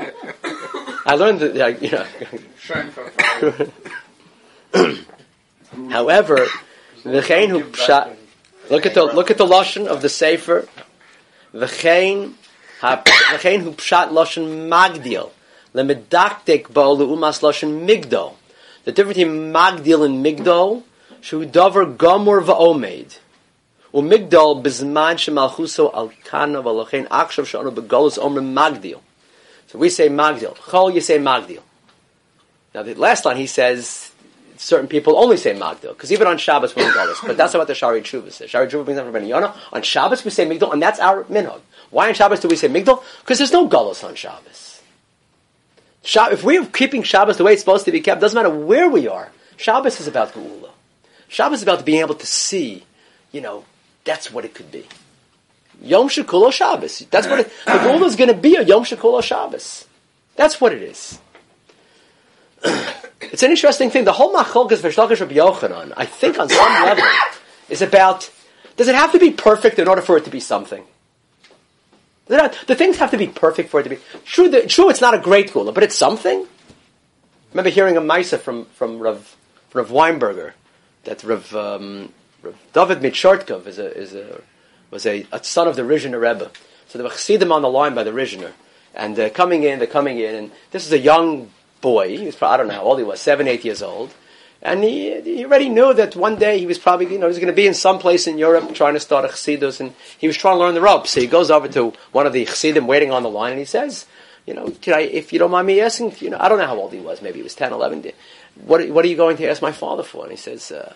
I 1.06 1.16
learned 1.16 1.40
that, 1.40 1.56
like, 1.56 1.82
you 1.82 1.92
know, 1.92 2.06
Shine 2.60 2.92
for 2.92 3.10
fire. 3.10 3.68
However, 5.90 6.48
v'chein 7.04 7.50
hu 7.50 7.62
pshat. 7.62 8.16
Look 8.70 8.86
at 8.86 8.94
the 8.94 9.04
look 9.04 9.32
at 9.32 9.38
the 9.38 9.46
lashon 9.46 9.88
of 9.88 10.02
the 10.02 10.10
sefer. 10.10 10.68
V'chein 11.54 12.34
ha- 12.82 13.02
v'chein 13.04 13.62
hu 13.62 13.72
pshat 13.72 14.10
lashon 14.10 14.70
magdil 14.70 15.32
lemedaktek 15.74 16.72
bo 16.72 16.96
leumas 16.96 17.42
lashon 17.42 17.88
migdol. 17.88 18.36
The 18.84 18.92
difference 18.92 19.18
between 19.18 19.54
magdil 19.54 20.06
and 20.06 20.26
migdol 20.26 20.84
shu 21.22 21.46
davar 21.46 21.96
gomor 21.98 22.44
va'omed. 22.44 23.18
Umigdol 23.94 24.64
bizman 24.64 25.16
shemalchuso 25.18 25.94
al 25.94 26.12
kana 26.24 26.62
v'lochein 26.62 27.08
akshav 27.08 27.46
shonu 27.46 27.74
begolus 27.74 28.18
omer 28.18 28.42
magdil. 28.42 29.02
So 29.72 29.80
we 29.80 29.90
say 29.90 30.10
magdil. 30.10 30.56
Chol 30.58 30.94
you 30.94 31.02
say 31.02 31.18
magdil. 31.18 31.62
Now 32.76 32.84
the 32.84 32.94
last 32.96 33.26
line 33.26 33.38
he 33.38 33.48
says 33.48 34.12
certain 34.62 34.88
people 34.88 35.18
only 35.18 35.38
say 35.38 35.54
Magdil, 35.54 35.90
because 35.90 36.12
even 36.12 36.28
on 36.28 36.38
Shabbos 36.38 36.76
we're 36.76 36.84
in 36.84 36.92
Golis. 36.92 37.26
But 37.26 37.36
that's 37.36 37.54
not 37.54 37.60
what 37.60 37.68
the 37.68 37.76
Shari 37.76 38.02
Tshuva 38.02 38.32
says. 38.32 38.50
Shari 38.50 38.68
Tshuva 38.68 38.86
brings 38.86 39.00
up 39.00 39.12
from. 39.12 39.54
On 39.74 39.82
Shabbos 39.82 40.24
we 40.24 40.32
say 40.32 40.46
Migdal, 40.46 40.72
and 40.72 40.82
that's 40.82 41.00
our 41.00 41.24
minhag. 41.26 41.62
Why 41.90 42.08
on 42.08 42.14
Shabbos 42.14 42.40
do 42.40 42.48
we 42.48 42.56
say 42.56 42.70
Migdal? 42.70 43.04
Because 43.20 43.40
there's 43.40 43.52
no 43.52 43.68
Golis 43.68 44.04
on 44.04 44.16
Shabbos. 44.16 44.82
Shab- 46.04 46.32
if 46.32 46.44
we're 46.44 46.66
keeping 46.66 47.04
Shabbos 47.04 47.38
the 47.38 47.44
way 47.44 47.54
it's 47.54 47.62
supposed 47.62 47.86
to 47.86 47.92
be 47.92 48.02
kept, 48.02 48.22
doesn't 48.22 48.36
matter 48.36 48.56
where 48.56 48.90
we 48.90 49.08
are. 49.08 49.32
Shabbos 49.58 50.00
is 50.00 50.08
about 50.08 50.34
Geula. 50.34 50.70
Shabbos 51.28 51.60
is 51.60 51.64
about 51.64 51.86
being 51.86 52.02
able 52.02 52.16
to 52.16 52.26
see, 52.26 52.84
you 53.32 53.42
know, 53.42 53.66
that's 54.04 54.32
what 54.32 54.46
it 54.46 54.54
could 54.54 54.72
be. 54.72 54.86
Yom 55.82 56.10
Shekulo 56.10 56.52
Shabbos. 56.52 57.00
That's 57.10 57.28
what 57.28 57.42
it, 57.42 57.52
the 57.66 57.72
Geula 57.72 58.06
is 58.06 58.16
going 58.16 58.30
to 58.30 58.38
be 58.38 58.56
a 58.56 58.64
Yom 58.64 58.84
Shekulo 58.84 59.22
Shabbos. 59.24 59.86
That's 60.36 60.62
what 60.62 60.74
it 60.74 60.84
is. 60.84 61.20
It's 63.22 63.44
an 63.44 63.52
interesting 63.52 63.92
thing. 63.92 64.04
The 64.04 64.14
whole 64.14 64.34
Macholkas 64.34 64.80
V'Shlakish 64.80 65.20
Rabbi 65.20 65.36
Yochanan, 65.36 65.94
I 65.96 66.06
think 66.06 66.40
on 66.40 66.50
some 66.50 66.74
level, 66.84 67.06
is 67.70 67.82
about, 67.82 68.30
does 68.78 68.88
it 68.88 68.96
have 68.96 69.12
to 69.12 69.20
be 69.20 69.32
perfect 69.32 69.78
in 69.80 69.88
order 69.88 70.02
for 70.02 70.18
it 70.18 70.26
to 70.26 70.32
be 70.32 70.40
something? 70.40 70.84
The 72.28 72.76
things 72.76 72.98
have 72.98 73.12
to 73.12 73.18
be 73.18 73.28
perfect 73.28 73.70
for 73.70 73.80
it 73.80 73.84
to 73.84 73.90
be, 73.90 73.98
true, 74.26 74.50
the, 74.50 74.66
true 74.66 74.90
it's 74.90 75.02
not 75.02 75.14
a 75.14 75.20
great 75.20 75.54
gula, 75.54 75.72
but 75.72 75.84
it's 75.84 75.96
something? 75.96 76.40
I 76.42 76.48
remember 77.52 77.70
hearing 77.70 77.96
a 77.96 78.02
Maisa 78.02 78.40
from, 78.40 78.66
from 78.66 79.00
Rav, 79.00 79.36
Rav 79.74 79.90
Weinberger, 79.90 80.54
that 81.04 81.24
Rav, 81.24 81.56
um, 81.56 82.12
Rav 82.42 82.56
David 82.74 83.00
Mitshortkov 83.00 83.68
is 83.68 83.78
a, 83.78 83.96
is 83.96 84.16
a, 84.16 84.42
was 84.92 85.06
a, 85.06 85.26
a 85.32 85.44
son 85.44 85.68
of 85.68 85.76
the 85.76 85.82
Rizhiner 85.82 86.22
Rebbe. 86.22 86.52
So 86.88 86.98
they 86.98 87.04
were 87.04 87.10
chassidim 87.10 87.52
on 87.52 87.62
the 87.62 87.70
line 87.70 87.96
by 87.96 88.04
the 88.04 88.12
Rizhiner. 88.12 88.52
And 88.94 89.16
they're 89.16 89.30
coming 89.30 89.64
in, 89.64 89.80
they're 89.80 89.88
coming 89.88 90.20
in, 90.20 90.36
and 90.36 90.52
this 90.72 90.86
is 90.86 90.92
a 90.92 91.00
young 91.00 91.50
boy. 91.80 92.18
He 92.18 92.26
was 92.26 92.36
probably, 92.36 92.54
I 92.54 92.58
don't 92.58 92.68
know 92.68 92.74
how 92.74 92.84
old 92.84 93.00
he 93.00 93.06
was, 93.06 93.22
seven, 93.22 93.48
eight 93.48 93.64
years 93.64 93.82
old. 93.82 94.14
And 94.62 94.84
he, 94.84 95.20
he 95.22 95.46
already 95.46 95.70
knew 95.70 95.94
that 95.94 96.16
one 96.16 96.36
day 96.36 96.60
he 96.60 96.68
was 96.68 96.78
probably, 96.78 97.12
you 97.12 97.18
know, 97.18 97.26
he 97.26 97.30
was 97.30 97.40
going 97.40 97.48
to 97.48 97.54
be 97.54 97.66
in 97.66 97.74
some 97.74 97.98
place 97.98 98.28
in 98.28 98.38
Europe 98.38 98.76
trying 98.76 98.94
to 98.94 99.00
start 99.00 99.26
a 99.26 99.30
chassidus, 99.30 99.80
and 99.80 99.94
he 100.18 100.28
was 100.28 100.38
trying 100.38 100.56
to 100.56 100.60
learn 100.60 100.76
the 100.76 100.82
ropes. 100.82 101.12
So 101.12 101.22
he 101.22 101.28
goes 101.28 101.50
over 101.50 101.68
to 101.70 101.94
one 102.12 102.28
of 102.28 102.34
the 102.34 102.46
chassidim 102.46 102.86
waiting 102.86 103.12
on 103.12 103.24
the 103.24 103.30
line, 103.30 103.52
and 103.52 103.60
he 103.60 103.66
says, 103.66 104.06
you 104.46 104.54
know, 104.54 104.70
can 104.82 104.94
I, 104.94 105.02
if 105.02 105.34
you 105.34 105.40
don't 105.40 105.52
mind 105.52 105.68
me 105.68 105.82
asking, 105.82 106.14
you 106.20 106.30
know, 106.30 106.38
I 106.40 106.50
don't 106.50 106.60
know 106.60 106.68
how 106.68 106.78
old 106.78 106.94
he 106.94 107.00
was, 107.00 107.22
maybe 107.22 107.38
he 107.38 107.44
was 107.44 107.56
10, 107.56 107.74
11. 107.74 108.12
What, 108.66 108.88
what 108.90 109.06
are 109.06 109.08
you 109.08 109.16
going 109.16 109.38
to 109.38 109.50
ask 109.50 109.62
my 109.62 109.72
father 109.72 110.04
for? 110.04 110.24
And 110.24 110.32
he 110.32 110.38
says, 110.38 110.72
uh, 110.72 110.94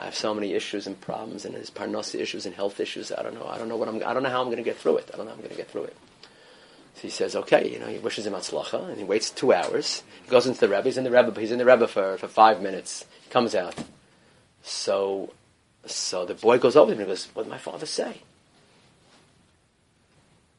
I 0.00 0.06
have 0.06 0.14
so 0.14 0.32
many 0.32 0.54
issues 0.54 0.86
and 0.86 0.98
problems, 0.98 1.44
and 1.44 1.54
there's 1.54 1.70
parnasa 1.70 2.18
issues 2.18 2.46
and 2.46 2.54
health 2.54 2.80
issues. 2.80 3.12
I 3.12 3.22
don't 3.22 3.34
know. 3.34 3.46
I 3.46 3.58
don't 3.58 3.68
know 3.68 3.76
what 3.76 3.86
I'm. 3.86 3.96
I 3.96 4.14
don't 4.14 4.22
know 4.22 4.30
how 4.30 4.40
I'm 4.40 4.46
going 4.46 4.56
to 4.56 4.62
get 4.62 4.78
through 4.78 4.96
it. 4.96 5.10
I 5.12 5.16
don't 5.18 5.26
know 5.26 5.32
how 5.32 5.36
I'm 5.36 5.42
going 5.42 5.50
to 5.50 5.56
get 5.56 5.70
through 5.70 5.84
it. 5.84 5.96
So 6.94 7.02
he 7.02 7.10
says, 7.10 7.36
okay, 7.36 7.70
you 7.70 7.78
know, 7.78 7.86
he 7.86 7.98
wishes 7.98 8.26
him 8.26 8.32
atzlacha, 8.32 8.88
and 8.88 8.96
he 8.96 9.04
waits 9.04 9.30
two 9.30 9.52
hours. 9.52 10.02
He 10.24 10.30
goes 10.30 10.46
into 10.46 10.58
the 10.58 10.70
Rebbe. 10.70 10.84
He's 10.84 10.96
in 10.96 11.04
the 11.04 11.10
Rebbe. 11.10 11.38
He's 11.38 11.52
in 11.52 11.58
the 11.58 11.66
Rebbe 11.66 11.86
for, 11.86 12.16
for 12.16 12.28
five 12.28 12.62
minutes. 12.62 13.04
He 13.22 13.28
comes 13.28 13.54
out. 13.54 13.74
So, 14.62 15.34
so 15.84 16.24
the 16.24 16.34
boy 16.34 16.58
goes 16.58 16.76
over 16.76 16.92
to 16.92 16.94
him 16.94 17.00
and 17.00 17.08
goes, 17.08 17.28
"What 17.34 17.42
did 17.42 17.50
my 17.50 17.58
father 17.58 17.86
say?" 17.86 18.22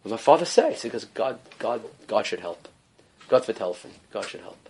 What 0.04 0.10
did 0.10 0.12
my 0.12 0.18
father 0.18 0.46
say? 0.46 0.76
So 0.76 0.88
he 0.88 0.90
goes, 0.90 1.06
"God, 1.06 1.40
God, 1.58 1.82
God 2.06 2.28
should 2.28 2.42
help. 2.42 2.68
God 3.28 3.44
for. 3.44 3.54
God 3.54 4.26
should 4.28 4.42
help." 4.42 4.70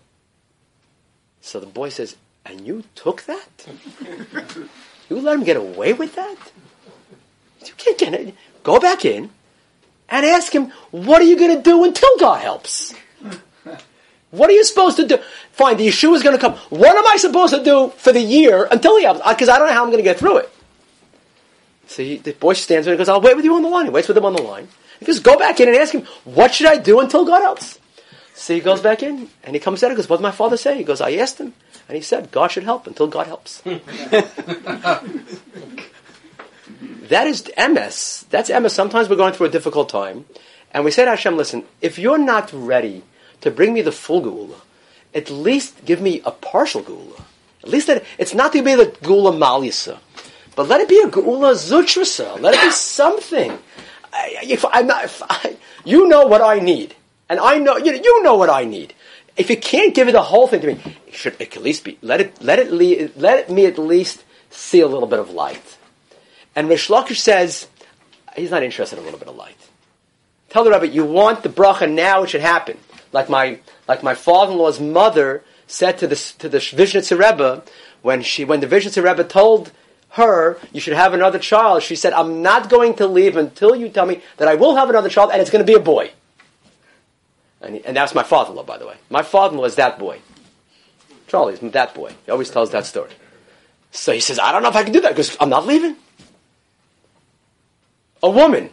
So 1.42 1.60
the 1.60 1.66
boy 1.66 1.90
says, 1.90 2.16
"And 2.46 2.66
you 2.66 2.84
took 2.96 3.24
that? 3.24 3.68
you 5.10 5.20
let 5.22 5.38
him 5.38 5.44
get 5.44 5.58
away 5.58 5.94
with 5.94 6.16
that? 6.16 6.38
You 7.66 7.74
can't 7.78 7.98
get 7.98 8.14
it. 8.14 8.36
Go 8.64 8.80
back 8.80 9.06
in." 9.06 9.32
and 10.12 10.26
ask 10.26 10.54
him, 10.54 10.72
what 10.92 11.22
are 11.22 11.26
you 11.26 11.38
going 11.38 11.56
to 11.56 11.64
do 11.64 11.84
until 11.86 12.10
God 12.20 12.42
helps? 12.42 12.94
What 14.30 14.50
are 14.50 14.54
you 14.54 14.64
supposed 14.64 14.98
to 14.98 15.08
do? 15.08 15.18
Fine, 15.52 15.78
the 15.78 15.88
Yeshua 15.88 16.16
is 16.16 16.24
going 16.24 16.38
to 16.38 16.42
come. 16.42 16.54
What 16.70 16.96
am 16.96 17.08
I 17.08 17.18
supposed 17.18 17.54
to 17.54 17.64
do 17.64 17.90
for 17.98 18.14
the 18.14 18.22
year 18.22 18.68
until 18.70 18.98
he 18.98 19.04
helps? 19.04 19.22
Because 19.28 19.50
I 19.50 19.58
don't 19.58 19.68
know 19.68 19.74
how 19.74 19.84
I'm 19.84 19.90
going 19.90 19.98
to 19.98 20.04
get 20.04 20.20
through 20.20 20.38
it. 20.38 20.50
So 21.88 22.04
he, 22.04 22.18
the 22.18 22.32
boy 22.32 22.54
stands 22.54 22.86
there 22.86 22.94
and 22.94 22.98
goes, 22.98 23.10
I'll 23.10 23.20
wait 23.20 23.36
with 23.36 23.44
you 23.44 23.56
on 23.56 23.64
the 23.64 23.70
line. 23.70 23.86
He 23.86 23.92
waits 23.92 24.08
with 24.08 24.18
him 24.18 24.24
on 24.24 24.34
the 24.34 24.42
line. 24.42 24.70
He 25.00 25.06
goes, 25.06 25.20
go 25.20 25.38
back 25.38 25.60
in 25.60 25.68
and 25.68 25.78
ask 25.78 25.94
him, 25.94 26.06
what 26.24 26.54
should 26.54 26.68
I 26.68 26.78
do 26.78 27.02
until 27.02 27.26
God 27.26 27.42
helps? 27.42 27.80
So 28.34 28.54
he 28.54 28.62
goes 28.62 28.80
back 28.80 29.04
in 29.04 29.30
and 29.44 29.54
he 29.54 29.60
comes 29.60 29.84
out 29.84 29.92
and 29.92 29.98
goes, 29.98 30.08
what 30.08 30.18
did 30.18 30.24
my 30.24 30.32
father 30.32 30.56
say? 30.56 30.78
He 30.78 30.84
goes, 30.86 31.02
I 31.02 31.12
asked 31.14 31.40
him. 31.40 31.54
And 31.92 31.98
he 31.98 32.02
said, 32.02 32.32
God 32.32 32.52
should 32.52 32.64
help 32.64 32.88
until 32.88 33.08
God 33.08 33.28
helps. 33.28 33.62
That 37.12 37.28
is 37.28 37.52
MS. 37.58 38.26
That's 38.30 38.50
MS. 38.50 38.72
Sometimes 38.72 39.10
we're 39.10 39.18
going 39.18 39.34
through 39.34 39.48
a 39.48 39.50
difficult 39.50 39.90
time, 39.90 40.24
and 40.72 40.86
we 40.86 40.92
say 40.92 41.04
to 41.04 41.10
Hashem, 41.10 41.36
"Listen, 41.36 41.66
if 41.82 42.00
you're 42.00 42.18
not 42.18 42.50
ready 42.54 43.04
to 43.42 43.52
bring 43.52 43.74
me 43.74 43.82
the 43.82 43.92
full 43.92 44.22
gula, 44.22 44.56
at 45.14 45.30
least 45.30 45.84
give 45.84 46.00
me 46.00 46.22
a 46.24 46.32
partial 46.32 46.82
gula. 46.82 47.26
At 47.64 47.70
least 47.70 47.88
that 47.88 48.06
it's 48.18 48.34
not 48.34 48.54
to 48.54 48.64
be 48.64 48.76
the 48.76 48.96
gula 49.04 49.34
malisa, 49.34 50.00
but 50.56 50.70
let 50.70 50.80
it 50.80 50.88
be 50.88 51.02
a 51.02 51.10
gula 51.10 51.52
zutrasa. 51.52 52.40
Let 52.40 52.54
it 52.54 52.62
be 52.62 52.72
something. 52.72 53.60
I, 54.14 54.38
if 54.44 54.64
I'm 54.64 54.88
not, 54.88 55.04
if 55.04 55.22
I, 55.30 55.58
you 55.84 56.08
know 56.08 56.28
what 56.28 56.42
I 56.42 56.60
need, 56.60 56.96
and 57.28 57.42
I 57.42 57.58
know 57.58 57.76
you, 57.76 57.92
know, 57.92 58.02
you 58.02 58.24
know 58.24 58.36
what 58.36 58.50
I 58.50 58.64
need. 58.64 58.94
If 59.38 59.50
you 59.50 59.58
can't 59.58 59.96
give 59.96 60.08
it 60.08 60.12
the 60.12 60.22
whole 60.22 60.48
thing 60.48 60.62
to 60.62 60.68
me, 60.68 60.80
it 61.08 61.14
should 61.14 61.42
at 61.42 61.58
least 61.58 61.84
be 61.84 61.98
let 62.02 62.22
it 62.22 62.42
let 62.42 62.60
it 62.60 62.72
le- 62.72 63.10
let 63.16 63.50
me 63.50 63.66
at 63.66 63.78
least 63.78 64.24
see 64.50 64.82
a 64.82 64.88
little 64.88 65.08
bit 65.08 65.20
of 65.20 65.32
light. 65.32 65.78
And 66.56 66.68
Rish 66.68 66.90
Lakish 66.90 67.20
says 67.20 67.68
he's 68.36 68.52
not 68.52 68.64
interested 68.64 68.98
in 68.98 69.04
a 69.04 69.06
little 69.06 69.20
bit 69.20 69.30
of 69.30 69.36
light. 69.36 69.58
Tell 70.50 70.66
the 70.66 70.72
rabbi 70.72 70.86
you 70.86 71.06
want 71.06 71.44
the 71.44 71.50
bracha 71.50 71.90
now; 71.90 72.24
it 72.24 72.30
should 72.30 72.42
happen. 72.42 72.78
Like 73.14 73.30
my 73.30 73.60
like 73.88 74.04
my 74.04 74.16
father-in-law's 74.16 74.80
mother 74.80 75.44
said 75.68 75.98
to 76.00 76.08
the 76.08 76.16
to 76.40 76.50
the 76.50 77.18
Rebbe 77.18 77.64
when 78.02 78.22
she 78.22 78.44
when 78.44 78.60
the 78.60 78.68
Vizhnitzer 78.68 79.02
Rebbe 79.02 79.24
told 79.24 79.72
her 80.10 80.58
you 80.74 80.82
should 80.82 80.94
have 80.94 81.14
another 81.14 81.40
child. 81.40 81.84
She 81.84 81.96
said, 81.96 82.12
"I'm 82.12 82.42
not 82.42 82.70
going 82.70 82.96
to 82.96 83.08
leave 83.08 83.38
until 83.38 83.76
you 83.76 83.88
tell 83.88 84.06
me 84.06 84.22
that 84.38 84.50
I 84.50 84.56
will 84.56 84.76
have 84.76 84.90
another 84.90 85.08
child, 85.08 85.32
and 85.32 85.42
it's 85.42 85.50
going 85.50 85.66
to 85.66 85.72
be 85.72 85.78
a 85.78 85.80
boy." 85.80 86.12
And, 87.62 87.78
and 87.78 87.96
that's 87.96 88.16
my 88.16 88.24
father-in-law, 88.24 88.64
by 88.64 88.78
the 88.78 88.88
way. 88.88 88.96
My 89.10 89.22
father-in-law 89.22 89.66
is 89.66 89.76
that 89.76 90.00
boy. 90.00 90.20
Charlie's 91.28 91.60
that 91.60 91.94
boy. 91.94 92.14
He 92.26 92.32
always 92.32 92.50
tells 92.50 92.72
that 92.72 92.86
story. 92.86 93.12
So 93.92 94.12
he 94.12 94.20
says, 94.20 94.40
"I 94.40 94.52
don't 94.52 94.64
know 94.64 94.70
if 94.70 94.76
I 94.76 94.84
can 94.84 94.94
do 94.94 95.02
that 95.02 95.10
because 95.10 95.38
I'm 95.40 95.50
not 95.50 95.66
leaving." 95.66 95.96
A 98.24 98.30
woman, 98.30 98.70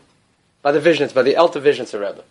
by 0.62 0.72
the 0.72 0.80
visions, 0.80 1.12
by 1.12 1.22
the 1.22 1.34
Elta 1.34 1.60
Visions 1.60 1.94
Rebbe. 1.94 2.22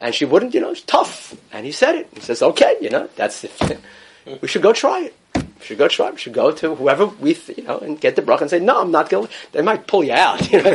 And 0.00 0.14
she 0.14 0.24
wouldn't, 0.24 0.54
you 0.54 0.60
know, 0.60 0.70
it's 0.70 0.82
tough. 0.82 1.36
And 1.52 1.64
he 1.64 1.72
said 1.72 1.94
it. 1.94 2.08
He 2.14 2.20
says, 2.20 2.42
okay, 2.42 2.76
you 2.80 2.90
know, 2.90 3.08
that's 3.14 3.44
it. 3.44 3.78
we 4.40 4.48
should 4.48 4.62
go 4.62 4.72
try 4.72 5.02
it. 5.02 5.14
We 5.62 5.66
should 5.66 5.78
go 5.78 5.86
try 5.86 6.08
it. 6.08 6.14
We 6.14 6.18
should 6.18 6.32
go 6.32 6.50
to 6.50 6.74
whoever 6.74 7.06
we, 7.06 7.34
th- 7.34 7.56
you 7.56 7.62
know, 7.62 7.78
and 7.78 8.00
get 8.00 8.16
the 8.16 8.22
bracha 8.22 8.40
and 8.40 8.50
say, 8.50 8.58
no, 8.58 8.80
I'm 8.80 8.90
not 8.90 9.08
going. 9.08 9.28
They 9.52 9.62
might 9.62 9.86
pull 9.86 10.02
you 10.02 10.12
out. 10.12 10.40
You, 10.52 10.60
know? 10.60 10.74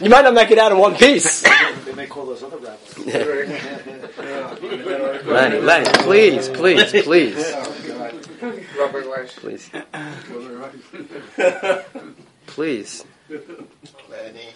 you 0.00 0.10
might 0.10 0.22
not 0.22 0.34
make 0.34 0.50
it 0.50 0.58
out 0.58 0.72
in 0.72 0.78
one 0.78 0.94
piece. 0.94 1.42
They 1.86 1.94
may 1.94 2.06
call 2.06 2.26
those 2.26 2.42
other 2.42 2.58
rabbis. 2.58 2.98
Lenny, 5.26 5.58
Lenny, 5.58 5.86
please, 6.04 6.48
please, 6.50 6.92
please, 7.02 7.54
Robert 8.78 9.08
Weiss. 9.08 9.32
please, 9.34 9.70
please. 12.46 13.04
Lenny. 14.08 14.48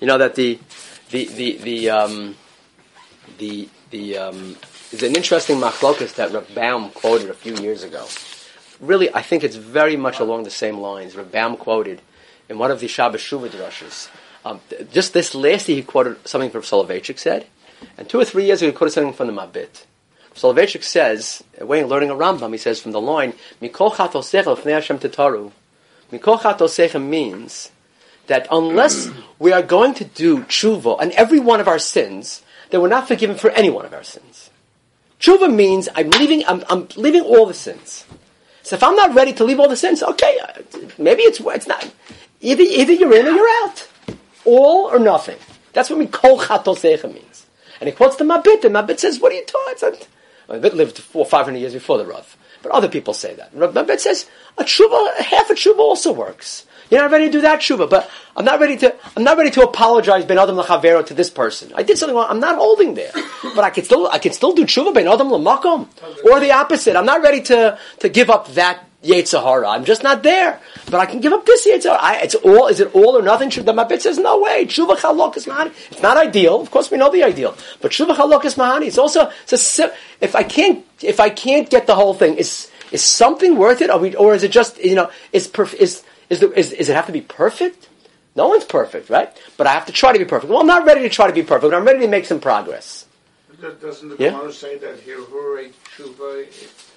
You 0.00 0.06
know 0.06 0.18
that 0.18 0.34
the 0.34 0.58
the 1.10 1.26
the 1.26 1.56
the 1.58 1.90
um, 1.90 2.36
the 3.40 3.68
the 3.90 4.16
um, 4.18 4.56
is 4.92 5.02
an 5.02 5.16
interesting 5.16 5.56
machlokas 5.56 6.14
that 6.14 6.54
Baum 6.54 6.90
quoted 6.90 7.30
a 7.30 7.34
few 7.34 7.56
years 7.56 7.82
ago. 7.82 8.06
Really, 8.78 9.12
I 9.12 9.22
think 9.22 9.42
it's 9.42 9.56
very 9.56 9.96
much 9.96 10.20
along 10.20 10.44
the 10.44 10.50
same 10.50 10.78
lines. 10.78 11.14
Baum 11.14 11.56
quoted 11.56 12.00
in 12.48 12.58
one 12.58 12.70
of 12.70 12.80
the 12.80 12.88
Shabbos 12.88 13.20
Shuvah 13.20 13.48
drushes. 13.48 14.08
Um, 14.44 14.60
th- 14.70 14.90
just 14.92 15.12
this 15.12 15.34
last 15.34 15.68
year, 15.68 15.76
he 15.76 15.82
quoted 15.82 16.26
something 16.26 16.50
from 16.50 16.62
Soloveitchik 16.62 17.18
said, 17.18 17.46
and 17.98 18.08
two 18.08 18.20
or 18.20 18.24
three 18.24 18.44
years 18.46 18.62
ago, 18.62 18.70
he 18.70 18.76
quoted 18.76 18.92
something 18.92 19.12
from 19.12 19.26
the 19.26 19.32
Mabit. 19.32 19.84
Soloveitchik 20.34 20.82
says, 20.82 21.42
when 21.60 21.86
learning 21.88 22.10
a 22.10 22.14
Rambam, 22.14 22.52
he 22.52 22.58
says 22.58 22.80
from 22.80 22.92
the 22.92 23.00
line, 23.00 23.34
"Mikol 23.60 23.96
Hashem 23.96 24.98
tetaru." 24.98 25.52
Mikol 26.12 27.08
means 27.08 27.70
that 28.26 28.46
unless 28.50 29.08
we 29.38 29.52
are 29.52 29.62
going 29.62 29.94
to 29.94 30.04
do 30.04 30.44
tshuva 30.44 31.00
on 31.00 31.12
every 31.12 31.40
one 31.40 31.60
of 31.60 31.68
our 31.68 31.78
sins, 31.78 32.42
then 32.70 32.80
we're 32.80 32.88
not 32.88 33.08
forgiven 33.08 33.36
for 33.36 33.50
any 33.50 33.70
one 33.70 33.84
of 33.84 33.92
our 33.92 34.02
sins. 34.02 34.50
Tshuva 35.20 35.54
means 35.54 35.88
I'm 35.94 36.10
leaving, 36.10 36.44
I'm, 36.46 36.64
I'm 36.68 36.88
leaving 36.96 37.22
all 37.22 37.46
the 37.46 37.54
sins. 37.54 38.04
So 38.62 38.76
if 38.76 38.82
I'm 38.82 38.96
not 38.96 39.14
ready 39.14 39.32
to 39.34 39.44
leave 39.44 39.58
all 39.58 39.68
the 39.68 39.76
sins, 39.76 40.02
okay, 40.02 40.38
uh, 40.38 40.52
maybe 40.98 41.22
it's 41.22 41.40
it's 41.40 41.66
not. 41.66 41.90
Either 42.40 42.62
either 42.62 42.92
you're 42.92 43.14
in 43.14 43.26
or 43.26 43.30
you're 43.30 43.64
out. 43.64 43.88
All 44.44 44.86
or 44.86 44.98
nothing. 44.98 45.36
That's 45.72 45.90
what 45.90 45.98
Mikol 45.98 46.40
chatosecha 46.40 47.12
means. 47.12 47.46
And 47.80 47.88
he 47.88 47.94
quotes 47.94 48.16
the 48.16 48.24
Mabit. 48.24 48.62
The 48.62 48.68
Mabit 48.68 48.98
says, 48.98 49.20
"What 49.20 49.32
are 49.32 49.36
you 49.36 49.44
talking?" 49.44 50.06
Well, 50.46 50.60
Mabit 50.60 50.74
lived 50.74 50.98
four, 50.98 51.26
five 51.26 51.44
hundred 51.44 51.58
years 51.58 51.72
before 51.74 51.98
the 51.98 52.06
Rav, 52.06 52.36
but 52.62 52.72
other 52.72 52.88
people 52.88 53.14
say 53.14 53.34
that. 53.34 53.50
Rav 53.52 53.74
Mabit 53.74 54.00
says 54.00 54.28
a 54.58 54.64
tshuva, 54.64 55.16
half 55.16 55.50
a 55.50 55.54
tshuva 55.54 55.78
also 55.78 56.12
works. 56.12 56.66
You're 56.90 57.02
not 57.02 57.10
ready 57.12 57.26
to 57.26 57.32
do 57.32 57.40
that 57.42 57.60
tshuva, 57.60 57.88
but 57.88 58.10
I'm 58.36 58.44
not 58.44 58.60
ready 58.60 58.76
to. 58.78 58.94
I'm 59.16 59.22
not 59.22 59.36
ready 59.36 59.50
to 59.50 59.62
apologize 59.62 60.24
ben 60.24 60.38
adam 60.38 60.56
lachavero 60.56 61.06
to 61.06 61.14
this 61.14 61.30
person. 61.30 61.72
I 61.74 61.82
did 61.82 61.98
something 61.98 62.16
wrong. 62.16 62.26
I'm 62.28 62.40
not 62.40 62.56
holding 62.56 62.94
there, 62.94 63.12
but 63.54 63.64
I 63.64 63.70
can 63.70 63.84
still. 63.84 64.08
I 64.08 64.18
can 64.18 64.32
still 64.32 64.52
do 64.52 64.64
tshuva 64.64 64.92
ben 64.92 65.06
adam 65.06 65.28
lamakom, 65.28 65.88
or 66.24 66.40
the 66.40 66.52
opposite. 66.52 66.96
I'm 66.96 67.06
not 67.06 67.22
ready 67.22 67.42
to 67.42 67.78
to 68.00 68.08
give 68.08 68.28
up 68.28 68.48
that 68.54 68.86
Yetzirah. 69.02 69.66
I'm 69.68 69.84
just 69.84 70.02
not 70.02 70.22
there. 70.22 70.60
But 70.86 70.96
I 70.96 71.06
can 71.06 71.20
give 71.20 71.32
up 71.32 71.46
this 71.46 71.66
Yetzirah. 71.66 71.96
I, 72.00 72.20
it's 72.22 72.34
all, 72.34 72.66
is 72.66 72.80
it 72.80 72.94
all 72.94 73.16
or 73.16 73.22
nothing? 73.22 73.48
The 73.48 73.72
Mabit 73.72 74.00
says, 74.00 74.18
no 74.18 74.40
way. 74.40 74.66
Tshuva 74.66 74.96
chalok 74.96 75.36
is 75.36 75.46
mahani. 75.46 75.72
It's 75.90 76.02
not 76.02 76.16
ideal. 76.16 76.60
Of 76.60 76.70
course 76.70 76.90
we 76.90 76.98
know 76.98 77.10
the 77.10 77.22
ideal. 77.22 77.56
But 77.80 77.92
tshuva 77.92 78.14
chalok 78.14 78.44
is 78.44 78.56
mahani. 78.56 78.86
It's 78.86 78.98
also, 78.98 79.30
it's 79.42 79.78
a, 79.78 79.92
if 80.20 80.36
I 80.36 80.42
can't, 80.42 80.84
if 81.02 81.18
I 81.18 81.30
can't 81.30 81.70
get 81.70 81.86
the 81.86 81.94
whole 81.94 82.14
thing, 82.14 82.36
is, 82.36 82.70
is 82.92 83.02
something 83.02 83.56
worth 83.56 83.80
it? 83.80 83.88
Are 83.88 83.98
we, 83.98 84.14
or 84.16 84.34
is 84.34 84.42
it 84.42 84.50
just, 84.50 84.78
you 84.78 84.94
know, 84.94 85.10
is, 85.32 85.50
is, 85.78 86.04
is, 86.30 86.40
the, 86.40 86.50
is, 86.58 86.72
is 86.72 86.88
it 86.88 86.94
have 86.94 87.06
to 87.06 87.12
be 87.12 87.20
perfect? 87.20 87.88
No 88.36 88.48
one's 88.48 88.64
perfect, 88.64 89.10
right? 89.10 89.30
But 89.56 89.66
I 89.66 89.72
have 89.72 89.86
to 89.86 89.92
try 89.92 90.12
to 90.12 90.18
be 90.18 90.24
perfect. 90.24 90.50
Well, 90.50 90.60
I'm 90.60 90.66
not 90.66 90.86
ready 90.86 91.02
to 91.02 91.08
try 91.08 91.26
to 91.26 91.32
be 91.32 91.42
perfect, 91.42 91.70
but 91.72 91.74
I'm 91.76 91.84
ready 91.84 92.00
to 92.00 92.08
make 92.08 92.24
some 92.24 92.40
progress. 92.40 93.06
Doesn't 93.60 94.08
the 94.08 94.16
Yeah. 94.18 94.30
Gemara 94.30 94.52
say 94.52 94.78
that 94.78 95.04
Hirhure 95.04 95.70
Tshuva 95.94 96.46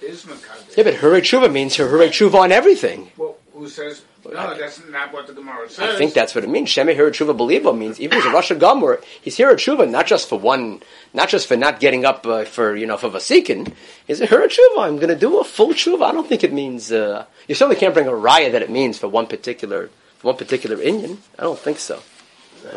is 0.00 0.24
Makadesh? 0.24 0.76
Yeah, 0.78 0.84
but 0.84 0.94
Hurray 0.94 1.20
Tshuva 1.20 1.52
means 1.52 1.76
Hurray 1.76 2.08
Tshuva 2.08 2.36
on 2.36 2.52
everything. 2.52 3.10
Well, 3.18 3.36
who 3.54 3.68
says, 3.68 4.02
no, 4.24 4.36
I- 4.36 4.58
that's 4.58 4.80
not 4.88 5.12
what 5.12 5.26
the 5.28 5.32
Gemara 5.32 5.70
says. 5.70 5.94
I 5.94 5.96
think 5.98 6.12
that's 6.12 6.34
what 6.34 6.42
it 6.44 6.50
means. 6.50 6.68
Shemi 6.68 6.94
Hira 6.94 7.10
Tshuva 7.12 7.36
Believa 7.36 7.76
means 7.76 8.00
even 8.00 8.18
as 8.18 8.24
a 8.24 8.28
Rasha 8.30 8.58
Gomor, 8.58 9.02
he's 9.22 9.36
Hira 9.36 9.54
Tshuva 9.54 9.88
not 9.88 10.06
just 10.06 10.28
for 10.28 10.38
one, 10.38 10.82
not 11.12 11.28
just 11.28 11.46
for 11.46 11.56
not 11.56 11.78
getting 11.80 12.04
up 12.04 12.26
uh, 12.26 12.44
for 12.44 12.74
you 12.74 12.86
know 12.86 12.96
for 12.96 13.08
Vasikin. 13.10 13.72
He's 14.06 14.20
a 14.20 14.26
Hira 14.26 14.48
Tshuva. 14.48 14.78
I'm 14.86 14.96
going 14.96 15.08
to 15.08 15.16
do 15.16 15.38
a 15.38 15.44
full 15.44 15.68
Tshuva. 15.72 16.02
I 16.04 16.12
don't 16.12 16.28
think 16.28 16.42
it 16.42 16.52
means. 16.52 16.90
Uh, 16.90 17.26
you 17.48 17.54
certainly 17.54 17.76
can't 17.76 17.94
bring 17.94 18.08
a 18.08 18.12
raya 18.12 18.50
that 18.52 18.62
it 18.62 18.70
means 18.70 18.98
for 18.98 19.06
one 19.08 19.26
particular 19.28 19.88
for 20.18 20.28
one 20.28 20.36
particular 20.36 20.76
Inyan. 20.76 21.18
I 21.38 21.42
don't 21.44 21.58
think 21.58 21.78
so. 21.78 22.00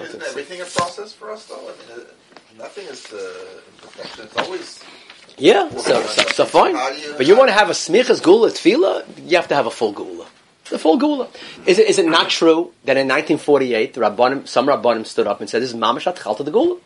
Isn't 0.02 0.22
everything 0.22 0.62
a 0.62 0.66
process 0.66 1.14
for 1.14 1.32
us, 1.32 1.46
though? 1.46 1.56
I 1.56 1.62
mean, 1.98 2.06
uh, 2.06 2.64
nothing 2.64 2.86
is 2.88 3.06
uh, 3.12 3.16
in 3.18 3.82
perfection. 3.82 4.26
It's 4.26 4.38
always 4.38 4.84
Yeah, 5.38 5.70
so 5.70 6.02
so, 6.04 6.22
so 6.24 6.46
fine. 6.46 6.76
You- 6.76 7.16
But 7.18 7.26
you 7.26 7.36
want 7.38 7.48
to 7.50 7.54
have 7.54 7.70
a 7.70 7.74
smichas 7.74 8.22
gula 8.22 8.52
tefillah, 8.52 9.06
you 9.26 9.38
have 9.38 9.48
to 9.48 9.56
have 9.56 9.66
a 9.66 9.72
full 9.72 9.94
gula. 9.94 10.27
The 10.70 10.80
full 10.80 10.98
gula. 10.98 11.30
Is 11.66 11.80
it, 11.80 11.88
is 11.88 12.00
it 12.00 12.06
not 12.06 12.30
true 12.30 12.74
that 12.86 12.98
in 12.98 13.08
1948, 13.08 13.94
the 13.94 14.42
some 14.46 14.68
Rabbanim 14.68 15.06
stood 15.06 15.28
up 15.28 15.40
and 15.40 15.50
said, 15.50 15.62
this 15.62 15.72
is 15.72 15.76
mamash 15.76 16.12
atchal 16.12 16.36
to 16.38 16.44
the 16.44 16.52
gula? 16.52 16.80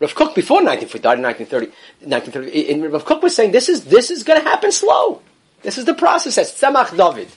Rav 0.00 0.14
Kook 0.14 0.34
before 0.34 0.62
1940, 0.64 1.02
died 1.02 1.18
in 1.18 1.24
1930, 1.24 1.66
1930 2.08 2.72
and 2.72 2.92
Rav 2.92 3.04
Kook 3.04 3.22
was 3.22 3.36
saying, 3.36 3.52
this 3.52 3.68
is, 3.68 3.84
this 3.84 4.10
is 4.10 4.22
going 4.22 4.40
to 4.42 4.48
happen 4.48 4.72
slow. 4.72 5.20
This 5.62 5.76
is 5.76 5.84
the 5.84 5.94
process. 5.94 6.36
That's 6.36 6.58
tzemach 6.58 6.96
David. 6.96 7.28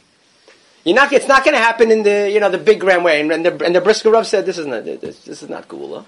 You're 0.86 0.96
not, 0.96 1.12
it's 1.12 1.28
not 1.28 1.44
going 1.44 1.56
to 1.56 1.62
happen 1.62 1.92
in 1.92 2.04
the, 2.04 2.30
you 2.32 2.40
know, 2.40 2.50
the 2.50 2.58
big 2.58 2.80
grand 2.80 3.04
way. 3.04 3.20
And, 3.20 3.32
and 3.32 3.46
the, 3.46 3.66
and 3.66 3.76
the 3.76 3.82
Brisker 3.82 4.12
Rav 4.12 4.28
said, 4.28 4.46
this 4.46 4.58
is 4.58 4.66
not, 4.66 4.86
this, 4.86 5.20
this 5.20 5.44
is 5.44 5.50
not 5.50 5.68
gula. 5.68 6.06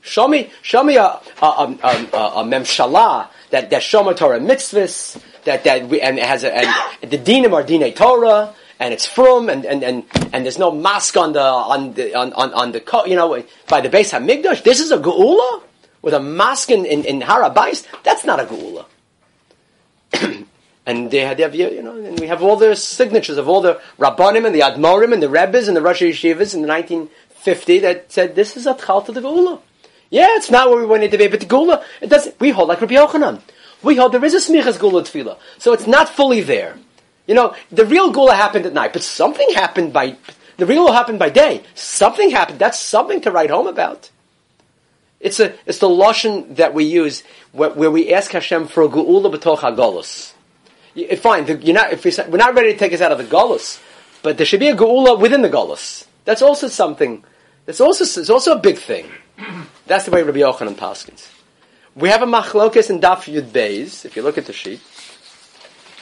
Show 0.00 0.28
me, 0.28 0.50
show 0.62 0.82
me 0.82 0.96
a, 0.96 1.02
a, 1.02 1.20
a, 1.42 2.08
a, 2.12 2.16
a 2.16 3.30
that, 3.50 3.70
that 3.70 3.82
shomer 3.82 4.16
Torah 4.16 4.40
mitzvahs, 4.40 5.20
that, 5.48 5.64
that 5.64 5.88
we, 5.88 6.00
and 6.00 6.18
it 6.18 6.26
has 6.26 6.44
a, 6.44 6.54
and 6.54 7.10
the 7.10 7.18
dinim 7.18 7.52
are 7.52 7.64
dinei 7.64 7.94
Torah, 7.94 8.54
and 8.78 8.94
it's 8.94 9.06
from, 9.06 9.48
and, 9.48 9.64
and, 9.64 9.82
and, 9.82 10.04
and 10.32 10.44
there's 10.44 10.58
no 10.58 10.70
mask 10.70 11.16
on 11.16 11.32
the, 11.32 11.42
on 11.42 11.94
the, 11.94 12.14
on, 12.14 12.32
on, 12.34 12.54
on 12.54 12.72
the, 12.72 13.02
you 13.06 13.16
know, 13.16 13.42
by 13.68 13.80
the 13.80 13.88
base 13.88 14.12
Hamikdash. 14.12 14.62
This 14.62 14.80
is 14.80 14.92
a 14.92 14.98
geula? 14.98 15.62
With 16.00 16.14
a 16.14 16.20
mask 16.20 16.70
in, 16.70 16.86
in, 16.86 17.04
in 17.04 17.20
Harabais? 17.20 17.84
That's 18.04 18.24
not 18.24 18.38
a 18.38 18.44
geula. 18.44 18.86
and 20.86 21.10
they 21.10 21.20
had, 21.20 21.38
they 21.38 21.42
have, 21.42 21.54
you 21.54 21.82
know, 21.82 21.96
and 21.96 22.20
we 22.20 22.28
have 22.28 22.42
all 22.42 22.56
the 22.56 22.76
signatures 22.76 23.36
of 23.36 23.48
all 23.48 23.60
the 23.60 23.80
Rabbanim 23.98 24.46
and 24.46 24.54
the 24.54 24.60
Admorim 24.60 25.12
and 25.12 25.22
the 25.22 25.28
Rebbes 25.28 25.66
and 25.66 25.76
the 25.76 25.82
Rosh 25.82 26.02
Yeshivas 26.02 26.54
in 26.54 26.62
the 26.62 26.68
1950 26.68 27.80
that 27.80 28.12
said, 28.12 28.36
this 28.36 28.56
is 28.56 28.66
a 28.66 28.74
tchal 28.74 29.04
to 29.06 29.12
the 29.12 29.20
geula. 29.20 29.60
Yeah, 30.10 30.28
it's 30.30 30.50
not 30.50 30.70
where 30.70 30.78
we 30.78 30.86
wanted 30.86 31.10
to 31.10 31.18
be, 31.18 31.26
but 31.26 31.40
the 31.40 31.46
gula, 31.46 31.84
it 32.00 32.08
doesn't, 32.08 32.38
we 32.38 32.50
hold 32.50 32.68
like 32.68 32.80
Rabbi 32.80 32.94
Yochanan. 32.94 33.42
We 33.82 33.96
hold 33.96 34.12
there 34.12 34.24
is 34.24 34.34
a 34.34 34.38
smichas 34.38 34.78
gula 34.78 35.02
tefillah. 35.02 35.38
So 35.58 35.72
it's 35.72 35.86
not 35.86 36.08
fully 36.08 36.40
there. 36.40 36.76
You 37.26 37.34
know, 37.34 37.54
the 37.70 37.84
real 37.84 38.10
gula 38.10 38.34
happened 38.34 38.66
at 38.66 38.72
night, 38.72 38.92
but 38.92 39.02
something 39.02 39.48
happened 39.54 39.92
by, 39.92 40.16
the 40.56 40.66
real 40.66 40.84
gula 40.84 40.94
happened 40.94 41.18
by 41.18 41.30
day. 41.30 41.62
Something 41.74 42.30
happened. 42.30 42.58
That's 42.58 42.78
something 42.78 43.20
to 43.22 43.30
write 43.30 43.50
home 43.50 43.66
about. 43.66 44.10
It's 45.20 45.40
a, 45.40 45.54
it's 45.66 45.78
the 45.78 45.88
lashon 45.88 46.56
that 46.56 46.74
we 46.74 46.84
use 46.84 47.22
where, 47.52 47.70
where 47.70 47.90
we 47.90 48.12
ask 48.12 48.30
Hashem 48.30 48.68
for 48.68 48.82
a 48.84 48.88
geula 48.88 49.32
b'toch. 49.34 50.32
Y- 50.94 51.06
eh, 51.10 51.16
Fine, 51.16 51.46
the, 51.46 51.56
you're 51.56 51.74
not, 51.74 51.92
if 51.92 52.04
we, 52.04 52.10
say- 52.10 52.28
we're 52.28 52.38
not 52.38 52.54
ready 52.54 52.72
to 52.72 52.78
take 52.78 52.92
us 52.92 53.00
out 53.00 53.12
of 53.12 53.18
the 53.18 53.24
Golos, 53.24 53.80
but 54.22 54.36
there 54.36 54.46
should 54.46 54.60
be 54.60 54.68
a 54.68 54.76
Geula 54.76 55.18
within 55.20 55.42
the 55.42 55.48
Golos. 55.50 56.06
That's 56.24 56.42
also 56.42 56.68
something, 56.68 57.22
that's 57.66 57.80
also, 57.80 58.04
it's 58.20 58.30
also 58.30 58.56
a 58.56 58.58
big 58.58 58.78
thing. 58.78 59.08
That's 59.86 60.04
the 60.06 60.10
way 60.10 60.22
Rabbi 60.22 60.40
Yochanan 60.40 60.74
Paskins. 60.74 61.28
We 61.98 62.10
have 62.10 62.22
a 62.22 62.26
machlokas 62.26 62.90
in 62.90 63.00
Daf 63.00 63.24
Yud 63.24 63.48
Beis, 63.50 64.04
if 64.04 64.14
you 64.14 64.22
look 64.22 64.38
at 64.38 64.46
the 64.46 64.52
sheet. 64.52 64.78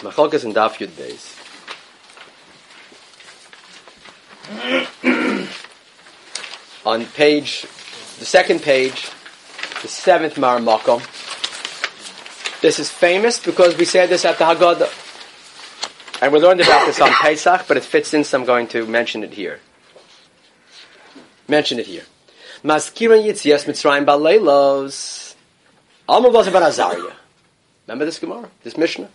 Machlokas 0.01 0.45
in 0.45 0.53
Daf 0.53 0.77
Yud 0.77 0.91
Beis. 0.91 1.33
On 6.85 7.07
page, 7.07 7.63
the 8.19 8.27
second 8.27 8.61
page, 8.61 9.09
the 9.81 9.89
seventh 9.89 10.35
Maramakom. 10.35 11.01
This 12.61 12.79
is 12.79 12.91
famous 12.91 13.41
because 13.41 13.79
we 13.79 13.87
said 13.87 14.11
this 14.11 14.27
at 14.27 14.37
the 14.37 14.45
Haggadah. 14.45 14.93
And 16.21 16.31
we 16.31 16.41
learned 16.41 16.61
about 16.61 16.87
this 16.87 17.01
on 17.01 17.09
Pesach, 17.23 17.65
but 17.67 17.79
it 17.79 17.85
fits 17.85 18.13
in, 18.13 18.25
so 18.25 18.39
I'm 18.39 18.45
going 18.45 18.69
to 18.69 18.87
mention 18.87 19.25
it 19.25 19.33
here. 19.33 19.61
Mention 21.49 21.79
it 21.79 21.87
here. 21.87 22.05
Maskiran 22.63 23.25
Yitzias 23.25 23.65
Mitzrayim 23.65 24.05
Baleilos. 24.05 25.26
Amr 26.09 26.29
Lazav 26.29 26.53
ben 26.53 26.63
Azariah. 26.63 27.15
Remember 27.87 28.05
this 28.05 28.19
Gemara? 28.19 28.49
This 28.63 28.77
Mishnah? 28.77 29.09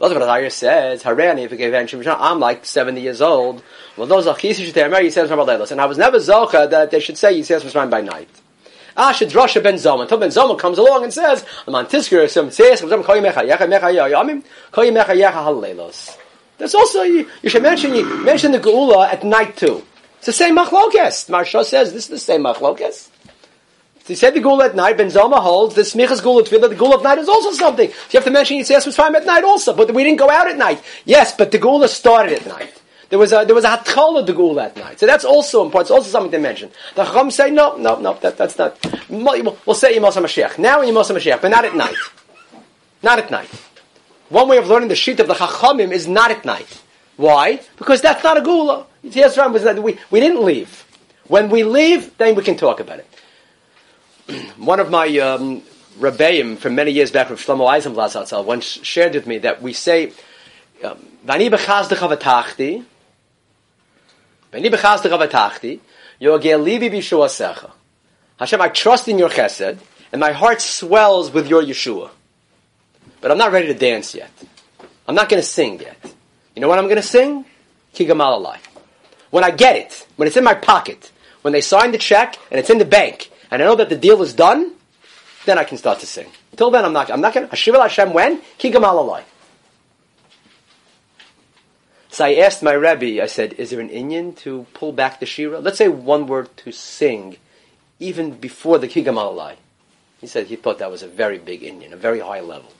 Lazav 0.00 0.14
ben 0.14 0.22
Azariah 0.22 0.50
says, 0.50 1.02
Harani, 1.02 1.44
if 1.44 1.52
you 1.52 1.58
gave 1.58 1.74
I'm 1.74 2.40
like 2.40 2.64
70 2.64 3.00
years 3.00 3.20
old. 3.20 3.62
Well, 3.96 4.06
those 4.06 4.26
are 4.26 4.34
Chisish 4.34 4.72
Temer, 4.72 5.00
Yitzias 5.00 5.28
Mitzrayim 5.28 5.46
Baleilos. 5.46 5.72
And 5.72 5.80
I 5.80 5.86
was 5.86 5.98
never 5.98 6.18
Zocha 6.18 6.70
that 6.70 6.90
they 6.90 7.00
should 7.00 7.18
say 7.18 7.38
Yitzias 7.38 7.60
Mitzrayim 7.60 7.90
by 7.90 8.00
night. 8.00 8.28
Ah, 8.96 9.12
Ashad 9.12 9.30
Rasha 9.30 9.62
ben 9.62 9.74
Zoma. 9.74 10.02
Until 10.02 10.18
ben 10.18 10.30
Zoma 10.30 10.58
comes 10.58 10.78
along 10.78 11.04
and 11.04 11.12
says, 11.12 11.44
I'm 11.66 11.74
on 11.74 11.86
Tisker, 11.86 12.26
some 12.28 12.50
says, 12.50 12.80
I'm 12.80 13.02
Koyi 13.02 13.30
Mecha 13.30 13.48
Yecha 13.48 13.68
Mecha 13.68 14.10
Yamim, 14.10 14.42
Koyi 14.72 14.90
Mecha 14.90 15.14
Yecha 15.14 15.32
Halelos. 15.32 16.16
That's 16.56 16.74
also, 16.74 17.02
you, 17.02 17.28
you 17.42 17.50
should 17.50 17.62
mention, 17.62 17.94
you 17.94 18.04
mention 18.24 18.52
the 18.52 18.58
Geula 18.58 19.06
at 19.12 19.22
night 19.22 19.56
too. 19.56 19.84
It's 20.16 20.26
the 20.26 20.32
same 20.32 20.56
machlokes. 20.56 21.30
Maharsha 21.30 21.64
says 21.64 21.92
this 21.92 22.04
is 22.04 22.08
the 22.08 22.18
same 22.18 22.42
machlokes. 22.42 23.08
He 24.08 24.14
said 24.14 24.34
the 24.34 24.40
Gula 24.40 24.66
at 24.66 24.74
night, 24.74 24.96
Ben 24.96 25.08
Zoma 25.08 25.38
holds, 25.38 25.74
the 25.74 25.82
Smichas 25.82 26.22
Gula 26.22 26.42
Tefillah, 26.42 26.70
the 26.70 26.74
Gula 26.74 26.96
of 26.96 27.02
night 27.02 27.18
is 27.18 27.28
also 27.28 27.52
something. 27.52 27.90
So 27.90 27.96
you 28.10 28.18
have 28.18 28.24
to 28.24 28.30
mention 28.30 28.56
Yitzias 28.56 28.86
Mitzrayim 28.86 29.14
at 29.14 29.26
night 29.26 29.44
also, 29.44 29.74
but 29.74 29.92
we 29.94 30.02
didn't 30.02 30.18
go 30.18 30.30
out 30.30 30.48
at 30.48 30.56
night. 30.56 30.82
Yes, 31.04 31.34
but 31.36 31.52
the 31.52 31.58
Gula 31.58 31.88
started 31.88 32.32
at 32.32 32.46
night. 32.46 32.72
There 33.10 33.18
was 33.18 33.32
a, 33.32 33.44
there 33.44 33.54
was 33.54 33.64
a 33.64 33.76
Hatchal 33.76 34.18
of 34.18 34.26
the 34.26 34.32
Gula 34.32 34.64
at 34.64 34.76
night. 34.76 34.98
So 34.98 35.06
that's 35.06 35.24
also 35.24 35.64
important. 35.64 35.86
It's 35.86 35.90
also 35.90 36.10
something 36.10 36.32
to 36.32 36.38
mention. 36.38 36.70
The 36.94 37.04
Chacham 37.04 37.30
say, 37.30 37.50
no, 37.50 37.76
no, 37.76 37.98
no, 38.00 38.14
that, 38.14 38.36
that's 38.36 38.58
not. 38.58 38.78
We'll 39.08 39.74
say 39.74 39.96
Yemos 39.96 40.12
HaMashiach. 40.12 40.58
Now 40.58 40.82
in 40.82 40.94
Yemos 40.94 41.10
HaMashiach, 41.10 41.40
but 41.40 41.48
not 41.48 41.64
at 41.64 41.76
night. 41.76 41.96
Not 43.02 43.18
at 43.18 43.30
night. 43.30 43.48
One 44.30 44.48
way 44.48 44.58
of 44.58 44.68
learning 44.68 44.88
the 44.88 44.96
sheet 44.96 45.20
of 45.20 45.28
the 45.28 45.34
Chachamim 45.34 45.90
is 45.90 46.06
not 46.06 46.30
at 46.30 46.44
night. 46.44 46.82
Why? 47.16 47.60
Because 47.76 48.00
that's 48.00 48.22
not 48.22 48.36
a 48.36 48.42
Gula. 48.42 48.86
Yes, 49.02 49.36
was 49.36 49.64
we, 49.80 49.98
we 50.10 50.20
didn't 50.20 50.42
leave. 50.42 50.84
When 51.28 51.50
we 51.50 51.64
leave, 51.64 52.16
then 52.18 52.34
we 52.34 52.42
can 52.42 52.56
talk 52.56 52.80
about 52.80 53.00
it. 53.00 53.07
One 54.58 54.78
of 54.78 54.90
my 54.90 55.06
um, 55.18 55.62
Rebbeim 55.98 56.58
from 56.58 56.74
many 56.74 56.90
years 56.90 57.10
back, 57.10 57.28
from 57.28 57.36
Shlomo 57.36 57.66
Eisenblatt 57.66 58.12
Zatzal, 58.12 58.44
once 58.44 58.64
shared 58.64 59.14
with 59.14 59.26
me 59.26 59.38
that 59.38 59.62
we 59.62 59.72
say, 59.72 60.12
um, 60.84 60.98
"Vani 61.26 61.48
bechazdecha 61.50 62.16
v'tachti, 62.16 62.84
v'ani 64.52 64.70
bechazdecha 64.70 65.28
v'tachti, 65.28 65.80
yogel 66.20 66.62
libi 66.62 66.90
b'shuasecha." 66.90 67.70
Hashem, 68.38 68.60
I 68.60 68.68
trust 68.68 69.08
in 69.08 69.18
your 69.18 69.30
chesed, 69.30 69.78
and 70.12 70.20
my 70.20 70.32
heart 70.32 70.60
swells 70.60 71.32
with 71.32 71.48
your 71.48 71.62
Yeshua. 71.62 72.10
But 73.20 73.30
I'm 73.30 73.38
not 73.38 73.50
ready 73.50 73.68
to 73.68 73.74
dance 73.74 74.14
yet. 74.14 74.30
I'm 75.08 75.14
not 75.14 75.28
going 75.28 75.42
to 75.42 75.48
sing 75.48 75.80
yet. 75.80 75.98
You 76.54 76.60
know 76.60 76.68
what 76.68 76.78
I'm 76.78 76.84
going 76.84 76.96
to 76.96 77.02
sing? 77.02 77.46
Kigamal. 77.94 78.56
When 79.30 79.42
I 79.42 79.50
get 79.50 79.76
it, 79.76 80.06
when 80.16 80.28
it's 80.28 80.36
in 80.36 80.44
my 80.44 80.54
pocket, 80.54 81.10
when 81.42 81.52
they 81.52 81.62
sign 81.62 81.92
the 81.92 81.98
check 81.98 82.38
and 82.50 82.60
it's 82.60 82.70
in 82.70 82.78
the 82.78 82.84
bank, 82.84 83.30
and 83.50 83.62
I 83.62 83.64
know 83.64 83.76
that 83.76 83.88
the 83.88 83.96
deal 83.96 84.22
is 84.22 84.34
done, 84.34 84.72
then 85.46 85.58
I 85.58 85.64
can 85.64 85.78
start 85.78 86.00
to 86.00 86.06
sing. 86.06 86.30
Till 86.56 86.70
then, 86.70 86.84
I'm 86.84 86.92
not. 86.92 87.10
I'm 87.10 87.20
not 87.20 87.32
going 87.34 87.48
to. 87.48 87.54
Hashiva 87.54 87.80
Hashem 87.80 88.12
when 88.12 88.42
Kigamal 88.58 88.82
Alai. 88.82 89.22
So 92.10 92.24
I 92.24 92.34
asked 92.34 92.62
my 92.62 92.72
Rebbe. 92.72 93.22
I 93.22 93.26
said, 93.26 93.54
"Is 93.54 93.70
there 93.70 93.80
an 93.80 93.88
Inyan 93.88 94.36
to 94.38 94.66
pull 94.74 94.92
back 94.92 95.20
the 95.20 95.26
shira? 95.26 95.60
Let's 95.60 95.78
say 95.78 95.88
one 95.88 96.26
word 96.26 96.54
to 96.58 96.72
sing, 96.72 97.36
even 97.98 98.32
before 98.32 98.78
the 98.78 98.88
Kigamal 98.88 99.34
Alai." 99.34 99.56
He 100.20 100.26
said 100.26 100.46
he 100.46 100.56
thought 100.56 100.80
that 100.80 100.90
was 100.90 101.02
a 101.02 101.08
very 101.08 101.38
big 101.38 101.62
Inyan, 101.62 101.92
a 101.92 101.96
very 101.96 102.20
high 102.20 102.40
level. 102.40 102.72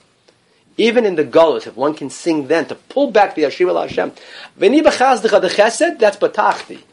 Even 0.77 1.05
in 1.05 1.15
the 1.15 1.25
Golos, 1.25 1.67
if 1.67 1.75
one 1.75 1.93
can 1.93 2.09
sing 2.09 2.47
then 2.47 2.65
to 2.67 2.75
pull 2.75 3.11
back 3.11 3.35
the 3.35 3.43
Yashiva 3.43 3.81
Hashem, 3.81 4.11
V'ni 4.59 4.81
b'chazdecha 4.81 5.41
the 5.41 5.49
chesed, 5.49 5.99
that's 5.99 6.17
batachti. 6.17 6.83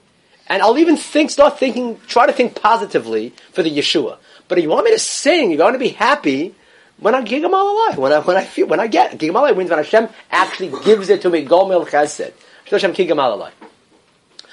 And 0.49 0.63
I'll 0.63 0.79
even 0.79 0.97
think, 0.97 1.31
start 1.31 1.59
thinking, 1.59 2.01
try 2.07 2.27
to 2.27 2.33
think 2.33 2.55
positively 2.55 3.35
for 3.53 3.63
the 3.63 3.71
Yeshua. 3.71 4.19
But 4.49 4.59
if 4.59 4.65
you 4.65 4.71
want 4.71 4.85
me 4.85 4.93
to 4.93 4.99
sing, 4.99 5.51
you 5.51 5.59
want 5.59 5.75
to 5.75 5.79
be 5.79 5.89
happy, 5.89 6.55
when 6.99 7.15
I 7.15 7.23
Kigamal 7.23 7.51
Alai, 7.51 7.97
when 7.97 8.13
I 8.13 8.21
when 8.21 8.37
I 8.37 8.45
feel 8.45 8.67
when 8.67 8.81
I 8.81 8.87
get 8.87 9.19
gig 9.19 9.31
alive 9.31 9.57
wins 9.57 9.71
when 9.71 9.79
Hashem 9.79 10.09
actually 10.31 10.73
gives 10.85 11.11
it 11.11 11.23
to 11.23 11.31
me. 11.31 11.45
Gomel 11.45 11.87
chesed. 11.87 12.33
Hashem 12.71 12.95
Kigamal 12.95 13.39
Alai. 13.39 13.51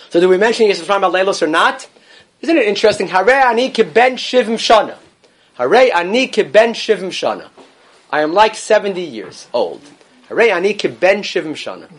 So 0.09 0.19
do 0.19 0.27
we 0.27 0.37
mention 0.37 0.67
Yisrael 0.67 0.99
Mitzrayim 0.99 1.13
Leilos 1.13 1.41
or 1.41 1.47
not? 1.47 1.87
Isn't 2.41 2.57
it 2.57 2.67
interesting? 2.67 3.07
Hare 3.07 3.47
ani 3.47 3.71
keben 3.71 4.15
shivim 4.15 4.57
shana. 4.57 4.97
Hare 5.53 5.95
ani 5.95 6.27
keben 6.27 6.71
shivim 6.71 7.07
shana. 7.07 7.49
I 8.11 8.21
am 8.21 8.33
like 8.33 8.55
70 8.55 9.01
years 9.01 9.47
old. 9.53 9.81
Hare 10.27 10.51
ani 10.51 10.73
keben 10.73 11.19
shivim 11.19 11.53
shana. 11.53 11.89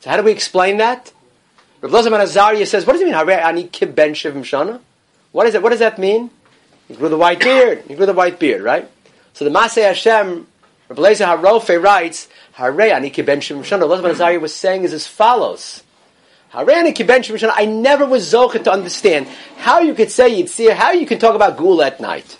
So 0.00 0.10
how 0.10 0.18
do 0.18 0.24
we 0.24 0.32
explain 0.32 0.76
that? 0.76 1.12
Rav 1.86 2.04
Loza 2.04 2.10
ben 2.10 2.20
Azariah 2.20 2.66
says, 2.66 2.84
what 2.84 2.94
does 2.94 3.02
it 3.02 3.04
mean? 3.04 3.14
Ani 3.14 3.68
keben 3.68 4.10
shivim 4.10 4.40
shana? 4.42 4.80
What 5.30 5.46
is 5.46 5.54
it? 5.54 5.62
What 5.62 5.70
does 5.70 5.78
that 5.78 5.98
mean? 5.98 6.30
He 6.88 6.94
grew 6.94 7.08
the 7.08 7.16
white 7.16 7.38
beard. 7.38 7.84
He 7.86 7.94
grew 7.94 8.06
the 8.06 8.12
white 8.12 8.40
beard, 8.40 8.62
right? 8.62 8.90
So 9.34 9.44
the 9.44 9.52
Masay 9.52 9.82
Hashem, 9.82 10.48
Rav 10.88 10.98
Lezer 10.98 11.40
Harofe 11.40 11.80
writes, 11.80 12.26
Hare 12.54 12.92
ani 12.92 13.10
keben 13.10 13.38
shivim 13.38 13.60
shana. 13.60 14.02
Ben 14.02 14.10
Azariah 14.10 14.40
was 14.40 14.52
saying 14.52 14.82
is 14.82 14.92
as 14.92 15.06
follows. 15.06 15.84
Hare 16.48 16.72
ani 16.72 16.92
keben 16.92 17.20
shivim 17.20 17.38
shana. 17.38 17.52
I 17.54 17.66
never 17.66 18.04
was 18.04 18.32
zocha 18.32 18.64
to 18.64 18.72
understand 18.72 19.28
how 19.58 19.78
you 19.78 19.94
could 19.94 20.10
say 20.10 20.42
Yitzir, 20.42 20.72
how 20.72 20.90
you 20.90 21.06
can 21.06 21.20
talk 21.20 21.36
about 21.36 21.56
Gula 21.56 21.86
at 21.86 22.00
night. 22.00 22.36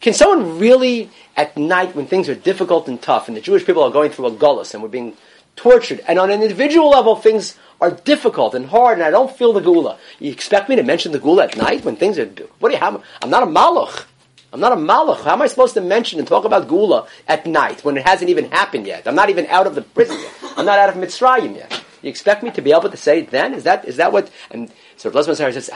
Can 0.00 0.12
someone 0.12 0.60
really, 0.60 1.10
at 1.36 1.56
night, 1.56 1.96
when 1.96 2.06
things 2.06 2.28
are 2.28 2.36
difficult 2.36 2.86
and 2.86 3.02
tough, 3.02 3.26
and 3.26 3.36
the 3.36 3.40
Jewish 3.40 3.64
people 3.66 3.82
are 3.82 3.90
going 3.90 4.12
through 4.12 4.26
a 4.26 4.30
gullus 4.30 4.74
and 4.74 4.82
we're 4.82 4.88
being 4.88 5.16
tortured, 5.56 6.04
and 6.06 6.20
on 6.20 6.30
an 6.30 6.42
individual 6.42 6.90
level, 6.90 7.16
things 7.16 7.56
are 7.80 7.90
difficult 7.90 8.54
and 8.54 8.66
hard, 8.66 8.98
and 8.98 9.02
I 9.02 9.10
don't 9.10 9.34
feel 9.34 9.52
the 9.52 9.60
gula. 9.60 9.98
You 10.18 10.30
expect 10.30 10.68
me 10.68 10.76
to 10.76 10.82
mention 10.82 11.12
the 11.12 11.18
gula 11.18 11.44
at 11.44 11.56
night 11.56 11.84
when 11.84 11.96
things 11.96 12.18
are? 12.18 12.26
What 12.58 12.70
do 12.70 12.74
you 12.74 12.80
have? 12.80 13.02
I'm 13.22 13.30
not 13.30 13.42
a 13.42 13.46
malach. 13.46 14.04
I'm 14.52 14.60
not 14.60 14.72
a 14.72 14.76
malach. 14.76 15.22
How 15.22 15.32
am 15.32 15.42
I 15.42 15.46
supposed 15.46 15.74
to 15.74 15.80
mention 15.80 16.18
and 16.18 16.26
talk 16.26 16.44
about 16.44 16.68
gula 16.68 17.06
at 17.28 17.46
night 17.46 17.84
when 17.84 17.96
it 17.96 18.06
hasn't 18.06 18.30
even 18.30 18.50
happened 18.50 18.86
yet? 18.86 19.06
I'm 19.06 19.14
not 19.14 19.28
even 19.28 19.46
out 19.46 19.66
of 19.66 19.74
the 19.74 19.82
prison 19.82 20.18
yet. 20.18 20.32
I'm 20.56 20.64
not 20.64 20.78
out 20.78 20.88
of 20.88 20.94
Mitzrayim 20.94 21.56
yet. 21.56 21.82
You 22.02 22.10
expect 22.10 22.42
me 22.42 22.50
to 22.52 22.62
be 22.62 22.72
able 22.72 22.88
to 22.88 22.96
say 22.96 23.20
it 23.20 23.30
then? 23.30 23.52
Is 23.52 23.64
that 23.64 23.84
is 23.84 23.96
that 23.96 24.12
what? 24.12 24.30
And 24.50 24.70
so 24.96 25.10
Rasman 25.10 25.36
says, 25.36 25.70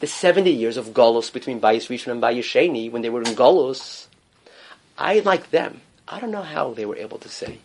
the 0.00 0.06
70 0.06 0.50
years 0.50 0.76
of 0.76 0.86
Golos 0.88 1.32
between 1.32 1.60
Bayis 1.60 1.88
Rishon 1.88 2.12
and 2.12 2.22
Bayis 2.22 2.44
Sheni, 2.44 2.90
when 2.90 3.02
they 3.02 3.10
were 3.10 3.20
in 3.20 3.34
Golos, 3.34 4.06
I 4.96 5.20
like 5.20 5.50
them. 5.50 5.80
I 6.06 6.20
don't 6.20 6.30
know 6.30 6.42
how 6.42 6.72
they 6.72 6.86
were 6.86 6.96
able 6.96 7.18
to 7.18 7.28
say 7.28 7.58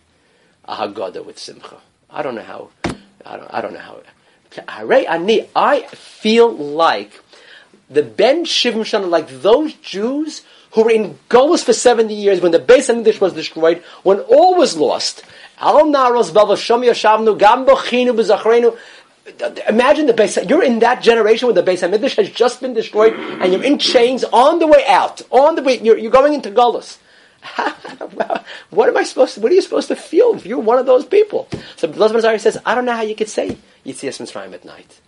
a 0.65 0.75
Haggadah 0.75 1.25
with 1.25 1.37
Simcha. 1.37 1.77
I 2.09 2.21
don't 2.21 2.35
know 2.35 2.43
how. 2.43 2.69
I 3.25 3.37
don't, 3.37 3.53
I 3.53 3.61
don't 3.61 3.73
know 3.73 3.79
how. 3.79 4.01
I 5.55 5.81
feel 5.93 6.51
like 6.51 7.21
the 7.89 8.03
Ben 8.03 8.45
Shivim 8.45 8.81
Shana, 8.81 9.09
like 9.09 9.29
those 9.41 9.73
Jews 9.73 10.43
who 10.71 10.83
were 10.83 10.91
in 10.91 11.17
Golos 11.29 11.63
for 11.63 11.73
70 11.73 12.13
years 12.13 12.41
when 12.41 12.51
the 12.51 12.59
Beis 12.59 12.93
Hamikdash 12.93 13.19
was 13.19 13.33
destroyed, 13.33 13.83
when 14.03 14.19
all 14.21 14.55
was 14.55 14.77
lost. 14.77 15.23
Imagine 19.67 20.05
the 20.05 20.13
base. 20.15 20.37
You're 20.47 20.63
in 20.63 20.79
that 20.79 21.01
generation 21.01 21.47
when 21.47 21.55
the 21.55 21.63
Beis 21.63 21.87
Hamikdash 21.87 22.15
has 22.17 22.29
just 22.29 22.61
been 22.61 22.73
destroyed, 22.73 23.13
and 23.13 23.51
you're 23.51 23.63
in 23.63 23.77
chains 23.79 24.23
on 24.23 24.59
the 24.59 24.67
way 24.67 24.83
out. 24.87 25.21
On 25.31 25.55
the 25.55 25.63
way, 25.63 25.79
you're, 25.79 25.97
you're 25.97 26.11
going 26.11 26.33
into 26.33 26.51
Golos. 26.51 26.97
what 28.69 28.89
am 28.89 28.97
I 28.97 29.03
supposed 29.03 29.35
to? 29.35 29.41
What 29.41 29.51
are 29.51 29.55
you 29.55 29.61
supposed 29.61 29.87
to 29.89 29.95
feel 29.95 30.35
if 30.35 30.45
you're 30.45 30.59
one 30.59 30.77
of 30.77 30.85
those 30.85 31.05
people? 31.05 31.47
So 31.75 31.87
Lazar 31.87 32.37
says, 32.37 32.57
I 32.65 32.75
don't 32.75 32.85
know 32.85 32.95
how 32.95 33.01
you 33.01 33.15
could 33.15 33.29
say 33.29 33.57
Yitzias 33.85 34.19
Mitzrayim 34.19 34.53
at 34.53 34.65
night. 34.65 34.99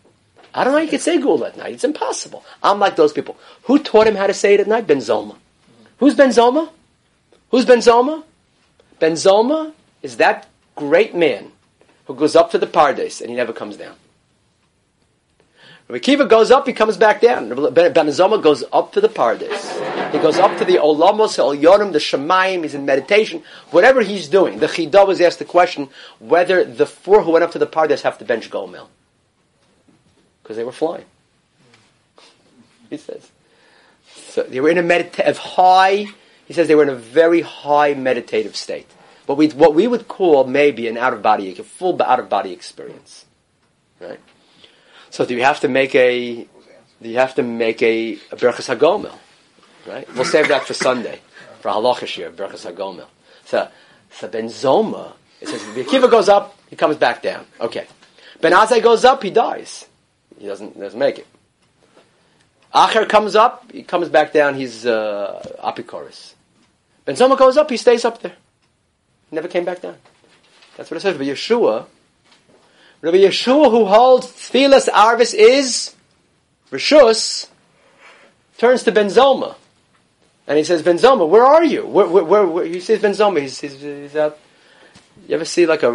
I 0.53 0.63
don't 0.63 0.73
know 0.73 0.79
how 0.79 0.83
you 0.83 0.89
could 0.89 1.01
say 1.01 1.17
Gula 1.19 1.47
at 1.47 1.57
night. 1.57 1.73
It's 1.73 1.83
impossible. 1.83 2.43
I'm 2.61 2.79
like 2.79 2.95
those 2.95 3.13
people. 3.13 3.37
Who 3.63 3.79
taught 3.79 4.07
him 4.07 4.15
how 4.15 4.27
to 4.27 4.33
say 4.33 4.53
it 4.53 4.59
at 4.59 4.67
night? 4.67 4.87
Ben 4.87 4.97
Zoma. 4.97 5.35
Who's 5.99 6.15
Ben 6.15 6.29
Zoma? 6.29 6.69
Who's 7.51 7.65
Ben 7.65 7.79
Zoma? 7.79 8.23
Ben 8.99 9.13
Zoma 9.13 9.73
is 10.01 10.17
that 10.17 10.47
great 10.75 11.15
man 11.15 11.51
who 12.05 12.15
goes 12.15 12.35
up 12.35 12.51
to 12.51 12.57
the 12.57 12.67
Pardes 12.67 13.21
and 13.21 13.29
he 13.29 13.35
never 13.35 13.53
comes 13.53 13.77
down. 13.77 13.95
Rabbi 15.91 16.25
goes 16.25 16.51
up, 16.51 16.65
he 16.65 16.73
comes 16.73 16.95
back 16.95 17.19
down. 17.19 17.49
Ben 17.49 18.07
Zoma 18.07 18.41
goes 18.41 18.63
up 18.71 18.93
to 18.93 19.01
the 19.01 19.09
Pardes 19.09 20.13
He 20.13 20.19
goes 20.19 20.37
up 20.37 20.57
to 20.59 20.63
the 20.63 20.75
Olamos, 20.75 21.37
Elyonim, 21.37 21.91
the 21.91 21.99
Shemayim, 21.99 22.63
he's 22.63 22.73
in 22.73 22.85
meditation. 22.85 23.43
Whatever 23.71 24.01
he's 24.01 24.29
doing, 24.29 24.59
the 24.59 24.67
Chidah 24.67 25.05
was 25.05 25.19
asked 25.19 25.39
the 25.39 25.45
question 25.45 25.89
whether 26.19 26.63
the 26.63 26.85
four 26.85 27.23
who 27.23 27.31
went 27.31 27.43
up 27.43 27.51
to 27.51 27.59
the 27.59 27.67
Pardes 27.67 28.03
have 28.03 28.17
to 28.19 28.25
bench 28.25 28.49
Gomel. 28.49 28.87
Because 30.41 30.55
they 30.55 30.63
were 30.63 30.71
flying. 30.71 31.05
He 32.89 32.95
says. 32.95 33.29
So 34.15 34.43
they 34.43 34.61
were 34.61 34.69
in 34.69 34.77
a 34.77 34.83
meditative 34.83 35.37
high, 35.37 36.07
he 36.47 36.53
says 36.53 36.69
they 36.69 36.75
were 36.75 36.83
in 36.83 36.89
a 36.89 36.95
very 36.95 37.41
high 37.41 37.95
meditative 37.95 38.55
state. 38.55 38.87
What 39.25 39.37
we, 39.37 39.49
what 39.49 39.75
we 39.75 39.87
would 39.87 40.07
call 40.07 40.45
maybe 40.45 40.87
an 40.87 40.97
out 40.97 41.13
of 41.13 41.21
body, 41.21 41.51
a 41.51 41.63
full 41.63 42.01
out 42.01 42.21
of 42.21 42.29
body 42.29 42.53
experience. 42.53 43.25
Right? 43.99 44.19
So 45.11 45.25
do 45.25 45.35
you 45.35 45.43
have 45.43 45.59
to 45.59 45.67
make 45.67 45.93
a, 45.93 46.47
do 47.01 47.09
you 47.09 47.17
have 47.17 47.35
to 47.35 47.43
make 47.43 47.81
a, 47.83 48.13
a 48.13 48.35
HaGomel? 48.35 49.13
Right? 49.85 50.07
We'll 50.15 50.25
save 50.25 50.47
that 50.47 50.65
for 50.65 50.73
Sunday, 50.73 51.19
for 51.59 51.69
Halachish 51.69 52.17
year, 52.17 52.31
Berachas 52.31 52.71
HaGomel. 52.71 53.07
So, 53.45 53.67
so 54.11 54.27
Ben 54.29 54.45
Zoma, 54.45 55.13
it 55.41 55.49
says, 55.49 55.61
if 55.77 55.87
Akiva 55.87 56.09
goes 56.09 56.29
up, 56.29 56.57
he 56.69 56.75
comes 56.77 56.95
back 56.95 57.21
down. 57.21 57.45
Okay. 57.59 57.85
Ben 58.39 58.53
Azai 58.53 58.81
goes 58.81 59.03
up, 59.03 59.21
he 59.21 59.29
dies. 59.29 59.85
He 60.39 60.47
doesn't, 60.47 60.79
doesn't 60.79 60.97
make 60.97 61.19
it. 61.19 61.27
Acher 62.73 63.07
comes 63.07 63.35
up, 63.35 63.69
he 63.71 63.83
comes 63.83 64.07
back 64.07 64.31
down, 64.31 64.55
he's 64.55 64.85
uh, 64.85 65.43
Apikoris. 65.61 66.35
Ben 67.03 67.15
Zoma 67.15 67.37
goes 67.37 67.57
up, 67.57 67.69
he 67.69 67.75
stays 67.75 68.05
up 68.05 68.21
there. 68.21 68.35
Never 69.29 69.49
came 69.49 69.65
back 69.65 69.81
down. 69.81 69.97
That's 70.77 70.89
what 70.89 70.97
it 70.97 71.01
says. 71.01 71.17
But 71.17 71.27
Yehoshua, 71.27 71.85
Rabbi 73.01 73.17
Yehoshua 73.17 73.71
who 73.71 73.85
holds 73.85 74.27
Tfilas 74.27 74.87
Arvis 74.87 75.33
is 75.33 75.95
Rishus, 76.71 77.47
turns 78.57 78.83
to 78.83 78.91
Ben 78.91 79.07
Zoma. 79.07 79.55
And 80.47 80.57
he 80.57 80.63
says, 80.63 80.83
Ben 80.83 80.97
Zoma, 80.97 81.27
where 81.27 81.45
are 81.45 81.63
you? 81.63 81.85
Where, 81.85 82.07
where, 82.07 82.45
where? 82.45 82.65
He 82.65 82.79
says, 82.79 83.01
Ben 83.01 83.11
Zoma, 83.11 83.41
he's, 83.41 83.59
he's, 83.59 83.79
he's 83.79 84.15
out. 84.15 84.37
You 85.27 85.35
ever 85.35 85.45
see 85.45 85.65
like 85.65 85.83
a 85.83 85.91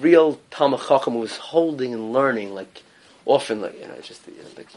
real 0.00 0.40
Talmud 0.50 0.80
who's 0.80 1.36
holding 1.36 1.94
and 1.94 2.12
learning, 2.12 2.54
like 2.54 2.82
often, 3.26 3.60
like, 3.60 3.78
you 3.80 3.86
know, 3.86 3.94
just, 4.00 4.26
you 4.26 4.34
know, 4.34 4.48
like, 4.56 4.68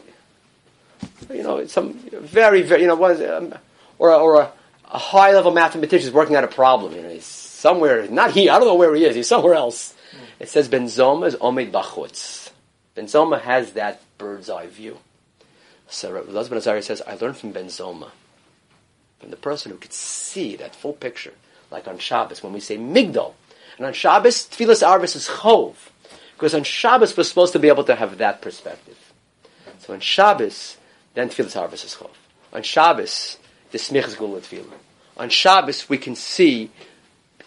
you 1.30 1.42
know, 1.42 1.66
some 1.66 1.94
very, 1.94 2.62
very, 2.62 2.82
you 2.82 2.86
know, 2.86 2.94
one, 2.94 3.24
um, 3.28 3.54
or 3.98 4.10
a, 4.10 4.18
or 4.18 4.40
a, 4.40 4.52
a 4.90 4.98
high 4.98 5.32
level 5.32 5.52
mathematician 5.52 6.08
is 6.08 6.12
working 6.12 6.36
out 6.36 6.44
a 6.44 6.48
problem. 6.48 6.94
You 6.94 7.02
know, 7.02 7.08
he's 7.08 7.24
somewhere, 7.24 8.06
not 8.08 8.32
he, 8.32 8.50
I 8.50 8.58
don't 8.58 8.68
know 8.68 8.74
where 8.74 8.94
he 8.94 9.04
is. 9.04 9.16
He's 9.16 9.28
somewhere 9.28 9.54
else. 9.54 9.94
It 10.38 10.48
says 10.48 10.68
Ben 10.68 10.86
Zoma 10.86 11.26
is 11.26 11.36
Omed 11.36 11.70
Bachutz. 11.70 12.50
Ben 12.94 13.06
Zoma 13.06 13.40
has 13.40 13.72
that 13.72 14.02
bird's 14.18 14.50
eye 14.50 14.66
view. 14.66 14.98
So 15.88 16.12
Rabbi 16.12 16.32
Azariah 16.32 16.82
says, 16.82 17.02
I 17.06 17.16
learned 17.16 17.36
from 17.36 17.52
Ben 17.52 17.66
Zoma, 17.66 18.10
from 19.20 19.30
the 19.30 19.36
person 19.36 19.72
who 19.72 19.78
could 19.78 19.92
see 19.92 20.56
that 20.56 20.74
full 20.74 20.94
picture, 20.94 21.34
like 21.70 21.86
on 21.86 21.98
Shabbos 21.98 22.42
when 22.42 22.52
we 22.52 22.60
say 22.60 22.78
Migdal. 22.78 23.34
And 23.76 23.86
on 23.86 23.92
Shabbos, 23.92 24.46
Tfilas 24.48 24.86
Arvis 24.86 25.16
is 25.16 25.28
Chov. 25.28 25.74
Because 26.34 26.54
on 26.54 26.64
Shabbos 26.64 27.16
we're 27.16 27.24
supposed 27.24 27.52
to 27.52 27.58
be 27.58 27.68
able 27.68 27.84
to 27.84 27.94
have 27.94 28.18
that 28.18 28.40
perspective. 28.40 29.12
So 29.80 29.92
on 29.92 30.00
Shabbos, 30.00 30.76
then 31.14 31.28
Tfilas 31.28 31.60
Arvis 31.60 31.84
is 31.84 31.94
Chov. 31.94 32.10
On 32.52 32.62
Shabbos, 32.62 33.38
the 33.70 33.78
Smich 33.78 34.06
is 34.06 34.14
Gula 34.14 34.40
Tfilah. 34.40 34.72
On 35.16 35.28
Shabbos, 35.28 35.88
we 35.88 35.98
can 35.98 36.16
see, 36.16 36.70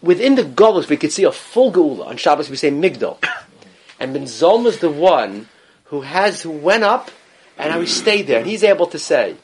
within 0.06 0.36
the 0.36 0.44
Golos, 0.44 0.88
we 0.88 0.98
could 0.98 1.12
see 1.12 1.24
a 1.24 1.32
full 1.32 1.72
Geula. 1.74 2.08
On 2.08 2.18
Shabbos, 2.18 2.50
we 2.50 2.56
say 2.56 2.72
Migdal. 2.72 3.18
And 3.98 4.12
Ben 4.12 4.24
Zoma 4.24 4.66
is 4.66 4.80
the 4.80 4.92
one 4.92 5.48
who 5.86 6.02
has, 6.02 6.42
who 6.42 6.52
went 6.52 6.84
up, 6.84 7.12
and 7.58 7.72
how 7.72 7.80
he 7.80 7.86
stayed 7.86 8.28
there. 8.28 8.40
And 8.40 8.46
he's 8.46 8.62
able 8.62 8.88
to 8.88 9.00
say, 9.00 9.38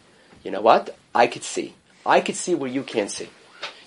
you 0.43 0.51
know 0.51 0.59
what? 0.59 0.93
I 1.15 1.27
could 1.27 1.43
see. 1.43 1.73
I 2.05 2.19
could 2.19 2.35
see 2.35 2.53
where 2.53 2.69
you 2.69 2.83
can't 2.83 3.09
see. 3.09 3.29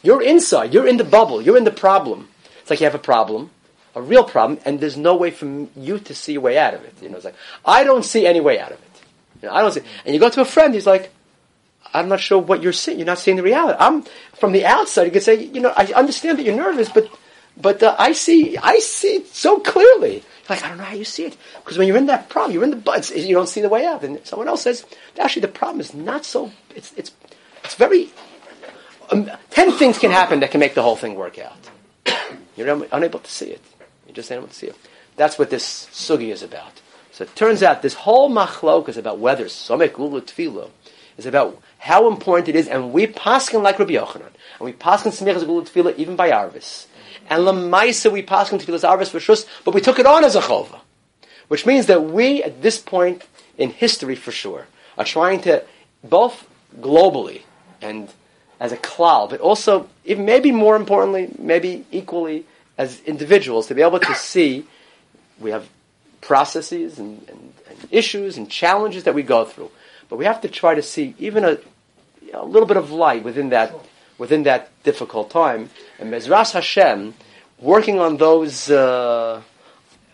You're 0.03 0.23
inside. 0.23 0.73
You're 0.73 0.87
in 0.87 0.97
the 0.97 1.05
bubble. 1.05 1.43
You're 1.43 1.59
in 1.59 1.65
the 1.65 1.71
problem. 1.71 2.29
It's 2.63 2.71
like 2.71 2.81
you 2.81 2.85
have 2.85 2.95
a 2.95 2.99
problem, 2.99 3.51
a 3.95 4.01
real 4.01 4.25
problem, 4.25 4.59
and 4.65 4.81
there's 4.81 4.97
no 4.97 5.15
way 5.15 5.31
for 5.31 5.69
you 5.77 5.99
to 5.99 6.15
see 6.15 6.37
a 6.37 6.41
way 6.41 6.57
out 6.57 6.73
of 6.73 6.83
it. 6.83 6.95
You 7.03 7.11
know, 7.11 7.17
it's 7.17 7.27
like, 7.27 7.37
I 7.63 7.85
don't 7.85 8.07
see 8.07 8.27
any 8.27 8.41
way 8.41 8.59
out 8.59 8.73
of 8.73 8.79
it. 8.79 9.03
You 9.43 9.49
know, 9.49 9.55
I 9.55 9.61
don't 9.61 9.73
see. 9.73 9.83
And 10.07 10.15
you 10.15 10.21
go 10.21 10.31
to 10.31 10.41
a 10.41 10.47
friend, 10.47 10.73
he's 10.73 10.87
like, 10.87 11.13
I'm 11.95 12.09
not 12.09 12.21
sure 12.21 12.41
what 12.41 12.63
you're 12.63 12.73
seeing. 12.73 12.99
You're 12.99 13.07
not 13.07 13.21
seeing 13.21 13.37
the 13.37 13.43
reality. 13.43 13.79
I'm 13.81 14.03
from 14.35 14.51
the 14.51 14.67
outside. 14.67 15.05
You 15.05 15.13
could 15.13 15.23
say, 15.23 15.45
you 15.45 15.61
know, 15.61 15.73
I 15.77 15.85
understand 15.95 16.39
that 16.39 16.45
you're 16.45 16.57
nervous, 16.57 16.89
but 16.89 17.09
but 17.57 17.83
uh, 17.83 17.95
I 17.99 18.13
see 18.13 18.59
I 18.59 18.81
see 18.81 19.17
it 19.17 19.29
so 19.29 19.61
clearly. 19.61 20.25
Like 20.51 20.65
I 20.65 20.69
don't 20.69 20.79
know 20.79 20.85
how 20.85 20.97
you 20.97 21.05
see 21.05 21.25
it 21.25 21.37
because 21.59 21.79
when 21.79 21.87
you're 21.87 21.97
in 21.97 22.07
that 22.07 22.29
problem, 22.29 22.53
you're 22.53 22.65
in 22.65 22.71
the 22.71 22.77
buds. 22.77 23.11
You 23.11 23.35
don't 23.35 23.49
see 23.49 23.61
the 23.61 23.69
way 23.69 23.87
out. 23.87 24.03
And 24.03 24.21
someone 24.27 24.49
else 24.49 24.63
says, 24.63 24.85
actually, 25.19 25.43
the 25.43 25.49
problem 25.49 25.81
is 25.81 25.95
not 25.95 26.25
so. 26.25 26.51
It's 26.75 26.93
it's 26.97 27.13
it's 27.63 27.77
very. 27.77 28.11
Um, 29.11 29.31
ten 29.51 29.71
things 29.73 29.99
can 29.99 30.11
happen 30.11 30.41
that 30.41 30.51
can 30.51 30.61
make 30.61 30.75
the 30.75 30.83
whole 30.83 30.97
thing 30.97 31.15
work 31.15 31.39
out. 31.39 31.57
You're 32.57 32.71
un- 32.71 32.89
unable 32.91 33.21
to 33.21 33.31
see 33.31 33.51
it. 33.51 33.61
You're 34.07 34.17
just 34.17 34.31
unable 34.31 34.49
to 34.49 34.55
see 34.55 34.67
it. 34.67 34.77
That's 35.17 35.39
what 35.39 35.51
this 35.51 35.87
sugi 35.93 36.33
is 36.33 36.43
about. 36.43 36.81
So 37.13 37.25
it 37.25 37.37
turns 37.37 37.63
out 37.63 37.83
this 37.83 37.95
whole 37.95 38.31
machlok 38.31 38.89
is 38.89 38.97
about 38.97 39.19
whether 39.19 39.45
somek 39.45 39.99
ulu 39.99 40.23
tefillah 40.23 40.71
is 41.17 41.27
about 41.27 41.61
how 41.79 42.09
important 42.09 42.49
it 42.49 42.57
is, 42.57 42.69
and 42.69 42.93
we 42.93 43.07
paskin 43.07 43.63
like 43.63 43.79
Rabbi 43.79 43.93
Yochanan, 43.93 44.23
and 44.23 44.61
we 44.61 44.73
paskin 44.73 45.13
smichas 45.13 45.43
ulu 45.43 45.63
tefillah 45.65 45.97
even 45.97 46.17
by 46.17 46.31
Arvis. 46.31 46.87
And 47.31 47.45
lemaisa 47.45 48.11
we 48.13 48.23
paskin 48.23 48.61
tefillah's 48.61 48.83
Arvis 48.83 49.11
for 49.11 49.19
shus, 49.19 49.47
but 49.65 49.75
we 49.75 49.81
took 49.81 49.99
it 49.99 50.07
on 50.07 50.25
as 50.25 50.37
a 50.37 50.41
chova, 50.41 50.81
which 51.49 51.67
means 51.67 51.87
that 51.87 52.05
we 52.05 52.43
at 52.43 52.63
this 52.63 52.79
point 52.79 53.25
in 53.59 53.71
history 53.71 54.17
for 54.17 54.33
sure 54.33 54.67
are 54.99 55.05
trying 55.05 55.41
to 55.43 55.65
both 56.03 56.47
globally 56.81 57.43
and 57.81 58.09
as 58.61 58.73
a 58.73 58.77
cloud, 58.77 59.31
but 59.31 59.41
also, 59.41 59.89
maybe 60.07 60.51
more 60.51 60.77
importantly, 60.77 61.29
maybe 61.39 61.85
equally 61.91 62.47
as 62.79 63.01
individuals, 63.03 63.67
to 63.67 63.75
be 63.75 63.83
able 63.83 64.01
to 64.01 64.15
see 64.33 64.65
we 65.41 65.51
have 65.51 65.69
processes 66.21 66.99
and, 66.99 67.19
and, 67.29 67.53
and, 67.69 67.79
issues 67.91 68.39
and 68.39 68.51
challenges 68.51 69.05
that 69.05 69.15
we 69.15 69.23
go 69.23 69.45
through, 69.45 69.71
but 70.09 70.17
we 70.17 70.25
have 70.25 70.41
to 70.43 70.49
try 70.49 70.75
to 70.75 70.83
see 70.83 71.15
even 71.19 71.45
a, 71.45 71.59
a 72.33 72.45
little 72.45 72.67
bit 72.67 72.77
of 72.77 72.91
light 72.91 73.25
within 73.25 73.51
that 73.51 73.75
within 74.19 74.45
that 74.45 74.71
difficult 74.85 75.31
time. 75.31 75.71
And 75.99 76.13
Mezras 76.13 76.53
Hashem, 76.53 77.15
working 77.59 77.99
on 77.99 78.17
those, 78.17 78.71
uh, 78.71 79.43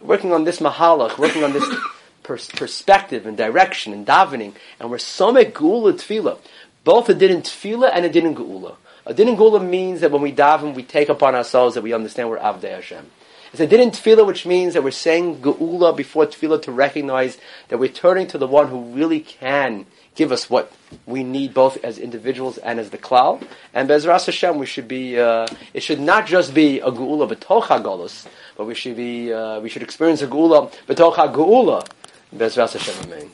working 0.01 0.33
on 0.33 0.45
this 0.45 0.59
mahalach, 0.59 1.19
working 1.19 1.45
on 1.45 1.53
this 1.53 1.69
pers- 2.23 2.49
perspective 2.49 3.27
and 3.27 3.37
direction 3.37 3.93
and 3.93 4.07
davening, 4.07 4.55
and 4.79 4.91
we're 4.91 4.97
somek 4.97 5.53
gula 5.53 5.93
tefillah 5.93 6.39
both 6.85 7.09
a 7.09 7.15
din 7.15 7.31
in 7.31 7.43
tefillah 7.43 7.91
and 7.93 8.05
a 8.05 8.09
din 8.09 8.27
in 8.27 8.35
geula. 8.35 8.77
A 9.07 9.15
din 9.15 9.29
in 9.29 9.37
geula 9.37 9.67
means 9.67 10.01
that 10.01 10.11
when 10.11 10.23
we 10.23 10.33
daven, 10.33 10.75
we 10.75 10.83
take 10.83 11.09
upon 11.09 11.35
ourselves 11.35 11.75
that 11.75 11.83
we 11.83 11.93
understand 11.93 12.31
we're 12.31 12.39
avdei 12.39 12.75
Hashem. 12.75 13.11
It's 13.53 13.61
a 13.61 13.67
din 13.67 13.81
in 13.81 13.91
tefillah, 13.91 14.27
which 14.27 14.47
means 14.47 14.75
that 14.75 14.85
we're 14.85 14.93
saying 14.93 15.39
geula 15.39 15.97
before 15.97 16.27
tefillah 16.27 16.63
to 16.63 16.73
recognize 16.73 17.37
that 17.69 17.79
we're 17.79 17.89
turning 17.89 18.29
to 18.29 18.39
the 18.39 18.47
one 18.47 18.69
who 18.69 18.81
really 18.95 19.21
can 19.21 19.87
give 20.15 20.31
us 20.31 20.49
what 20.49 20.73
we 21.07 21.25
need, 21.25 21.53
both 21.55 21.83
as 21.85 21.99
individuals 21.99 22.59
and 22.59 22.79
as 22.79 22.91
the 22.91 22.99
cloud. 22.99 23.47
And 23.75 23.89
Bezras 23.89 24.27
Hashem, 24.27 24.59
we 24.59 24.67
should 24.67 24.87
be. 24.87 25.19
Uh, 25.19 25.49
it 25.75 25.83
should 25.83 26.01
not 26.01 26.27
just 26.27 26.55
be 26.55 26.79
a 26.81 26.91
geula 26.93 27.29
betocha 27.29 27.83
golus, 27.83 28.27
but 28.57 28.67
we 28.67 28.75
should 28.75 28.97
be. 28.97 29.33
Uh, 29.33 29.61
we 29.61 29.69
should 29.69 29.83
experience 29.83 30.23
a 30.23 30.29
geula 30.29 30.73
betocha 30.87 31.33
geula. 31.35 31.87
Bezras 32.35 32.75
Hashem, 32.75 33.11
amen. 33.11 33.31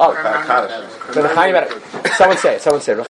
Oh, 0.00 0.12
someone 2.16 2.36
say 2.36 2.56
it. 2.56 2.62
Someone 2.62 2.82
say 2.82 2.92
it. 2.94 3.07